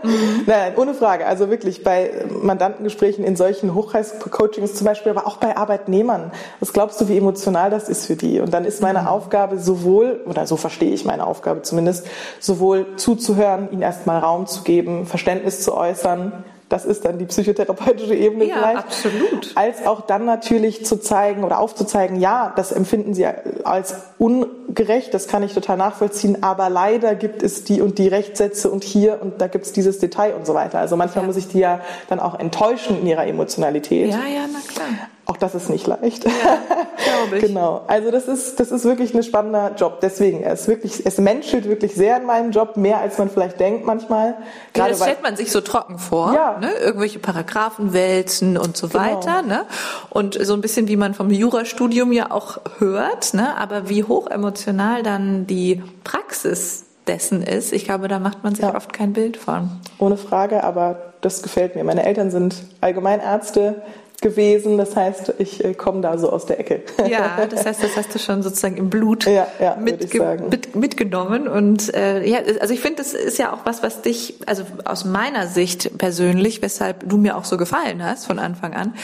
Mhm. 0.03 0.45
Nein, 0.47 0.73
ohne 0.77 0.95
Frage. 0.95 1.27
Also 1.27 1.51
wirklich 1.51 1.85
bei 1.85 2.25
Mandantengesprächen 2.43 3.23
in 3.23 3.37
solchen 3.37 3.75
Hochpreis-Coachings 3.75 4.75
zum 4.75 4.87
Beispiel, 4.87 5.13
aber 5.13 5.27
auch 5.27 5.37
bei 5.37 5.57
Arbeitnehmern. 5.57 6.33
Was 6.59 6.73
glaubst 6.73 7.01
du, 7.01 7.09
wie 7.09 7.19
emotional 7.19 7.71
das 7.71 7.89
ist 7.89 8.07
für 8.07 8.17
die? 8.17 8.41
Und 8.41 8.55
dann 8.55 8.65
ist 8.65 8.81
meine 8.81 9.03
mhm. 9.03 9.09
Aufgabe 9.09 9.59
sowohl 9.59 10.21
oder 10.25 10.47
so 10.47 10.57
verstanden 10.57 10.80
verstehe 10.81 10.95
ich 10.95 11.05
meine 11.05 11.27
Aufgabe 11.27 11.61
zumindest, 11.61 12.07
sowohl 12.39 12.97
zuzuhören, 12.97 13.69
ihnen 13.71 13.83
erstmal 13.83 14.19
Raum 14.21 14.47
zu 14.47 14.63
geben, 14.63 15.05
Verständnis 15.05 15.61
zu 15.61 15.77
äußern, 15.77 16.43
das 16.71 16.87
ist 16.87 17.05
dann 17.05 17.19
die 17.19 17.27
psychotherapeutische 17.27 18.15
Ebene 18.15 18.45
ja, 18.45 18.55
vielleicht. 18.55 18.79
absolut. 18.79 19.53
Als 19.57 19.87
auch 19.87 20.03
dann 20.03 20.25
natürlich 20.25 20.87
zu 20.87 20.97
zeigen 20.97 21.43
oder 21.43 21.59
aufzuzeigen, 21.59 22.19
ja, 22.19 22.53
das 22.55 22.71
empfinden 22.73 23.13
sie 23.13 23.27
als 23.27 23.97
ungerecht, 24.19 25.13
das 25.13 25.27
kann 25.27 25.43
ich 25.43 25.53
total 25.53 25.77
nachvollziehen, 25.77 26.43
aber 26.43 26.71
leider 26.71 27.17
gibt 27.17 27.43
es 27.43 27.65
die 27.65 27.83
und 27.83 27.99
die 27.99 28.09
Rechtssätze 28.09 28.71
und 28.71 28.85
hier 28.85 29.21
und 29.21 29.41
da 29.41 29.49
gibt 29.49 29.67
es 29.67 29.73
dieses 29.73 29.99
Detail 29.99 30.35
und 30.35 30.47
so 30.47 30.55
weiter. 30.55 30.79
Also 30.79 30.97
manchmal 30.97 31.25
ja. 31.25 31.27
muss 31.27 31.37
ich 31.37 31.49
die 31.49 31.59
ja 31.59 31.81
dann 32.09 32.21
auch 32.21 32.39
enttäuschen 32.39 33.01
in 33.01 33.07
ihrer 33.09 33.27
Emotionalität. 33.27 34.11
Ja, 34.11 34.19
ja, 34.19 34.47
na 34.51 34.61
klar. 34.73 34.87
Auch 35.27 35.37
das 35.37 35.55
ist 35.55 35.71
nicht 35.71 35.87
leicht. 35.87 36.25
Ja, 36.25 36.31
glaube 37.03 37.39
ich. 37.39 37.43
Genau. 37.43 37.83
Also 37.87 38.11
das 38.11 38.29
ist, 38.29 38.61
das 38.61 38.71
ist 38.71 38.85
wirklich 38.85 39.15
ein 39.15 39.23
spannender 39.23 39.73
Job. 39.77 40.01
Deswegen, 40.01 40.43
es 40.43 40.69
wirklich, 40.69 41.05
es 41.05 41.19
menschelt 41.19 41.67
wirklich 41.67 41.95
sehr 41.95 42.17
in 42.19 42.27
meinem 42.27 42.51
Job, 42.51 42.77
mehr 42.77 42.99
als 42.99 43.19
man 43.19 43.31
vielleicht 43.31 43.61
denkt 43.61 43.87
manchmal. 43.87 44.37
Gerade 44.75 44.91
ja, 44.91 44.97
das 44.97 45.03
stellt 45.03 45.23
man 45.23 45.37
sich 45.37 45.51
so 45.51 45.61
trocken 45.61 45.99
vor. 45.99 46.35
Ja. 46.35 46.59
Ne? 46.59 46.73
Irgendwelche 46.73 47.19
Paragraphen 47.19 47.93
wälzen 47.93 48.57
und 48.57 48.77
so 48.77 48.89
genau. 48.89 49.05
weiter. 49.05 49.43
Ne? 49.43 49.65
Und 50.11 50.39
so 50.45 50.55
ein 50.55 50.61
bisschen 50.61 50.89
wie 50.89 50.97
man 50.97 51.15
vom 51.15 51.31
Jurastudium 51.31 52.13
ja 52.13 52.31
auch 52.31 52.59
hört. 52.79 53.35
Ne? 53.35 53.57
Aber 53.57 53.89
wie 53.89 54.05
hoch 54.05 54.29
emotional 54.29 55.03
dann 55.03 55.47
die 55.47 55.83
Praxis 56.05 56.85
dessen 57.07 57.43
ist, 57.43 57.73
ich 57.73 57.85
glaube, 57.85 58.09
da 58.09 58.19
macht 58.19 58.45
man 58.45 58.55
sich 58.55 58.65
ja. 58.65 58.75
oft 58.75 58.93
kein 58.93 59.13
Bild 59.13 59.37
von. 59.37 59.71
Ohne 59.99 60.17
Frage, 60.17 60.63
aber 60.65 61.11
das 61.21 61.43
gefällt 61.43 61.75
mir. 61.75 61.85
Meine 61.85 62.05
Eltern 62.05 62.31
sind 62.31 62.55
Allgemeinärzte 62.81 63.83
gewesen. 64.21 64.79
Das 64.79 64.97
heißt, 64.97 65.35
ich 65.39 65.65
äh, 65.65 65.75
komme 65.75 66.01
da 66.01 66.19
so 66.19 66.31
aus 66.31 66.47
der 66.47 66.61
Ecke. 66.61 66.83
Ja, 67.09 67.47
das 67.51 67.65
heißt, 67.65 67.83
das 67.83 67.97
hast 67.97 68.15
du 68.15 68.19
schon 68.19 68.43
sozusagen 68.43 68.77
im 68.77 68.91
Blut 68.91 69.27
ja, 69.27 69.47
ja, 69.61 69.77
mitge 69.77 70.39
mit, 70.49 70.75
mitgenommen. 70.75 71.49
Und 71.49 71.93
äh, 71.95 72.27
ja, 72.27 72.39
also 72.61 72.75
ich 72.75 72.81
finde, 72.81 72.97
das 72.97 73.15
ist 73.15 73.39
ja 73.39 73.53
auch 73.53 73.65
was, 73.65 73.83
was 73.83 74.03
dich, 74.03 74.35
also 74.47 74.65
aus 74.85 75.05
meiner 75.05 75.47
Sicht 75.47 75.99
persönlich, 75.99 76.63
weshalb 76.63 77.09
du 77.09 77.17
mir 77.17 77.37
auch 77.37 77.45
so 77.45 77.57
gefallen 77.57 78.05
hast 78.05 78.27
von 78.27 78.39
Anfang 78.39 78.75
an, 78.75 78.95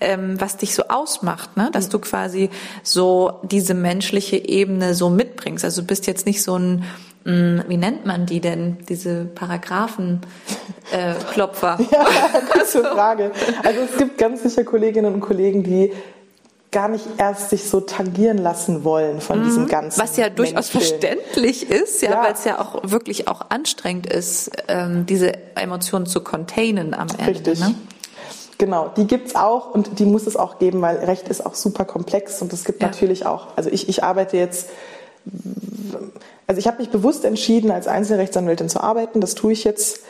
ähm, 0.00 0.40
was 0.40 0.56
dich 0.56 0.74
so 0.74 0.84
ausmacht, 0.88 1.56
ne? 1.56 1.70
dass 1.72 1.88
du 1.88 1.98
quasi 1.98 2.50
so 2.82 3.40
diese 3.42 3.74
menschliche 3.74 4.36
Ebene 4.36 4.94
so 4.94 5.10
mitbringst. 5.10 5.64
Also 5.64 5.82
du 5.82 5.86
bist 5.86 6.06
jetzt 6.06 6.26
nicht 6.26 6.42
so 6.42 6.58
ein 6.58 6.84
wie 7.26 7.76
nennt 7.76 8.06
man 8.06 8.26
die 8.26 8.40
denn, 8.40 8.78
diese 8.88 9.24
Paragraphenklopfer? 9.24 11.78
Äh, 11.80 11.82
ja, 11.92 12.06
gute 12.52 12.84
Frage. 12.84 13.32
Also 13.64 13.80
es 13.80 13.96
gibt 13.98 14.16
ganz 14.16 14.44
sicher 14.44 14.62
Kolleginnen 14.62 15.12
und 15.12 15.20
Kollegen, 15.20 15.64
die 15.64 15.92
gar 16.70 16.88
nicht 16.88 17.04
erst 17.16 17.50
sich 17.50 17.68
so 17.68 17.80
tangieren 17.80 18.38
lassen 18.38 18.84
wollen 18.84 19.20
von 19.20 19.40
mhm. 19.40 19.44
diesem 19.44 19.66
ganzen. 19.66 20.00
Was 20.00 20.16
ja 20.16 20.28
durchaus 20.28 20.68
verständlich 20.68 21.68
ist, 21.68 22.02
ja, 22.02 22.10
ja. 22.10 22.22
weil 22.22 22.34
es 22.34 22.44
ja 22.44 22.60
auch 22.60 22.80
wirklich 22.82 23.28
auch 23.28 23.46
anstrengend 23.48 24.06
ist, 24.06 24.50
ähm, 24.68 25.06
diese 25.06 25.32
Emotionen 25.56 26.06
zu 26.06 26.20
containen 26.20 26.94
am 26.94 27.08
Ende. 27.08 27.26
Richtig. 27.26 27.60
Ne? 27.60 27.74
Genau, 28.58 28.92
die 28.96 29.06
gibt's 29.06 29.34
auch 29.34 29.74
und 29.74 29.98
die 29.98 30.04
muss 30.04 30.26
es 30.26 30.36
auch 30.36 30.58
geben, 30.58 30.80
weil 30.80 30.98
Recht 30.98 31.28
ist 31.28 31.44
auch 31.44 31.54
super 31.54 31.84
komplex 31.84 32.40
und 32.40 32.52
es 32.52 32.64
gibt 32.64 32.82
ja. 32.82 32.88
natürlich 32.88 33.26
auch, 33.26 33.48
also 33.56 33.68
ich, 33.70 33.88
ich 33.88 34.04
arbeite 34.04 34.36
jetzt 34.36 34.68
also 36.46 36.58
ich 36.58 36.66
habe 36.66 36.78
mich 36.78 36.90
bewusst 36.90 37.24
entschieden, 37.24 37.70
als 37.70 37.88
Einzelrechtsanwältin 37.88 38.68
zu 38.68 38.80
arbeiten. 38.80 39.20
Das 39.20 39.34
tue 39.34 39.52
ich 39.52 39.64
jetzt 39.64 40.04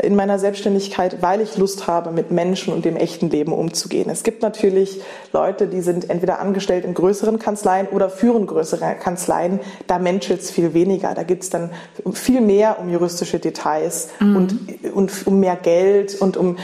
in 0.00 0.16
meiner 0.16 0.38
Selbstständigkeit, 0.38 1.20
weil 1.20 1.42
ich 1.42 1.58
Lust 1.58 1.86
habe, 1.86 2.12
mit 2.12 2.30
Menschen 2.30 2.72
und 2.72 2.86
dem 2.86 2.96
echten 2.96 3.28
Leben 3.28 3.52
umzugehen. 3.52 4.08
Es 4.08 4.22
gibt 4.22 4.40
natürlich 4.40 5.02
Leute, 5.32 5.66
die 5.66 5.82
sind 5.82 6.08
entweder 6.08 6.38
angestellt 6.38 6.86
in 6.86 6.94
größeren 6.94 7.38
Kanzleien 7.38 7.88
oder 7.88 8.08
führen 8.08 8.46
größere 8.46 8.94
Kanzleien. 8.94 9.60
Da 9.86 9.98
menschelt 9.98 10.40
es 10.40 10.50
viel 10.50 10.72
weniger. 10.72 11.12
Da 11.14 11.24
gibt 11.24 11.42
es 11.42 11.50
dann 11.50 11.70
viel 12.12 12.40
mehr 12.40 12.78
um 12.80 12.88
juristische 12.88 13.38
Details 13.38 14.08
mhm. 14.18 14.36
und, 14.36 14.92
und 14.94 15.26
um 15.26 15.40
mehr 15.40 15.56
Geld 15.56 16.18
und 16.20 16.38
um 16.38 16.56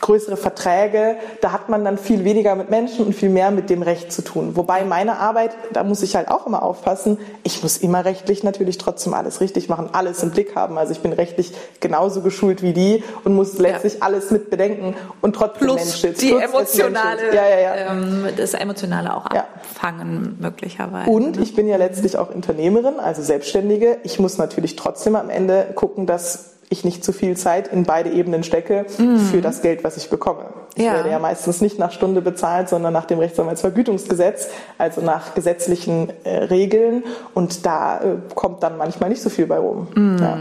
größere 0.00 0.36
Verträge. 0.36 1.16
Da 1.40 1.50
hat 1.50 1.68
man 1.68 1.84
dann 1.84 1.98
viel 1.98 2.22
weniger 2.22 2.54
mit 2.54 2.70
Menschen 2.70 3.04
und 3.04 3.14
viel 3.14 3.30
mehr 3.30 3.50
mit 3.50 3.68
dem 3.68 3.82
Recht 3.82 4.12
zu 4.12 4.22
tun. 4.22 4.54
Wobei 4.54 4.84
meine 4.84 5.18
Arbeit, 5.18 5.50
da 5.72 5.82
muss 5.82 6.02
ich 6.02 6.14
halt 6.14 6.28
auch 6.28 6.46
immer 6.46 6.62
aufpassen, 6.62 7.18
ich 7.42 7.64
muss 7.64 7.78
immer 7.78 8.04
rechtlich 8.04 8.44
natürlich 8.44 8.78
trotzdem 8.78 9.12
alles 9.12 9.40
richtig 9.40 9.68
machen, 9.68 9.88
alles 9.92 10.22
im 10.22 10.30
Blick 10.30 10.54
haben. 10.54 10.78
Also 10.78 10.92
ich 10.92 11.00
bin 11.00 11.12
rechtlich 11.12 11.52
genauso 11.80 12.20
geschult 12.20 12.62
wie 12.62 12.75
die 12.76 13.02
und 13.24 13.34
muss 13.34 13.58
letztlich 13.58 13.94
ja. 13.94 14.02
alles 14.02 14.30
mit 14.30 14.50
bedenken 14.50 14.94
und 15.20 15.34
trotzdem 15.34 15.66
Plus 15.66 15.84
Menschitz. 15.84 16.18
die 16.18 16.30
Plus 16.30 16.42
emotionale, 16.42 17.34
ja, 17.34 17.48
ja, 17.48 17.74
ähm, 17.92 18.26
das 18.36 18.54
emotionale 18.54 19.14
auch 19.14 19.26
abfangen 19.26 20.36
möglicherweise. 20.40 21.10
Und 21.10 21.36
ne? 21.36 21.42
ich 21.42 21.54
bin 21.54 21.66
ja 21.66 21.76
letztlich 21.76 22.18
auch 22.18 22.34
Unternehmerin, 22.34 23.00
also 23.00 23.22
Selbstständige. 23.22 23.98
Ich 24.04 24.20
muss 24.20 24.38
natürlich 24.38 24.76
trotzdem 24.76 25.16
am 25.16 25.30
Ende 25.30 25.68
gucken, 25.74 26.06
dass 26.06 26.55
ich 26.68 26.84
nicht 26.84 27.04
zu 27.04 27.12
viel 27.12 27.36
Zeit 27.36 27.68
in 27.68 27.84
beide 27.84 28.10
Ebenen 28.10 28.42
stecke 28.42 28.86
mhm. 28.98 29.18
für 29.18 29.40
das 29.40 29.62
Geld, 29.62 29.84
was 29.84 29.96
ich 29.96 30.10
bekomme. 30.10 30.46
Ich 30.74 30.84
ja. 30.84 30.94
werde 30.94 31.10
ja 31.10 31.18
meistens 31.18 31.60
nicht 31.60 31.78
nach 31.78 31.92
Stunde 31.92 32.20
bezahlt, 32.20 32.68
sondern 32.68 32.92
nach 32.92 33.04
dem 33.04 33.18
Rechtsanwaltsvergütungsgesetz, 33.18 34.48
also 34.76 35.00
nach 35.00 35.34
gesetzlichen 35.34 36.12
äh, 36.24 36.44
Regeln. 36.44 37.04
Und 37.34 37.64
da 37.64 38.00
äh, 38.00 38.16
kommt 38.34 38.62
dann 38.62 38.76
manchmal 38.76 39.10
nicht 39.10 39.22
so 39.22 39.30
viel 39.30 39.46
bei 39.46 39.58
rum. 39.58 39.88
Mhm. 39.94 40.18
Ja. 40.18 40.38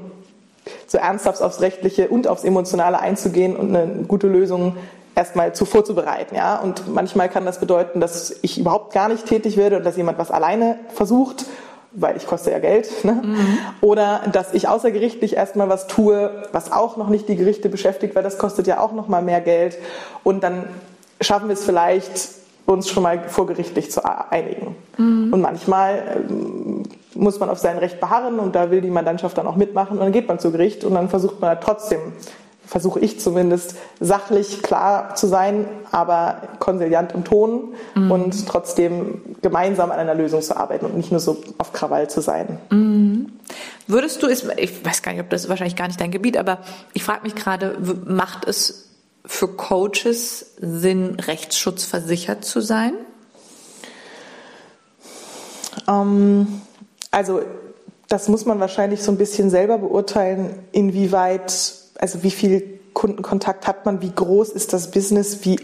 so 0.86 0.99
ernsthaft 0.99 1.43
aufs 1.43 1.61
Rechtliche 1.61 2.09
und 2.09 2.28
aufs 2.28 2.45
Emotionale 2.45 2.99
einzugehen 2.99 3.57
und 3.57 3.74
eine 3.74 4.05
gute 4.05 4.26
Lösung 4.26 4.76
erstmal 5.14 5.55
zu 5.55 5.64
vorzubereiten. 5.64 6.34
Ja? 6.34 6.57
Und 6.57 6.93
manchmal 6.93 7.28
kann 7.28 7.45
das 7.45 7.61
bedeuten, 7.61 8.01
dass 8.01 8.36
ich 8.43 8.59
überhaupt 8.59 8.93
gar 8.93 9.09
nicht 9.09 9.26
tätig 9.26 9.57
werde 9.57 9.76
und 9.76 9.84
dass 9.84 9.97
jemand 9.97 10.18
was 10.18 10.30
alleine 10.30 10.78
versucht, 10.95 11.47
weil 11.93 12.16
ich 12.16 12.26
koste 12.26 12.51
ja 12.51 12.59
Geld. 12.59 13.05
Ne? 13.05 13.12
Mhm. 13.12 13.59
Oder 13.80 14.22
dass 14.32 14.55
ich 14.55 14.68
außergerichtlich 14.68 15.36
erstmal 15.36 15.68
was 15.68 15.86
tue, 15.86 16.30
was 16.53 16.70
auch 16.70 16.97
noch 16.97 17.09
nicht 17.09 17.28
die 17.28 17.36
Gerichte 17.36 17.68
beschäftigt, 17.68 18.14
weil 18.14 18.22
das 18.22 18.39
kostet 18.39 18.66
ja 18.66 18.80
auch 18.80 18.93
noch 18.93 19.09
mal 19.09 19.22
mehr 19.22 19.41
Geld. 19.41 19.76
Und 20.22 20.43
dann 20.43 20.64
schaffen 21.20 21.49
wir 21.49 21.55
es 21.55 21.64
vielleicht 21.64 22.39
uns 22.69 22.89
schon 22.89 23.03
mal 23.03 23.29
vorgerichtlich 23.29 23.91
zu 23.91 24.05
einigen. 24.05 24.77
Mhm. 24.99 25.33
Und 25.33 25.41
manchmal 25.41 26.27
ähm, 26.29 26.83
muss 27.14 27.41
man 27.41 27.49
auf 27.49 27.59
sein 27.59 27.79
Recht 27.79 27.99
beharren 27.99 28.39
und 28.39 28.55
da 28.55 28.71
will 28.71 28.83
die 28.83 28.91
Mandantschaft 28.91 29.39
dann 29.39 29.47
auch 29.47 29.57
mitmachen 29.57 29.99
und 29.99 30.05
dann 30.05 30.12
geht 30.12 30.29
man 30.29 30.39
zu 30.39 30.53
Gericht 30.53 30.85
und 30.85 30.95
dann 30.95 31.09
versucht 31.09 31.41
man 31.41 31.59
trotzdem, 31.61 31.99
versuche 32.66 33.01
ich 33.01 33.19
zumindest, 33.21 33.77
sachlich 34.01 34.62
klar 34.62 35.14
zu 35.14 35.27
sein, 35.27 35.64
aber 35.91 36.43
konsiliant 36.59 37.12
im 37.12 37.25
Ton 37.25 37.73
mhm. 37.95 38.11
und 38.11 38.47
trotzdem 38.47 39.23
gemeinsam 39.41 39.91
an 39.91 39.99
einer 39.99 40.14
Lösung 40.14 40.43
zu 40.43 40.55
arbeiten 40.55 40.85
und 40.85 40.97
nicht 40.97 41.11
nur 41.11 41.21
so 41.21 41.39
auf 41.57 41.73
Krawall 41.73 42.11
zu 42.11 42.21
sein. 42.21 42.59
Mhm. 42.71 43.33
Würdest 43.87 44.23
du, 44.23 44.29
ich 44.29 44.45
weiß 44.85 45.01
gar 45.01 45.12
nicht, 45.12 45.23
ob 45.23 45.31
das 45.31 45.49
wahrscheinlich 45.49 45.77
gar 45.77 45.87
nicht 45.87 45.99
dein 45.99 46.11
Gebiet, 46.11 46.37
aber 46.37 46.59
ich 46.93 47.03
frage 47.03 47.23
mich 47.23 47.35
gerade, 47.35 47.79
macht 48.05 48.47
es 48.47 48.88
für 49.29 49.47
Coaches 49.47 50.55
Sinn, 50.59 51.20
rechtsschutzversichert 51.20 52.45
zu 52.45 52.61
sein? 52.61 52.95
Ähm, 55.87 56.62
also 57.11 57.43
das 58.09 58.29
muss 58.29 58.47
man 58.47 58.59
wahrscheinlich 58.59 59.03
so 59.03 59.12
ein 59.12 59.18
bisschen 59.18 59.51
selber 59.51 59.79
beurteilen, 59.79 60.59
inwieweit, 60.72 61.74
also 61.99 62.22
wie 62.22 62.31
viel 62.31 62.81
Kundenkontakt 62.95 63.66
hat 63.66 63.85
man, 63.85 64.01
wie 64.01 64.11
groß 64.11 64.49
ist 64.49 64.72
das 64.72 64.91
Business, 64.91 65.45
wie 65.45 65.61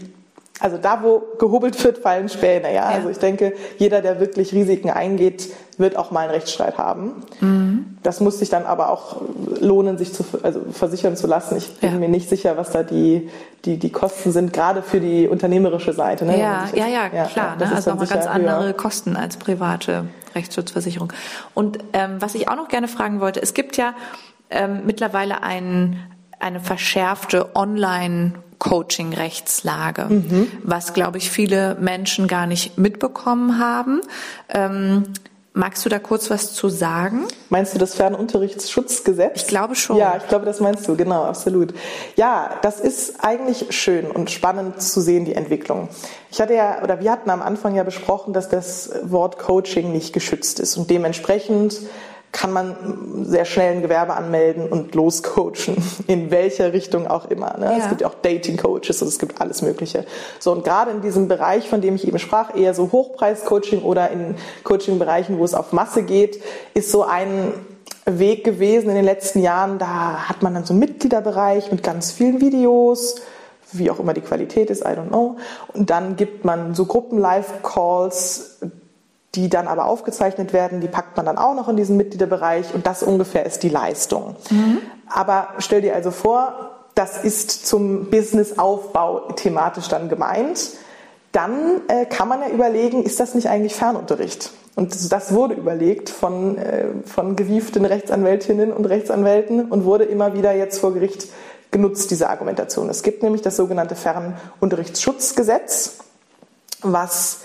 also 0.59 0.77
da, 0.77 1.03
wo 1.03 1.21
gehobelt 1.37 1.81
wird, 1.83 1.97
fallen 1.97 2.29
Späne. 2.29 2.73
Ja? 2.73 2.89
ja? 2.89 2.95
Also 2.95 3.09
ich 3.09 3.17
denke, 3.17 3.53
jeder, 3.77 4.01
der 4.01 4.19
wirklich 4.19 4.53
Risiken 4.53 4.89
eingeht, 4.89 5.49
wird 5.77 5.97
auch 5.97 6.11
mal 6.11 6.21
einen 6.21 6.31
Rechtsstreit 6.31 6.77
haben. 6.77 7.23
Mhm. 7.41 7.97
Das 8.03 8.21
muss 8.21 8.39
sich 8.39 8.49
dann 8.49 8.65
aber 8.65 8.89
auch 8.89 9.21
lohnen, 9.59 9.97
sich 9.97 10.13
zu 10.13 10.23
also 10.43 10.61
versichern 10.71 11.17
zu 11.17 11.27
lassen. 11.27 11.57
Ich 11.57 11.75
bin 11.79 11.91
ja. 11.91 11.99
mir 11.99 12.07
nicht 12.07 12.29
sicher, 12.29 12.55
was 12.55 12.71
da 12.71 12.83
die, 12.83 13.29
die, 13.65 13.77
die 13.77 13.91
Kosten 13.91 14.31
sind, 14.31 14.53
gerade 14.53 14.81
für 14.81 15.01
die 15.01 15.27
unternehmerische 15.27 15.91
Seite. 15.91 16.23
Ne? 16.23 16.39
Ja, 16.39 16.69
ja, 16.73 16.87
ja, 16.87 17.09
ja, 17.13 17.25
klar. 17.25 17.57
Ne? 17.57 17.69
Also 17.75 17.89
nochmal 17.89 18.07
ganz 18.07 18.25
andere 18.25 18.65
höher. 18.67 18.73
Kosten 18.73 19.17
als 19.17 19.35
private 19.35 20.05
Rechtsschutzversicherung. 20.35 21.11
Und 21.53 21.79
ähm, 21.91 22.21
was 22.21 22.33
ich 22.35 22.47
auch 22.47 22.55
noch 22.55 22.69
gerne 22.69 22.87
fragen 22.87 23.19
wollte, 23.19 23.41
es 23.41 23.53
gibt 23.53 23.75
ja 23.75 23.93
ähm, 24.49 24.83
mittlerweile 24.85 25.43
ein, 25.43 25.99
eine 26.39 26.61
verschärfte 26.61 27.53
Online- 27.55 28.35
Coaching-Rechtslage, 28.65 30.05
mhm. 30.05 30.51
was, 30.63 30.93
glaube 30.93 31.19
ich, 31.19 31.29
viele 31.29 31.75
Menschen 31.75 32.27
gar 32.27 32.47
nicht 32.47 32.79
mitbekommen 32.79 33.59
haben. 33.59 34.01
Ähm, 34.49 35.03
magst 35.53 35.85
du 35.85 35.89
da 35.89 35.99
kurz 35.99 36.31
was 36.31 36.53
zu 36.53 36.69
sagen? 36.69 37.27
Meinst 37.49 37.75
du 37.75 37.77
das 37.77 37.93
Fernunterrichtsschutzgesetz? 37.93 39.43
Ich 39.43 39.47
glaube 39.47 39.75
schon. 39.75 39.97
Ja, 39.97 40.17
ich 40.17 40.27
glaube, 40.27 40.45
das 40.45 40.61
meinst 40.61 40.87
du, 40.87 40.95
genau, 40.95 41.25
absolut. 41.25 41.75
Ja, 42.15 42.55
das 42.63 42.79
ist 42.79 43.23
eigentlich 43.23 43.67
schön 43.69 44.09
und 44.09 44.31
spannend 44.31 44.81
zu 44.81 44.99
sehen, 44.99 45.25
die 45.25 45.35
Entwicklung. 45.35 45.89
Ich 46.31 46.41
hatte 46.41 46.55
ja, 46.55 46.81
oder 46.81 46.99
wir 46.99 47.11
hatten 47.11 47.29
am 47.29 47.43
Anfang 47.43 47.75
ja 47.75 47.83
besprochen, 47.83 48.33
dass 48.33 48.49
das 48.49 48.89
Wort 49.03 49.37
Coaching 49.37 49.91
nicht 49.91 50.11
geschützt 50.11 50.59
ist 50.59 50.75
und 50.75 50.89
dementsprechend 50.89 51.81
kann 52.35 52.51
man 52.51 52.75
sehr 53.23 53.45
schnell 53.45 53.77
ein 53.77 53.81
Gewerbe 53.81 54.13
anmelden 54.13 54.67
und 54.67 54.93
loscoachen, 54.93 55.77
in 56.07 56.31
welcher 56.31 56.73
Richtung 56.73 57.07
auch 57.07 57.29
immer. 57.29 57.57
Ne? 57.57 57.67
Ja. 57.67 57.77
Es 57.77 57.87
gibt 57.87 58.03
auch 58.03 58.13
Dating-Coaches 58.13 59.01
und 59.01 59.07
es 59.07 59.19
gibt 59.19 59.39
alles 59.39 59.61
Mögliche. 59.61 60.05
So, 60.39 60.51
und 60.51 60.65
gerade 60.65 60.91
in 60.91 61.01
diesem 61.01 61.29
Bereich, 61.29 61.69
von 61.69 61.79
dem 61.79 61.95
ich 61.95 62.05
eben 62.05 62.19
sprach, 62.19 62.53
eher 62.53 62.73
so 62.73 62.91
Hochpreis-Coaching 62.91 63.83
oder 63.83 64.11
in 64.11 64.35
Coaching-Bereichen, 64.65 65.39
wo 65.39 65.45
es 65.45 65.53
auf 65.53 65.71
Masse 65.71 66.03
geht, 66.03 66.41
ist 66.73 66.91
so 66.91 67.03
ein 67.03 67.53
Weg 68.05 68.43
gewesen 68.43 68.89
in 68.89 68.95
den 68.95 69.05
letzten 69.05 69.41
Jahren. 69.41 69.79
Da 69.79 70.27
hat 70.27 70.43
man 70.43 70.53
dann 70.53 70.65
so 70.65 70.73
einen 70.73 70.81
Mitgliederbereich 70.81 71.71
mit 71.71 71.83
ganz 71.83 72.11
vielen 72.11 72.41
Videos, 72.41 73.15
wie 73.71 73.89
auch 73.89 73.99
immer 73.99 74.13
die 74.13 74.21
Qualität 74.21 74.69
ist, 74.69 74.81
I 74.81 74.89
don't 74.89 75.07
know. 75.07 75.37
Und 75.73 75.89
dann 75.89 76.17
gibt 76.17 76.43
man 76.43 76.75
so 76.75 76.85
Gruppen-Live-Calls, 76.85 78.59
die 79.35 79.49
dann 79.49 79.67
aber 79.67 79.85
aufgezeichnet 79.85 80.53
werden, 80.53 80.81
die 80.81 80.87
packt 80.87 81.17
man 81.17 81.25
dann 81.25 81.37
auch 81.37 81.55
noch 81.55 81.67
in 81.67 81.75
diesen 81.75 81.97
Mitgliederbereich 81.97 82.73
und 82.73 82.87
das 82.87 83.03
ungefähr 83.03 83.45
ist 83.45 83.63
die 83.63 83.69
Leistung. 83.69 84.35
Mhm. 84.49 84.79
Aber 85.07 85.49
stell 85.59 85.81
dir 85.81 85.95
also 85.95 86.11
vor, 86.11 86.71
das 86.95 87.23
ist 87.23 87.67
zum 87.67 88.09
Businessaufbau 88.09 89.33
thematisch 89.33 89.89
dann 89.89 90.09
gemeint. 90.09 90.71
Dann 91.31 91.81
äh, 91.89 92.05
kann 92.05 92.29
man 92.29 92.41
ja 92.41 92.49
überlegen, 92.49 93.03
ist 93.03 93.19
das 93.19 93.35
nicht 93.35 93.49
eigentlich 93.49 93.75
Fernunterricht? 93.75 94.51
Und 94.75 95.11
das 95.11 95.33
wurde 95.33 95.55
überlegt 95.55 96.09
von, 96.09 96.57
äh, 96.57 96.85
von 97.05 97.35
gewieften 97.35 97.85
Rechtsanwältinnen 97.85 98.71
und 98.71 98.85
Rechtsanwälten 98.85 99.69
und 99.69 99.83
wurde 99.85 100.05
immer 100.05 100.33
wieder 100.33 100.53
jetzt 100.53 100.79
vor 100.79 100.93
Gericht 100.93 101.27
genutzt, 101.71 102.11
diese 102.11 102.29
Argumentation. 102.29 102.89
Es 102.89 103.03
gibt 103.03 103.23
nämlich 103.23 103.41
das 103.41 103.57
sogenannte 103.57 103.95
Fernunterrichtsschutzgesetz, 103.95 105.97
was 106.81 107.39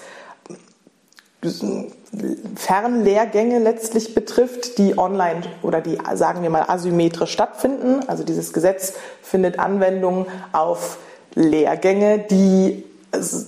Fernlehrgänge 2.56 3.58
letztlich 3.60 4.14
betrifft, 4.14 4.76
die 4.78 4.98
online 4.98 5.42
oder 5.62 5.80
die, 5.80 5.98
sagen 6.14 6.42
wir 6.42 6.50
mal, 6.50 6.64
asymmetrisch 6.68 7.32
stattfinden. 7.32 8.00
Also 8.08 8.24
dieses 8.24 8.52
Gesetz 8.52 8.94
findet 9.22 9.58
Anwendung 9.58 10.26
auf 10.52 10.98
Lehrgänge, 11.34 12.18
die 12.18 12.84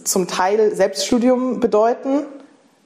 zum 0.05 0.27
Teil 0.27 0.75
Selbststudium 0.75 1.61
bedeuten, 1.61 2.25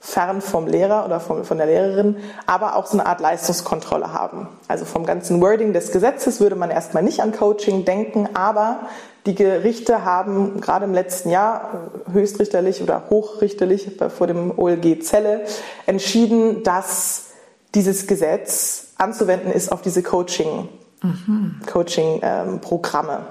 fern 0.01 0.41
vom 0.41 0.67
Lehrer 0.67 1.05
oder 1.05 1.21
vom, 1.21 1.45
von 1.45 1.57
der 1.57 1.67
Lehrerin, 1.67 2.17
aber 2.47 2.77
auch 2.77 2.87
so 2.87 2.99
eine 2.99 3.07
Art 3.07 3.21
Leistungskontrolle 3.21 4.13
haben. 4.13 4.49
Also 4.69 4.85
vom 4.85 5.07
ganzen 5.07 5.41
Wording 5.41 5.73
des 5.73 5.91
Gesetzes 5.91 6.41
würde 6.41 6.57
man 6.57 6.71
erstmal 6.71 7.03
nicht 7.03 7.21
an 7.21 7.33
Coaching 7.33 7.85
denken, 7.85 8.29
aber 8.35 8.81
die 9.27 9.35
Gerichte 9.35 10.05
haben 10.05 10.61
gerade 10.61 10.85
im 10.85 10.95
letzten 10.95 11.31
Jahr 11.31 11.91
höchstrichterlich 12.11 12.83
oder 12.83 13.05
hochrichterlich 13.11 13.91
vor 14.17 14.27
dem 14.27 14.57
OLG 14.57 15.03
Zelle 15.03 15.45
entschieden, 15.87 16.63
dass 16.63 17.31
dieses 17.75 18.07
Gesetz 18.07 18.89
anzuwenden 18.97 19.53
ist 19.53 19.73
auf 19.73 19.83
diese 19.83 20.03
Coaching, 20.03 20.69
mhm. 21.03 21.61
Coaching-Programme, 21.71 23.13
ähm, 23.13 23.25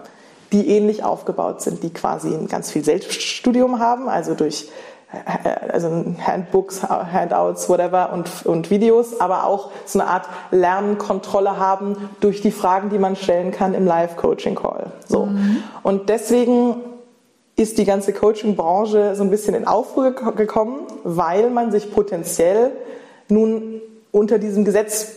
die 0.52 0.68
ähnlich 0.70 1.04
aufgebaut 1.04 1.62
sind, 1.62 1.82
die 1.82 1.92
quasi 1.92 2.38
ganz 2.48 2.72
viel 2.72 2.84
Selbststudium 2.84 3.80
haben, 3.80 4.10
also 4.10 4.36
durch 4.36 4.70
also 5.72 6.16
Handbooks, 6.20 6.84
Handouts, 6.84 7.70
whatever 7.70 8.12
und, 8.14 8.46
und 8.46 8.70
Videos, 8.70 9.20
aber 9.20 9.46
auch 9.46 9.72
so 9.86 10.00
eine 10.00 10.10
Art 10.10 10.28
Lernkontrolle 10.52 11.58
haben 11.58 12.10
durch 12.20 12.42
die 12.42 12.52
Fragen, 12.52 12.90
die 12.90 13.00
man 13.00 13.16
stellen 13.16 13.52
kann 13.52 13.74
im 13.74 13.86
Live-Coaching-Call. 13.86 14.92
So. 15.08 15.28
Mhm. 15.28 15.64
Und 15.84 16.10
deswegen 16.10 16.76
ist 17.56 17.78
die 17.78 17.86
ganze 17.86 18.14
Coaching-Branche 18.14 19.16
so 19.16 19.24
ein 19.24 19.30
bisschen 19.30 19.56
in 19.56 19.66
Aufruhr 19.66 20.12
gekommen, 20.12 20.82
weil 21.04 21.50
man 21.50 21.72
sich 21.72 21.94
potenziell 21.94 22.72
nun 23.30 23.82
unter 24.12 24.40
diesem 24.40 24.66
Gesetz 24.66 25.14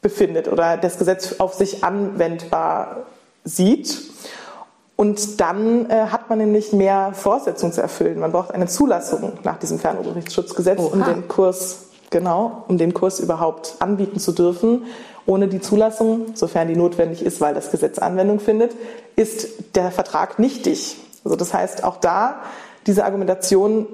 befindet 0.00 0.48
oder 0.48 0.76
das 0.76 0.98
Gesetz 0.98 1.36
auf 1.38 1.54
sich 1.54 1.82
anwendbar 1.82 3.06
sieht. 3.44 4.00
Und 4.96 5.42
dann 5.42 5.90
äh, 5.90 6.06
hat 6.06 6.30
man 6.30 6.38
nämlich 6.38 6.72
mehr 6.72 7.12
Voraussetzungen 7.12 7.72
zu 7.72 7.82
erfüllen. 7.82 8.18
Man 8.18 8.32
braucht 8.32 8.50
eine 8.50 8.66
Zulassung 8.66 9.34
nach 9.44 9.58
diesem 9.58 9.78
Fernunterrichtsschutzgesetz, 9.78 10.80
um 10.80 11.04
den 11.04 11.28
Kurs, 11.28 11.88
genau, 12.08 12.64
um 12.66 12.78
den 12.78 12.94
Kurs 12.94 13.20
überhaupt 13.20 13.76
anbieten 13.78 14.18
zu 14.18 14.32
dürfen. 14.32 14.84
Ohne 15.26 15.48
die 15.48 15.60
Zulassung, 15.60 16.34
sofern 16.34 16.68
die 16.68 16.76
notwendig 16.76 17.22
ist, 17.22 17.42
weil 17.42 17.52
das 17.52 17.70
Gesetz 17.70 17.98
Anwendung 17.98 18.40
findet, 18.40 18.72
ist 19.16 19.48
der 19.74 19.90
Vertrag 19.90 20.38
nichtig. 20.38 20.96
Also 21.24 21.36
das 21.36 21.52
heißt, 21.52 21.84
auch 21.84 21.98
da, 21.98 22.36
diese 22.86 23.04
Argumentation 23.04 23.86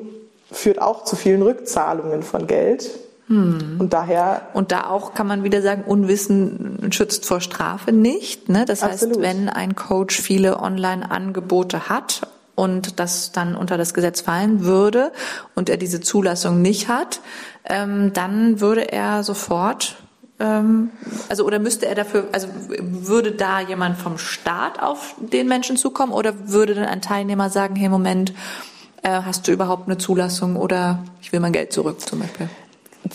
führt 0.52 0.80
auch 0.80 1.04
zu 1.04 1.16
vielen 1.16 1.42
Rückzahlungen 1.42 2.22
von 2.22 2.46
Geld, 2.46 2.90
hm. 3.28 3.76
Und 3.78 3.92
daher. 3.92 4.48
Und 4.52 4.72
da 4.72 4.86
auch 4.86 5.14
kann 5.14 5.26
man 5.26 5.44
wieder 5.44 5.62
sagen, 5.62 5.84
Unwissen 5.84 6.88
schützt 6.90 7.24
vor 7.24 7.40
Strafe 7.40 7.92
nicht. 7.92 8.48
Ne? 8.48 8.64
Das 8.64 8.82
Absolut. 8.82 9.16
heißt, 9.16 9.22
wenn 9.22 9.48
ein 9.48 9.74
Coach 9.74 10.20
viele 10.20 10.60
Online-Angebote 10.60 11.88
hat 11.88 12.22
und 12.54 12.98
das 12.98 13.32
dann 13.32 13.54
unter 13.54 13.78
das 13.78 13.94
Gesetz 13.94 14.20
fallen 14.20 14.64
würde 14.64 15.12
und 15.54 15.70
er 15.70 15.76
diese 15.76 16.00
Zulassung 16.00 16.60
nicht 16.60 16.88
hat, 16.88 17.20
ähm, 17.64 18.12
dann 18.12 18.60
würde 18.60 18.92
er 18.92 19.22
sofort 19.22 19.96
ähm, 20.40 20.90
also 21.28 21.46
oder 21.46 21.58
müsste 21.58 21.86
er 21.86 21.94
dafür, 21.94 22.26
also 22.32 22.48
würde 22.78 23.32
da 23.32 23.60
jemand 23.60 23.96
vom 23.98 24.18
Staat 24.18 24.82
auf 24.82 25.14
den 25.18 25.46
Menschen 25.46 25.76
zukommen 25.76 26.12
oder 26.12 26.48
würde 26.48 26.74
dann 26.74 26.86
ein 26.86 27.00
Teilnehmer 27.00 27.48
sagen, 27.48 27.76
hey 27.76 27.88
Moment, 27.88 28.34
äh, 29.02 29.22
hast 29.22 29.46
du 29.46 29.52
überhaupt 29.52 29.88
eine 29.88 29.98
Zulassung 29.98 30.56
oder 30.56 31.04
ich 31.20 31.32
will 31.32 31.40
mein 31.40 31.52
Geld 31.52 31.72
zurück 31.72 32.00
zum 32.00 32.20
Beispiel? 32.20 32.48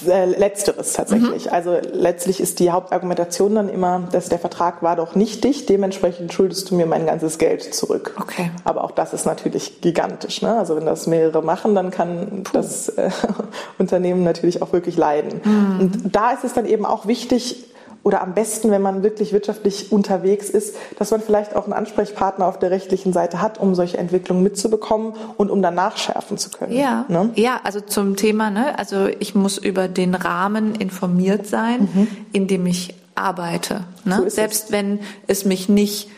Äh, 0.06 0.26
letzteres 0.26 0.94
tatsächlich. 0.94 1.46
Mhm. 1.46 1.52
Also 1.52 1.78
letztlich 1.94 2.42
ist 2.42 2.60
die 2.60 2.72
Hauptargumentation 2.72 3.56
dann 3.56 3.70
immer, 3.70 4.04
dass 4.12 4.28
der 4.28 4.38
Vertrag 4.38 4.84
war 4.84 4.98
doch 4.98 5.16
nichtig, 5.16 5.66
dementsprechend 5.66 6.34
schuldest 6.34 6.70
du 6.70 6.76
mir 6.76 6.86
mein 6.86 7.06
ganzes 7.06 7.38
Geld 7.38 7.74
zurück. 7.74 8.14
Okay. 8.20 8.52
Aber 8.66 8.84
auch 8.84 8.92
das 8.92 9.14
ist 9.14 9.26
natürlich 9.26 9.80
gigantisch. 9.80 10.42
Ne? 10.42 10.58
Also 10.58 10.76
wenn 10.76 10.86
das 10.86 11.08
mehrere 11.08 11.42
machen, 11.42 11.74
dann 11.74 11.90
kann 11.90 12.44
Puh. 12.44 12.52
das 12.52 12.90
äh, 12.90 13.10
Unternehmen 13.78 14.24
natürlich 14.24 14.62
auch 14.62 14.74
wirklich 14.74 14.98
leiden. 14.98 15.40
Mhm. 15.44 15.80
Und 15.80 16.16
da 16.16 16.32
ist 16.32 16.44
es 16.44 16.54
dann 16.54 16.66
eben 16.66 16.86
auch 16.86 17.08
wichtig, 17.08 17.64
oder 18.04 18.22
am 18.22 18.34
besten, 18.34 18.72
wenn 18.72 18.82
man 18.82 19.04
wirklich 19.04 19.34
wirtschaftlich 19.34 19.92
unterwegs 19.92 20.50
ist, 20.50 20.76
dass 20.98 21.12
man 21.12 21.22
vielleicht 21.22 21.56
auch 21.56 21.66
einen 21.66 21.74
Ansprechpartner 21.74 22.46
auf 22.46 22.60
der 22.60 22.72
rechtlichen 22.72 23.14
Seite 23.14 23.42
hat, 23.42 23.60
um 23.60 23.76
solche 23.76 23.98
Entwicklungen 23.98 24.44
mitzubekommen 24.44 25.14
und 25.38 25.52
um 25.52 25.62
dann 25.62 25.76
nachschärfen 25.76 26.38
zu 26.38 26.50
können. 26.50 26.74
Ja, 26.74 27.06
ne? 27.10 27.32
ja 27.36 27.60
also 27.64 27.82
zum 27.82 28.16
Thema, 28.16 28.50
ne? 28.50 28.78
also 28.80 29.08
ich 29.08 29.36
muss 29.36 29.58
über 29.58 29.88
den 29.88 30.16
Rahmen 30.16 30.76
informiert 30.76 31.48
sein, 31.48 31.90
mhm. 31.94 32.08
in 32.32 32.48
dem 32.48 32.66
ich 32.66 32.96
arbeite. 33.16 33.84
Ne? 34.06 34.18
So 34.18 34.30
Selbst 34.30 34.66
es. 34.66 34.72
wenn 34.72 35.00
es 35.28 35.46
mich 35.46 35.70
nicht 35.70 36.10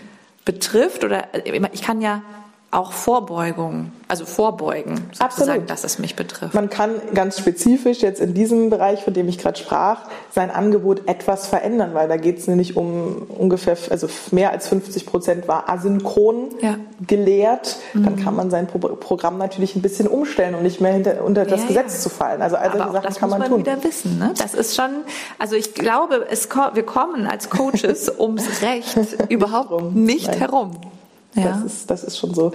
betrifft 0.45 1.03
oder 1.03 1.25
ich 1.73 1.81
kann 1.81 2.01
ja 2.01 2.21
auch 2.71 2.91
Vorbeugung, 2.91 3.91
also 4.07 4.25
vorbeugen, 4.25 4.97
sozusagen, 5.11 5.23
Absolut. 5.23 5.69
dass 5.71 5.83
es 5.83 5.97
mich 5.97 6.15
betrifft. 6.15 6.53
Man 6.53 6.69
kann 6.69 6.91
ganz 7.15 7.39
spezifisch 7.39 8.01
jetzt 8.01 8.21
in 8.21 8.35
diesem 8.35 8.69
Bereich, 8.69 9.03
von 9.03 9.13
dem 9.13 9.27
ich 9.27 9.39
gerade 9.39 9.57
sprach, 9.57 10.01
sein 10.31 10.51
Angebot 10.51 11.07
etwas 11.07 11.47
verändern, 11.47 11.95
weil 11.95 12.07
da 12.07 12.17
geht 12.17 12.37
es 12.37 12.47
nämlich 12.47 12.77
um 12.77 13.25
ungefähr, 13.27 13.75
also 13.89 14.07
mehr 14.29 14.51
als 14.51 14.67
50 14.67 15.07
Prozent 15.07 15.47
war 15.47 15.67
asynchron 15.67 16.49
ja. 16.61 16.75
gelehrt. 17.07 17.77
Mhm. 17.93 18.03
Dann 18.03 18.15
kann 18.17 18.35
man 18.35 18.51
sein 18.51 18.67
Pro 18.67 18.77
Programm 18.79 19.39
natürlich 19.39 19.75
ein 19.75 19.81
bisschen 19.81 20.07
umstellen 20.07 20.53
und 20.53 20.61
nicht 20.61 20.79
mehr 20.79 20.93
hinter, 20.93 21.23
unter 21.23 21.45
das 21.45 21.61
ja, 21.61 21.67
Gesetz 21.67 21.95
ja. 21.95 21.99
zu 22.01 22.09
fallen. 22.09 22.43
Also 22.43 22.55
all 22.55 22.71
solche 22.71 22.91
Sachen 22.91 23.03
das 23.03 23.17
kann 23.17 23.29
man, 23.31 23.39
man 23.39 23.49
tun. 23.49 23.59
wieder 23.61 23.83
wissen. 23.83 24.19
Ne? 24.19 24.33
Das 24.37 24.53
ist 24.53 24.75
schon, 24.75 24.89
also 25.39 25.55
ich 25.55 25.73
glaube, 25.73 26.27
es, 26.29 26.47
wir 26.73 26.83
kommen 26.83 27.25
als 27.25 27.49
Coaches 27.49 28.11
ums 28.19 28.61
Recht 28.61 28.95
überhaupt 29.29 29.95
nicht 29.95 30.27
Nein. 30.27 30.37
herum. 30.37 30.71
Ja. 31.35 31.43
Das, 31.43 31.63
ist, 31.63 31.91
das 31.91 32.03
ist 32.03 32.17
schon 32.17 32.33
so. 32.33 32.51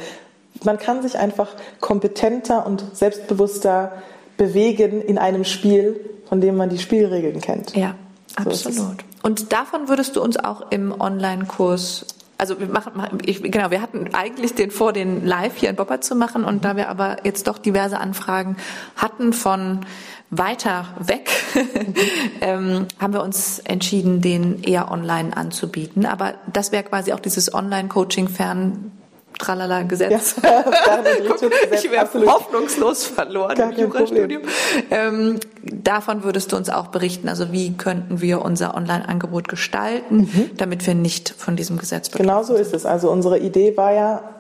man 0.65 0.79
kann 0.79 1.03
sich 1.03 1.19
einfach 1.19 1.49
kompetenter 1.81 2.67
und 2.67 2.85
selbstbewusster 2.93 3.93
bewegen 4.37 5.01
in 5.01 5.19
einem 5.19 5.45
Spiel, 5.45 6.01
von 6.29 6.41
dem 6.41 6.57
man 6.57 6.71
die 6.71 6.79
Spielregeln 6.79 7.41
kennt. 7.41 7.77
Ja, 7.77 7.95
so 8.43 8.51
absolut. 8.51 9.05
Und 9.23 9.53
davon 9.53 9.89
würdest 9.89 10.17
du 10.17 10.23
uns 10.23 10.37
auch 10.37 10.71
im 10.71 10.99
Online-Kurs 11.01 12.07
also 12.37 12.59
wir 12.59 12.67
machen, 12.67 12.93
ich, 13.25 13.43
genau, 13.43 13.71
wir 13.71 13.81
hatten 13.81 14.13
eigentlich 14.13 14.55
den 14.55 14.71
vor, 14.71 14.93
den 14.93 15.25
live 15.25 15.57
hier 15.57 15.71
in 15.71 15.77
Bopper 15.77 16.01
zu 16.01 16.15
machen 16.15 16.45
und 16.45 16.65
da 16.65 16.77
wir 16.77 16.89
aber 16.89 17.19
jetzt 17.25 17.47
doch 17.47 17.59
diverse 17.59 17.99
Anfragen 17.99 18.57
hatten 18.97 19.33
von 19.33 19.87
weiter 20.31 20.87
weg, 20.99 21.31
ähm, 22.41 22.87
haben 22.99 23.13
wir 23.13 23.23
uns 23.23 23.61
entschieden, 23.61 24.21
den 24.21 24.63
eher 24.63 24.91
online 24.91 25.37
anzubieten. 25.37 26.07
Aber 26.07 26.35
das 26.53 26.73
wäre 26.73 26.83
quasi 26.83 27.13
auch 27.13 27.21
dieses 27.21 27.55
Online-Coaching 27.55 28.29
fern 28.29 28.91
Tralala 29.39 29.83
Gesetz. 29.83 30.37
Ja, 30.43 30.65
ich 31.73 31.91
wäre 31.91 32.09
hoffnungslos 32.27 33.07
verloren 33.07 33.57
Gar 33.57 33.73
im 33.73 33.79
Jurastudium. 33.79 34.43
Ähm, 34.91 35.41
davon 35.63 36.25
würdest 36.25 36.53
du 36.53 36.57
uns 36.57 36.71
auch 36.71 36.89
berichten. 36.89 37.29
Also 37.29 37.53
wie 37.53 37.77
könnten 37.77 38.21
wir 38.21 38.43
unser 38.43 38.75
Online-Angebot 38.75 39.49
gestalten, 39.49 40.31
mhm. 40.33 40.51
damit 40.57 40.87
wir 40.87 40.95
nicht 40.95 41.31
von 41.31 41.57
diesem 41.57 41.79
Gesetz 41.79 42.09
betroffen 42.09 42.29
Genau 42.29 42.43
so 42.43 42.55
ist 42.55 42.75
es. 42.75 42.87
Also 42.87 43.11
unsere 43.11 43.39
Idee 43.39 43.77
war 43.77 43.93
ja, 43.93 44.34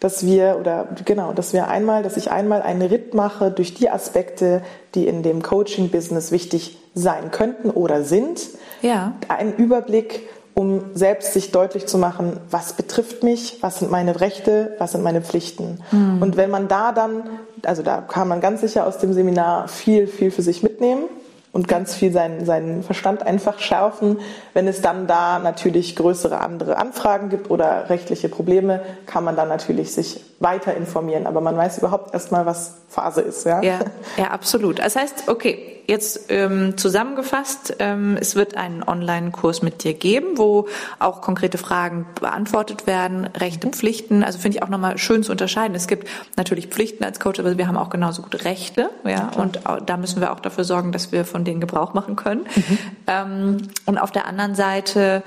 dass 0.00 0.24
wir 0.24 0.56
oder 0.58 0.88
genau, 1.04 1.32
dass 1.32 1.52
wir 1.52 1.68
einmal, 1.68 2.02
dass 2.02 2.16
ich 2.16 2.30
einmal 2.30 2.62
einen 2.62 2.82
Ritt 2.82 3.14
mache 3.14 3.50
durch 3.50 3.74
die 3.74 3.90
Aspekte, 3.90 4.62
die 4.94 5.06
in 5.06 5.22
dem 5.22 5.42
Coaching-Business 5.42 6.32
wichtig 6.32 6.78
sein 6.94 7.30
könnten 7.30 7.70
oder 7.70 8.02
sind. 8.02 8.40
Ja. 8.82 9.14
Einen 9.28 9.54
Überblick 9.54 10.28
um 10.54 10.90
selbst 10.94 11.32
sich 11.32 11.52
deutlich 11.52 11.86
zu 11.86 11.96
machen, 11.96 12.38
was 12.50 12.74
betrifft 12.74 13.22
mich, 13.22 13.58
was 13.62 13.78
sind 13.78 13.90
meine 13.90 14.20
Rechte, 14.20 14.74
was 14.78 14.92
sind 14.92 15.02
meine 15.02 15.22
Pflichten. 15.22 15.80
Mhm. 15.90 16.20
Und 16.20 16.36
wenn 16.36 16.50
man 16.50 16.68
da 16.68 16.92
dann, 16.92 17.22
also 17.64 17.82
da 17.82 18.00
kann 18.02 18.28
man 18.28 18.40
ganz 18.40 18.60
sicher 18.60 18.86
aus 18.86 18.98
dem 18.98 19.12
Seminar 19.12 19.68
viel, 19.68 20.06
viel 20.06 20.30
für 20.30 20.42
sich 20.42 20.62
mitnehmen 20.62 21.04
und 21.52 21.66
ganz 21.66 21.94
viel 21.94 22.12
seinen, 22.12 22.44
seinen 22.44 22.82
Verstand 22.82 23.26
einfach 23.26 23.58
schärfen. 23.58 24.18
Wenn 24.54 24.68
es 24.68 24.82
dann 24.82 25.06
da 25.06 25.38
natürlich 25.38 25.96
größere 25.96 26.40
andere 26.40 26.76
Anfragen 26.76 27.28
gibt 27.28 27.50
oder 27.50 27.90
rechtliche 27.90 28.28
Probleme, 28.28 28.80
kann 29.06 29.24
man 29.24 29.36
dann 29.36 29.48
natürlich 29.48 29.92
sich 29.92 30.24
weiter 30.38 30.76
informieren. 30.76 31.26
Aber 31.26 31.40
man 31.40 31.56
weiß 31.56 31.78
überhaupt 31.78 32.14
erstmal, 32.14 32.46
was 32.46 32.76
Phase 32.88 33.22
ist. 33.22 33.44
Ja, 33.44 33.62
ja, 33.62 33.80
ja 34.16 34.28
absolut. 34.28 34.78
Das 34.78 34.94
heißt, 34.94 35.28
okay, 35.28 35.79
jetzt 35.90 36.30
ähm, 36.30 36.78
zusammengefasst, 36.78 37.76
ähm, 37.80 38.16
es 38.18 38.36
wird 38.36 38.56
einen 38.56 38.82
Online-Kurs 38.82 39.60
mit 39.60 39.84
dir 39.84 39.92
geben, 39.92 40.38
wo 40.38 40.68
auch 40.98 41.20
konkrete 41.20 41.58
Fragen 41.58 42.06
beantwortet 42.18 42.86
werden, 42.86 43.26
Rechte, 43.26 43.66
mhm. 43.66 43.72
Pflichten. 43.72 44.24
Also 44.24 44.38
finde 44.38 44.56
ich 44.56 44.62
auch 44.62 44.68
nochmal 44.68 44.96
schön 44.96 45.22
zu 45.22 45.32
unterscheiden. 45.32 45.74
Es 45.74 45.88
gibt 45.88 46.08
natürlich 46.36 46.68
Pflichten 46.68 47.04
als 47.04 47.20
Coach, 47.20 47.40
aber 47.40 47.58
wir 47.58 47.66
haben 47.66 47.76
auch 47.76 47.90
genauso 47.90 48.22
gut 48.22 48.44
Rechte. 48.44 48.88
Ja, 49.04 49.30
und 49.36 49.60
da 49.84 49.96
müssen 49.96 50.20
wir 50.20 50.32
auch 50.32 50.40
dafür 50.40 50.64
sorgen, 50.64 50.92
dass 50.92 51.12
wir 51.12 51.24
von 51.24 51.44
denen 51.44 51.60
Gebrauch 51.60 51.92
machen 51.92 52.16
können. 52.16 52.46
Mhm. 52.54 52.78
Ähm, 53.06 53.56
und 53.84 53.98
auf 53.98 54.12
der 54.12 54.26
anderen 54.26 54.54
Seite 54.54 55.22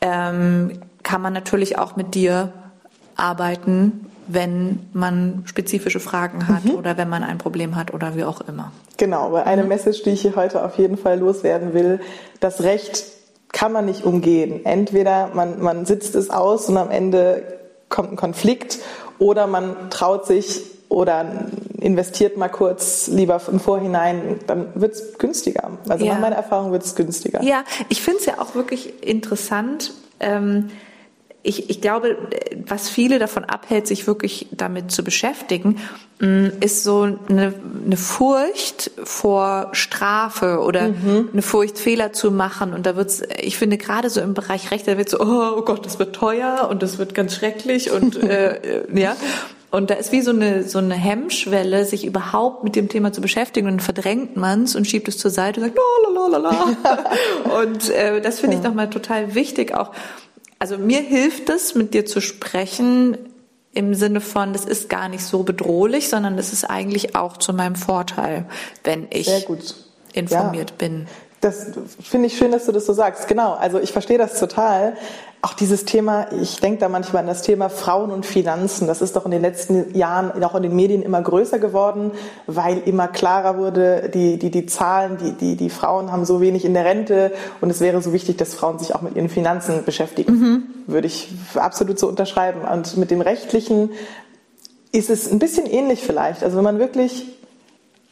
ähm, 0.00 0.80
kann 1.02 1.22
man 1.22 1.32
natürlich 1.32 1.78
auch 1.78 1.96
mit 1.96 2.14
dir 2.14 2.52
arbeiten 3.16 4.07
wenn 4.28 4.80
man 4.92 5.42
spezifische 5.46 6.00
Fragen 6.00 6.48
hat 6.48 6.64
mhm. 6.64 6.74
oder 6.74 6.96
wenn 6.96 7.08
man 7.08 7.22
ein 7.24 7.38
Problem 7.38 7.76
hat 7.76 7.92
oder 7.92 8.14
wie 8.14 8.24
auch 8.24 8.40
immer. 8.42 8.72
Genau, 8.96 9.32
weil 9.32 9.44
eine 9.44 9.62
mhm. 9.62 9.68
Message, 9.68 10.02
die 10.02 10.10
ich 10.10 10.22
hier 10.22 10.36
heute 10.36 10.64
auf 10.64 10.78
jeden 10.78 10.96
Fall 10.96 11.18
loswerden 11.18 11.74
will, 11.74 12.00
das 12.40 12.62
Recht 12.62 13.04
kann 13.52 13.72
man 13.72 13.86
nicht 13.86 14.04
umgehen. 14.04 14.64
Entweder 14.64 15.30
man, 15.34 15.60
man 15.62 15.86
sitzt 15.86 16.14
es 16.14 16.30
aus 16.30 16.68
und 16.68 16.76
am 16.76 16.90
Ende 16.90 17.42
kommt 17.88 18.12
ein 18.12 18.16
Konflikt 18.16 18.78
oder 19.18 19.46
man 19.46 19.90
traut 19.90 20.26
sich 20.26 20.62
oder 20.88 21.46
investiert 21.80 22.36
mal 22.36 22.48
kurz 22.48 23.08
lieber 23.08 23.40
im 23.50 23.60
Vorhinein, 23.60 24.40
dann 24.46 24.68
wird 24.74 24.94
es 24.94 25.18
günstiger. 25.18 25.70
Also 25.88 26.04
ja. 26.04 26.14
nach 26.14 26.20
meiner 26.20 26.36
Erfahrung 26.36 26.72
wird 26.72 26.84
es 26.84 26.94
günstiger. 26.94 27.42
Ja, 27.42 27.64
ich 27.88 28.02
finde 28.02 28.20
es 28.20 28.26
ja 28.26 28.40
auch 28.40 28.54
wirklich 28.54 29.02
interessant. 29.02 29.92
Ähm, 30.20 30.70
ich, 31.42 31.70
ich 31.70 31.80
glaube, 31.80 32.16
was 32.66 32.88
viele 32.88 33.18
davon 33.18 33.44
abhält, 33.44 33.86
sich 33.86 34.06
wirklich 34.06 34.48
damit 34.50 34.90
zu 34.90 35.04
beschäftigen, 35.04 35.78
mm, 36.20 36.46
ist 36.60 36.82
so 36.82 37.02
eine, 37.02 37.54
eine 37.86 37.96
Furcht 37.96 38.90
vor 39.04 39.68
Strafe 39.72 40.58
oder 40.58 40.88
mhm. 40.88 41.30
eine 41.32 41.42
Furcht, 41.42 41.78
Fehler 41.78 42.12
zu 42.12 42.30
machen. 42.30 42.72
Und 42.72 42.86
da 42.86 42.96
wird's, 42.96 43.22
ich 43.40 43.56
finde 43.56 43.78
gerade 43.78 44.10
so 44.10 44.20
im 44.20 44.34
Bereich 44.34 44.70
Recht, 44.72 44.88
da 44.88 44.98
wird 44.98 45.08
so, 45.08 45.20
oh 45.20 45.62
Gott, 45.62 45.86
das 45.86 45.98
wird 45.98 46.14
teuer 46.14 46.68
und 46.70 46.82
das 46.82 46.98
wird 46.98 47.14
ganz 47.14 47.36
schrecklich 47.36 47.90
und 47.92 48.16
äh, 48.22 48.80
äh, 48.80 49.00
ja. 49.00 49.16
Und 49.70 49.90
da 49.90 49.94
ist 49.94 50.12
wie 50.12 50.22
so 50.22 50.30
eine, 50.30 50.64
so 50.64 50.78
eine 50.78 50.94
Hemmschwelle, 50.94 51.84
sich 51.84 52.06
überhaupt 52.06 52.64
mit 52.64 52.74
dem 52.74 52.88
Thema 52.88 53.12
zu 53.12 53.20
beschäftigen. 53.20 53.66
Und 53.66 53.74
dann 53.74 53.80
verdrängt 53.80 54.34
man 54.34 54.62
es 54.62 54.74
und 54.74 54.86
schiebt 54.86 55.08
es 55.08 55.18
zur 55.18 55.30
Seite 55.30 55.60
und 55.60 55.66
sagt, 55.66 55.76
la, 55.76 56.10
la, 56.10 56.38
la, 56.38 56.38
la. 56.38 57.60
und 57.62 57.90
äh, 57.90 58.22
das 58.22 58.40
finde 58.40 58.56
ich 58.56 58.62
nochmal 58.62 58.88
total 58.88 59.34
wichtig, 59.34 59.74
auch 59.74 59.92
also 60.58 60.78
mir 60.78 61.00
hilft 61.00 61.48
es, 61.50 61.74
mit 61.74 61.94
dir 61.94 62.06
zu 62.06 62.20
sprechen 62.20 63.16
im 63.72 63.94
Sinne 63.94 64.20
von, 64.20 64.52
das 64.52 64.64
ist 64.64 64.88
gar 64.88 65.08
nicht 65.08 65.22
so 65.22 65.42
bedrohlich, 65.42 66.08
sondern 66.08 66.36
das 66.36 66.52
ist 66.52 66.64
eigentlich 66.64 67.14
auch 67.14 67.36
zu 67.36 67.52
meinem 67.52 67.76
Vorteil, 67.76 68.46
wenn 68.82 69.06
ich 69.10 69.30
informiert 70.12 70.70
ja. 70.70 70.76
bin. 70.76 71.06
Das 71.40 71.66
finde 72.02 72.26
ich 72.26 72.36
schön, 72.36 72.50
dass 72.50 72.66
du 72.66 72.72
das 72.72 72.86
so 72.86 72.92
sagst. 72.92 73.28
Genau, 73.28 73.54
also 73.54 73.78
ich 73.78 73.92
verstehe 73.92 74.18
das 74.18 74.40
total. 74.40 74.94
Auch 75.40 75.54
dieses 75.54 75.84
Thema, 75.84 76.26
ich 76.32 76.58
denke 76.58 76.80
da 76.80 76.88
manchmal 76.88 77.22
an 77.22 77.28
das 77.28 77.42
Thema 77.42 77.68
Frauen 77.68 78.10
und 78.10 78.26
Finanzen. 78.26 78.88
Das 78.88 79.00
ist 79.00 79.14
doch 79.14 79.24
in 79.24 79.30
den 79.30 79.42
letzten 79.42 79.94
Jahren 79.96 80.42
auch 80.42 80.56
in 80.56 80.64
den 80.64 80.74
Medien 80.74 81.00
immer 81.00 81.22
größer 81.22 81.60
geworden, 81.60 82.10
weil 82.48 82.78
immer 82.86 83.06
klarer 83.06 83.56
wurde, 83.56 84.10
die, 84.12 84.36
die, 84.36 84.50
die 84.50 84.66
Zahlen, 84.66 85.16
die, 85.16 85.32
die, 85.32 85.54
die 85.54 85.70
Frauen 85.70 86.10
haben 86.10 86.24
so 86.24 86.40
wenig 86.40 86.64
in 86.64 86.74
der 86.74 86.84
Rente 86.84 87.32
und 87.60 87.70
es 87.70 87.78
wäre 87.78 88.02
so 88.02 88.12
wichtig, 88.12 88.36
dass 88.36 88.54
Frauen 88.54 88.80
sich 88.80 88.96
auch 88.96 89.02
mit 89.02 89.14
ihren 89.14 89.28
Finanzen 89.28 89.84
beschäftigen. 89.84 90.32
Mhm. 90.32 90.62
Würde 90.88 91.06
ich 91.06 91.32
absolut 91.54 92.00
so 92.00 92.08
unterschreiben. 92.08 92.62
Und 92.62 92.96
mit 92.96 93.12
dem 93.12 93.20
Rechtlichen 93.20 93.92
ist 94.90 95.08
es 95.08 95.30
ein 95.30 95.38
bisschen 95.38 95.66
ähnlich 95.66 96.02
vielleicht. 96.02 96.42
Also 96.42 96.56
wenn 96.56 96.64
man 96.64 96.80
wirklich 96.80 97.26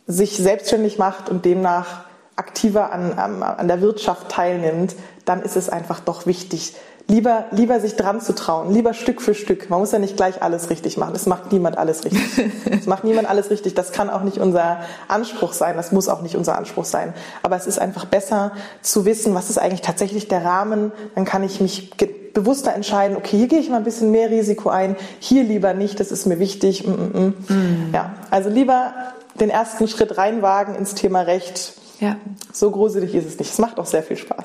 sich 0.06 0.36
selbstständig 0.36 0.98
macht 0.98 1.28
und 1.28 1.44
demnach 1.44 2.05
aktiver 2.36 2.92
an, 2.92 3.12
an, 3.14 3.42
an 3.42 3.68
der 3.68 3.80
Wirtschaft 3.80 4.30
teilnimmt, 4.30 4.94
dann 5.24 5.42
ist 5.42 5.56
es 5.56 5.68
einfach 5.68 6.00
doch 6.00 6.26
wichtig, 6.26 6.74
lieber, 7.08 7.44
lieber 7.50 7.80
sich 7.80 7.96
dran 7.96 8.20
zu 8.20 8.34
trauen, 8.34 8.72
lieber 8.72 8.94
Stück 8.94 9.22
für 9.22 9.34
Stück. 9.34 9.70
Man 9.70 9.80
muss 9.80 9.92
ja 9.92 9.98
nicht 9.98 10.16
gleich 10.16 10.42
alles 10.42 10.70
richtig 10.70 10.96
machen. 10.96 11.14
Es 11.14 11.26
macht 11.26 11.52
niemand 11.52 11.78
alles 11.78 12.04
richtig. 12.04 12.22
es 12.70 12.86
macht 12.86 13.04
niemand 13.04 13.28
alles 13.28 13.50
richtig. 13.50 13.74
Das 13.74 13.92
kann 13.92 14.10
auch 14.10 14.22
nicht 14.22 14.38
unser 14.38 14.80
Anspruch 15.08 15.52
sein. 15.52 15.76
Das 15.76 15.92
muss 15.92 16.08
auch 16.08 16.22
nicht 16.22 16.36
unser 16.36 16.56
Anspruch 16.58 16.84
sein. 16.84 17.14
Aber 17.42 17.56
es 17.56 17.66
ist 17.66 17.78
einfach 17.78 18.04
besser 18.04 18.52
zu 18.82 19.04
wissen, 19.04 19.34
was 19.34 19.50
ist 19.50 19.58
eigentlich 19.58 19.82
tatsächlich 19.82 20.28
der 20.28 20.44
Rahmen. 20.44 20.92
Dann 21.14 21.24
kann 21.24 21.42
ich 21.42 21.60
mich 21.60 21.90
bewusster 22.34 22.74
entscheiden, 22.74 23.16
okay, 23.16 23.38
hier 23.38 23.48
gehe 23.48 23.60
ich 23.60 23.70
mal 23.70 23.78
ein 23.78 23.84
bisschen 23.84 24.10
mehr 24.10 24.30
Risiko 24.30 24.68
ein, 24.68 24.94
hier 25.20 25.42
lieber 25.42 25.72
nicht, 25.72 26.00
das 26.00 26.12
ist 26.12 26.26
mir 26.26 26.38
wichtig. 26.38 26.86
Mm, 26.86 26.90
mm, 26.90 27.18
mm. 27.18 27.34
mm. 27.48 27.94
Ja, 27.94 28.14
also 28.30 28.50
lieber 28.50 28.92
den 29.40 29.48
ersten 29.48 29.88
Schritt 29.88 30.18
reinwagen 30.18 30.74
ins 30.74 30.94
Thema 30.94 31.22
Recht 31.22 31.72
ja. 31.98 32.16
So 32.52 32.70
gruselig 32.70 33.14
ist 33.14 33.26
es 33.26 33.38
nicht. 33.38 33.50
Es 33.50 33.58
macht 33.58 33.78
auch 33.78 33.86
sehr 33.86 34.02
viel 34.02 34.18
Spaß. 34.18 34.44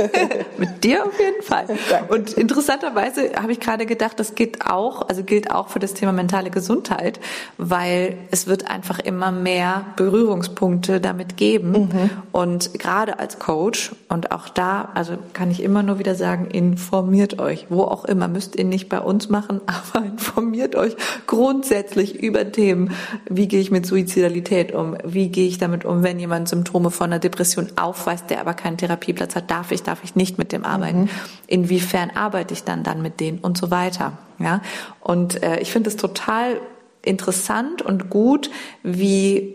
Mit 0.58 0.82
dir 0.82 1.06
auf 1.06 1.18
jeden 1.18 1.42
Fall. 1.42 1.66
Danke. 1.90 2.12
Und 2.12 2.32
interessanterweise 2.32 3.32
habe 3.40 3.52
ich 3.52 3.60
gerade 3.60 3.86
gedacht, 3.86 4.18
das 4.18 4.34
gilt 4.34 4.66
auch, 4.66 5.08
also 5.08 5.22
gilt 5.22 5.52
auch 5.52 5.68
für 5.68 5.78
das 5.78 5.94
Thema 5.94 6.12
mentale 6.12 6.50
Gesundheit, 6.50 7.20
weil 7.56 8.16
es 8.32 8.48
wird 8.48 8.68
einfach 8.68 8.98
immer 8.98 9.30
mehr 9.30 9.86
Berührungspunkte 9.96 11.00
damit 11.00 11.36
geben. 11.36 11.70
Mhm. 11.92 12.10
Und 12.32 12.74
gerade 12.74 13.20
als 13.20 13.38
Coach 13.38 13.92
und 14.08 14.32
auch 14.32 14.48
da, 14.48 14.90
also 14.94 15.14
kann 15.32 15.50
ich 15.52 15.62
immer 15.62 15.84
nur 15.84 16.00
wieder 16.00 16.16
sagen, 16.16 16.46
informiert 16.46 17.38
euch, 17.38 17.66
wo 17.68 17.82
auch 17.82 18.06
immer, 18.06 18.26
müsst 18.26 18.56
ihr 18.56 18.64
nicht 18.64 18.88
bei 18.88 19.00
uns 19.00 19.28
machen, 19.28 19.60
aber 19.66 20.04
informiert 20.04 20.74
euch 20.74 20.96
grundsätzlich 21.28 22.20
über 22.20 22.50
Themen. 22.50 22.90
Wie 23.28 23.46
gehe 23.46 23.60
ich 23.60 23.70
mit 23.70 23.86
Suizidalität 23.86 24.74
um? 24.74 24.96
Wie 25.04 25.28
gehe 25.28 25.46
ich 25.46 25.58
damit 25.58 25.84
um, 25.84 26.02
wenn 26.02 26.18
jemand 26.18 26.48
Symptome 26.48 26.87
Symptome 26.88 26.90
von 26.90 27.12
einer 27.12 27.18
Depression 27.18 27.68
aufweist, 27.76 28.30
der 28.30 28.40
aber 28.40 28.54
keinen 28.54 28.76
Therapieplatz 28.76 29.36
hat, 29.36 29.50
darf 29.50 29.72
ich, 29.72 29.82
darf 29.82 30.04
ich 30.04 30.16
nicht 30.16 30.38
mit 30.38 30.52
dem 30.52 30.64
arbeiten? 30.64 31.02
Mhm. 31.02 31.10
Inwiefern 31.46 32.10
arbeite 32.10 32.54
ich 32.54 32.64
dann 32.64 32.82
dann 32.82 33.02
mit 33.02 33.20
denen 33.20 33.38
und 33.38 33.56
so 33.56 33.70
weiter? 33.70 34.12
Ja, 34.38 34.60
und 35.00 35.42
äh, 35.42 35.60
ich 35.60 35.72
finde 35.72 35.90
es 35.90 35.96
total 35.96 36.60
interessant 37.02 37.82
und 37.82 38.10
gut, 38.10 38.50
wie 38.82 39.54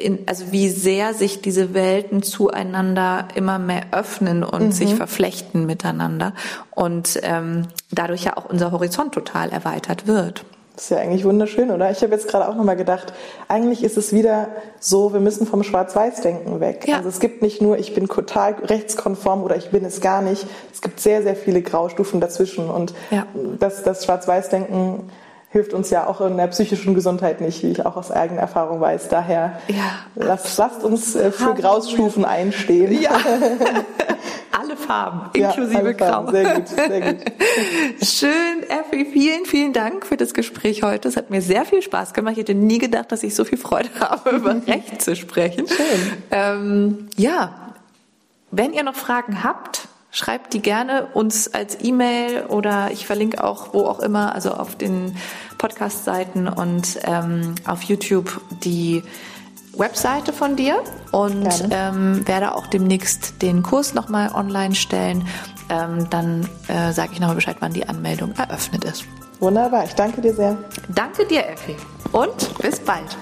in, 0.00 0.20
also 0.26 0.52
wie 0.52 0.68
sehr 0.68 1.14
sich 1.14 1.40
diese 1.42 1.74
Welten 1.74 2.22
zueinander 2.22 3.26
immer 3.34 3.58
mehr 3.58 3.86
öffnen 3.92 4.44
und 4.44 4.66
mhm. 4.66 4.72
sich 4.72 4.94
verflechten 4.94 5.66
miteinander 5.66 6.32
und 6.70 7.18
ähm, 7.22 7.66
dadurch 7.90 8.24
ja 8.24 8.36
auch 8.36 8.44
unser 8.44 8.70
Horizont 8.70 9.12
total 9.12 9.50
erweitert 9.50 10.06
wird. 10.06 10.44
Das 10.80 10.86
ist 10.86 10.96
ja 10.96 10.96
eigentlich 10.96 11.26
wunderschön, 11.26 11.70
oder? 11.70 11.90
Ich 11.90 12.00
habe 12.00 12.12
jetzt 12.12 12.26
gerade 12.26 12.48
auch 12.48 12.54
nochmal 12.54 12.74
gedacht, 12.74 13.12
eigentlich 13.48 13.84
ist 13.84 13.98
es 13.98 14.14
wieder 14.14 14.48
so, 14.78 15.12
wir 15.12 15.20
müssen 15.20 15.46
vom 15.46 15.62
Schwarz-Weiß-Denken 15.62 16.58
weg. 16.58 16.88
Ja. 16.88 16.96
Also 16.96 17.10
es 17.10 17.20
gibt 17.20 17.42
nicht 17.42 17.60
nur, 17.60 17.76
ich 17.76 17.92
bin 17.92 18.08
total 18.08 18.54
rechtskonform 18.54 19.42
oder 19.42 19.56
ich 19.56 19.68
bin 19.68 19.84
es 19.84 20.00
gar 20.00 20.22
nicht. 20.22 20.46
Es 20.72 20.80
gibt 20.80 20.98
sehr, 20.98 21.22
sehr 21.22 21.36
viele 21.36 21.60
Graustufen 21.60 22.18
dazwischen. 22.18 22.70
Und 22.70 22.94
ja. 23.10 23.26
das, 23.58 23.82
das 23.82 24.06
Schwarz-Weiß-Denken 24.06 25.10
hilft 25.50 25.74
uns 25.74 25.90
ja 25.90 26.06
auch 26.06 26.20
in 26.20 26.36
der 26.36 26.46
psychischen 26.46 26.94
Gesundheit 26.94 27.40
nicht, 27.40 27.62
wie 27.62 27.72
ich 27.72 27.84
auch 27.84 27.96
aus 27.96 28.10
eigener 28.10 28.40
Erfahrung 28.40 28.80
weiß. 28.80 29.08
Daher 29.08 29.60
ja, 29.68 29.98
lasst, 30.14 30.56
lasst 30.58 30.84
uns 30.84 31.16
äh, 31.16 31.32
für 31.32 31.54
Grausstufen 31.54 32.24
einstehen. 32.24 33.00
Ja. 33.00 33.10
alle 34.60 34.76
Farben, 34.76 35.30
inklusive 35.32 35.84
ja, 35.84 35.92
Grau. 35.92 36.30
Sehr 36.30 36.54
gut, 36.54 36.68
sehr 36.68 37.00
gut. 37.00 37.16
Schön, 38.02 38.62
Effi, 38.68 39.06
vielen, 39.06 39.44
vielen 39.44 39.72
Dank 39.72 40.06
für 40.06 40.16
das 40.16 40.34
Gespräch 40.34 40.82
heute. 40.82 41.08
Es 41.08 41.16
hat 41.16 41.30
mir 41.30 41.42
sehr 41.42 41.64
viel 41.64 41.82
Spaß 41.82 42.12
gemacht. 42.12 42.32
Ich 42.32 42.40
hätte 42.40 42.54
nie 42.54 42.78
gedacht, 42.78 43.10
dass 43.10 43.22
ich 43.22 43.34
so 43.34 43.44
viel 43.44 43.58
Freude 43.58 43.88
habe, 44.00 44.30
über 44.30 44.54
Recht 44.66 45.02
zu 45.02 45.16
sprechen. 45.16 45.66
Schön. 45.66 46.12
Ähm, 46.30 47.08
ja, 47.16 47.72
wenn 48.50 48.72
ihr 48.72 48.82
noch 48.82 48.94
Fragen 48.94 49.42
habt, 49.42 49.88
schreibt 50.10 50.54
die 50.54 50.60
gerne 50.60 51.06
uns 51.14 51.52
als 51.52 51.78
E-Mail 51.82 52.46
oder 52.46 52.90
ich 52.90 53.06
verlinke 53.06 53.42
auch 53.44 53.74
wo 53.74 53.86
auch 53.86 54.00
immer, 54.00 54.34
also 54.34 54.52
auf 54.52 54.76
den 54.76 55.16
Podcast-Seiten 55.58 56.48
und 56.48 56.98
ähm, 57.04 57.54
auf 57.66 57.82
YouTube 57.82 58.40
die 58.62 59.02
Webseite 59.76 60.32
von 60.32 60.56
dir 60.56 60.82
und 61.12 61.48
ähm, 61.70 62.26
werde 62.26 62.54
auch 62.54 62.66
demnächst 62.66 63.40
den 63.40 63.62
Kurs 63.62 63.94
nochmal 63.94 64.32
online 64.34 64.74
stellen. 64.74 65.26
Ähm, 65.68 66.08
dann 66.10 66.48
äh, 66.68 66.92
sage 66.92 67.12
ich 67.12 67.20
nochmal 67.20 67.36
Bescheid, 67.36 67.56
wann 67.60 67.72
die 67.72 67.88
Anmeldung 67.88 68.32
eröffnet 68.36 68.84
ist. 68.84 69.04
Wunderbar, 69.38 69.84
ich 69.84 69.94
danke 69.94 70.20
dir 70.20 70.34
sehr. 70.34 70.58
Danke 70.88 71.24
dir, 71.26 71.46
Effi. 71.48 71.76
Und 72.12 72.58
bis 72.58 72.80
bald. 72.80 73.16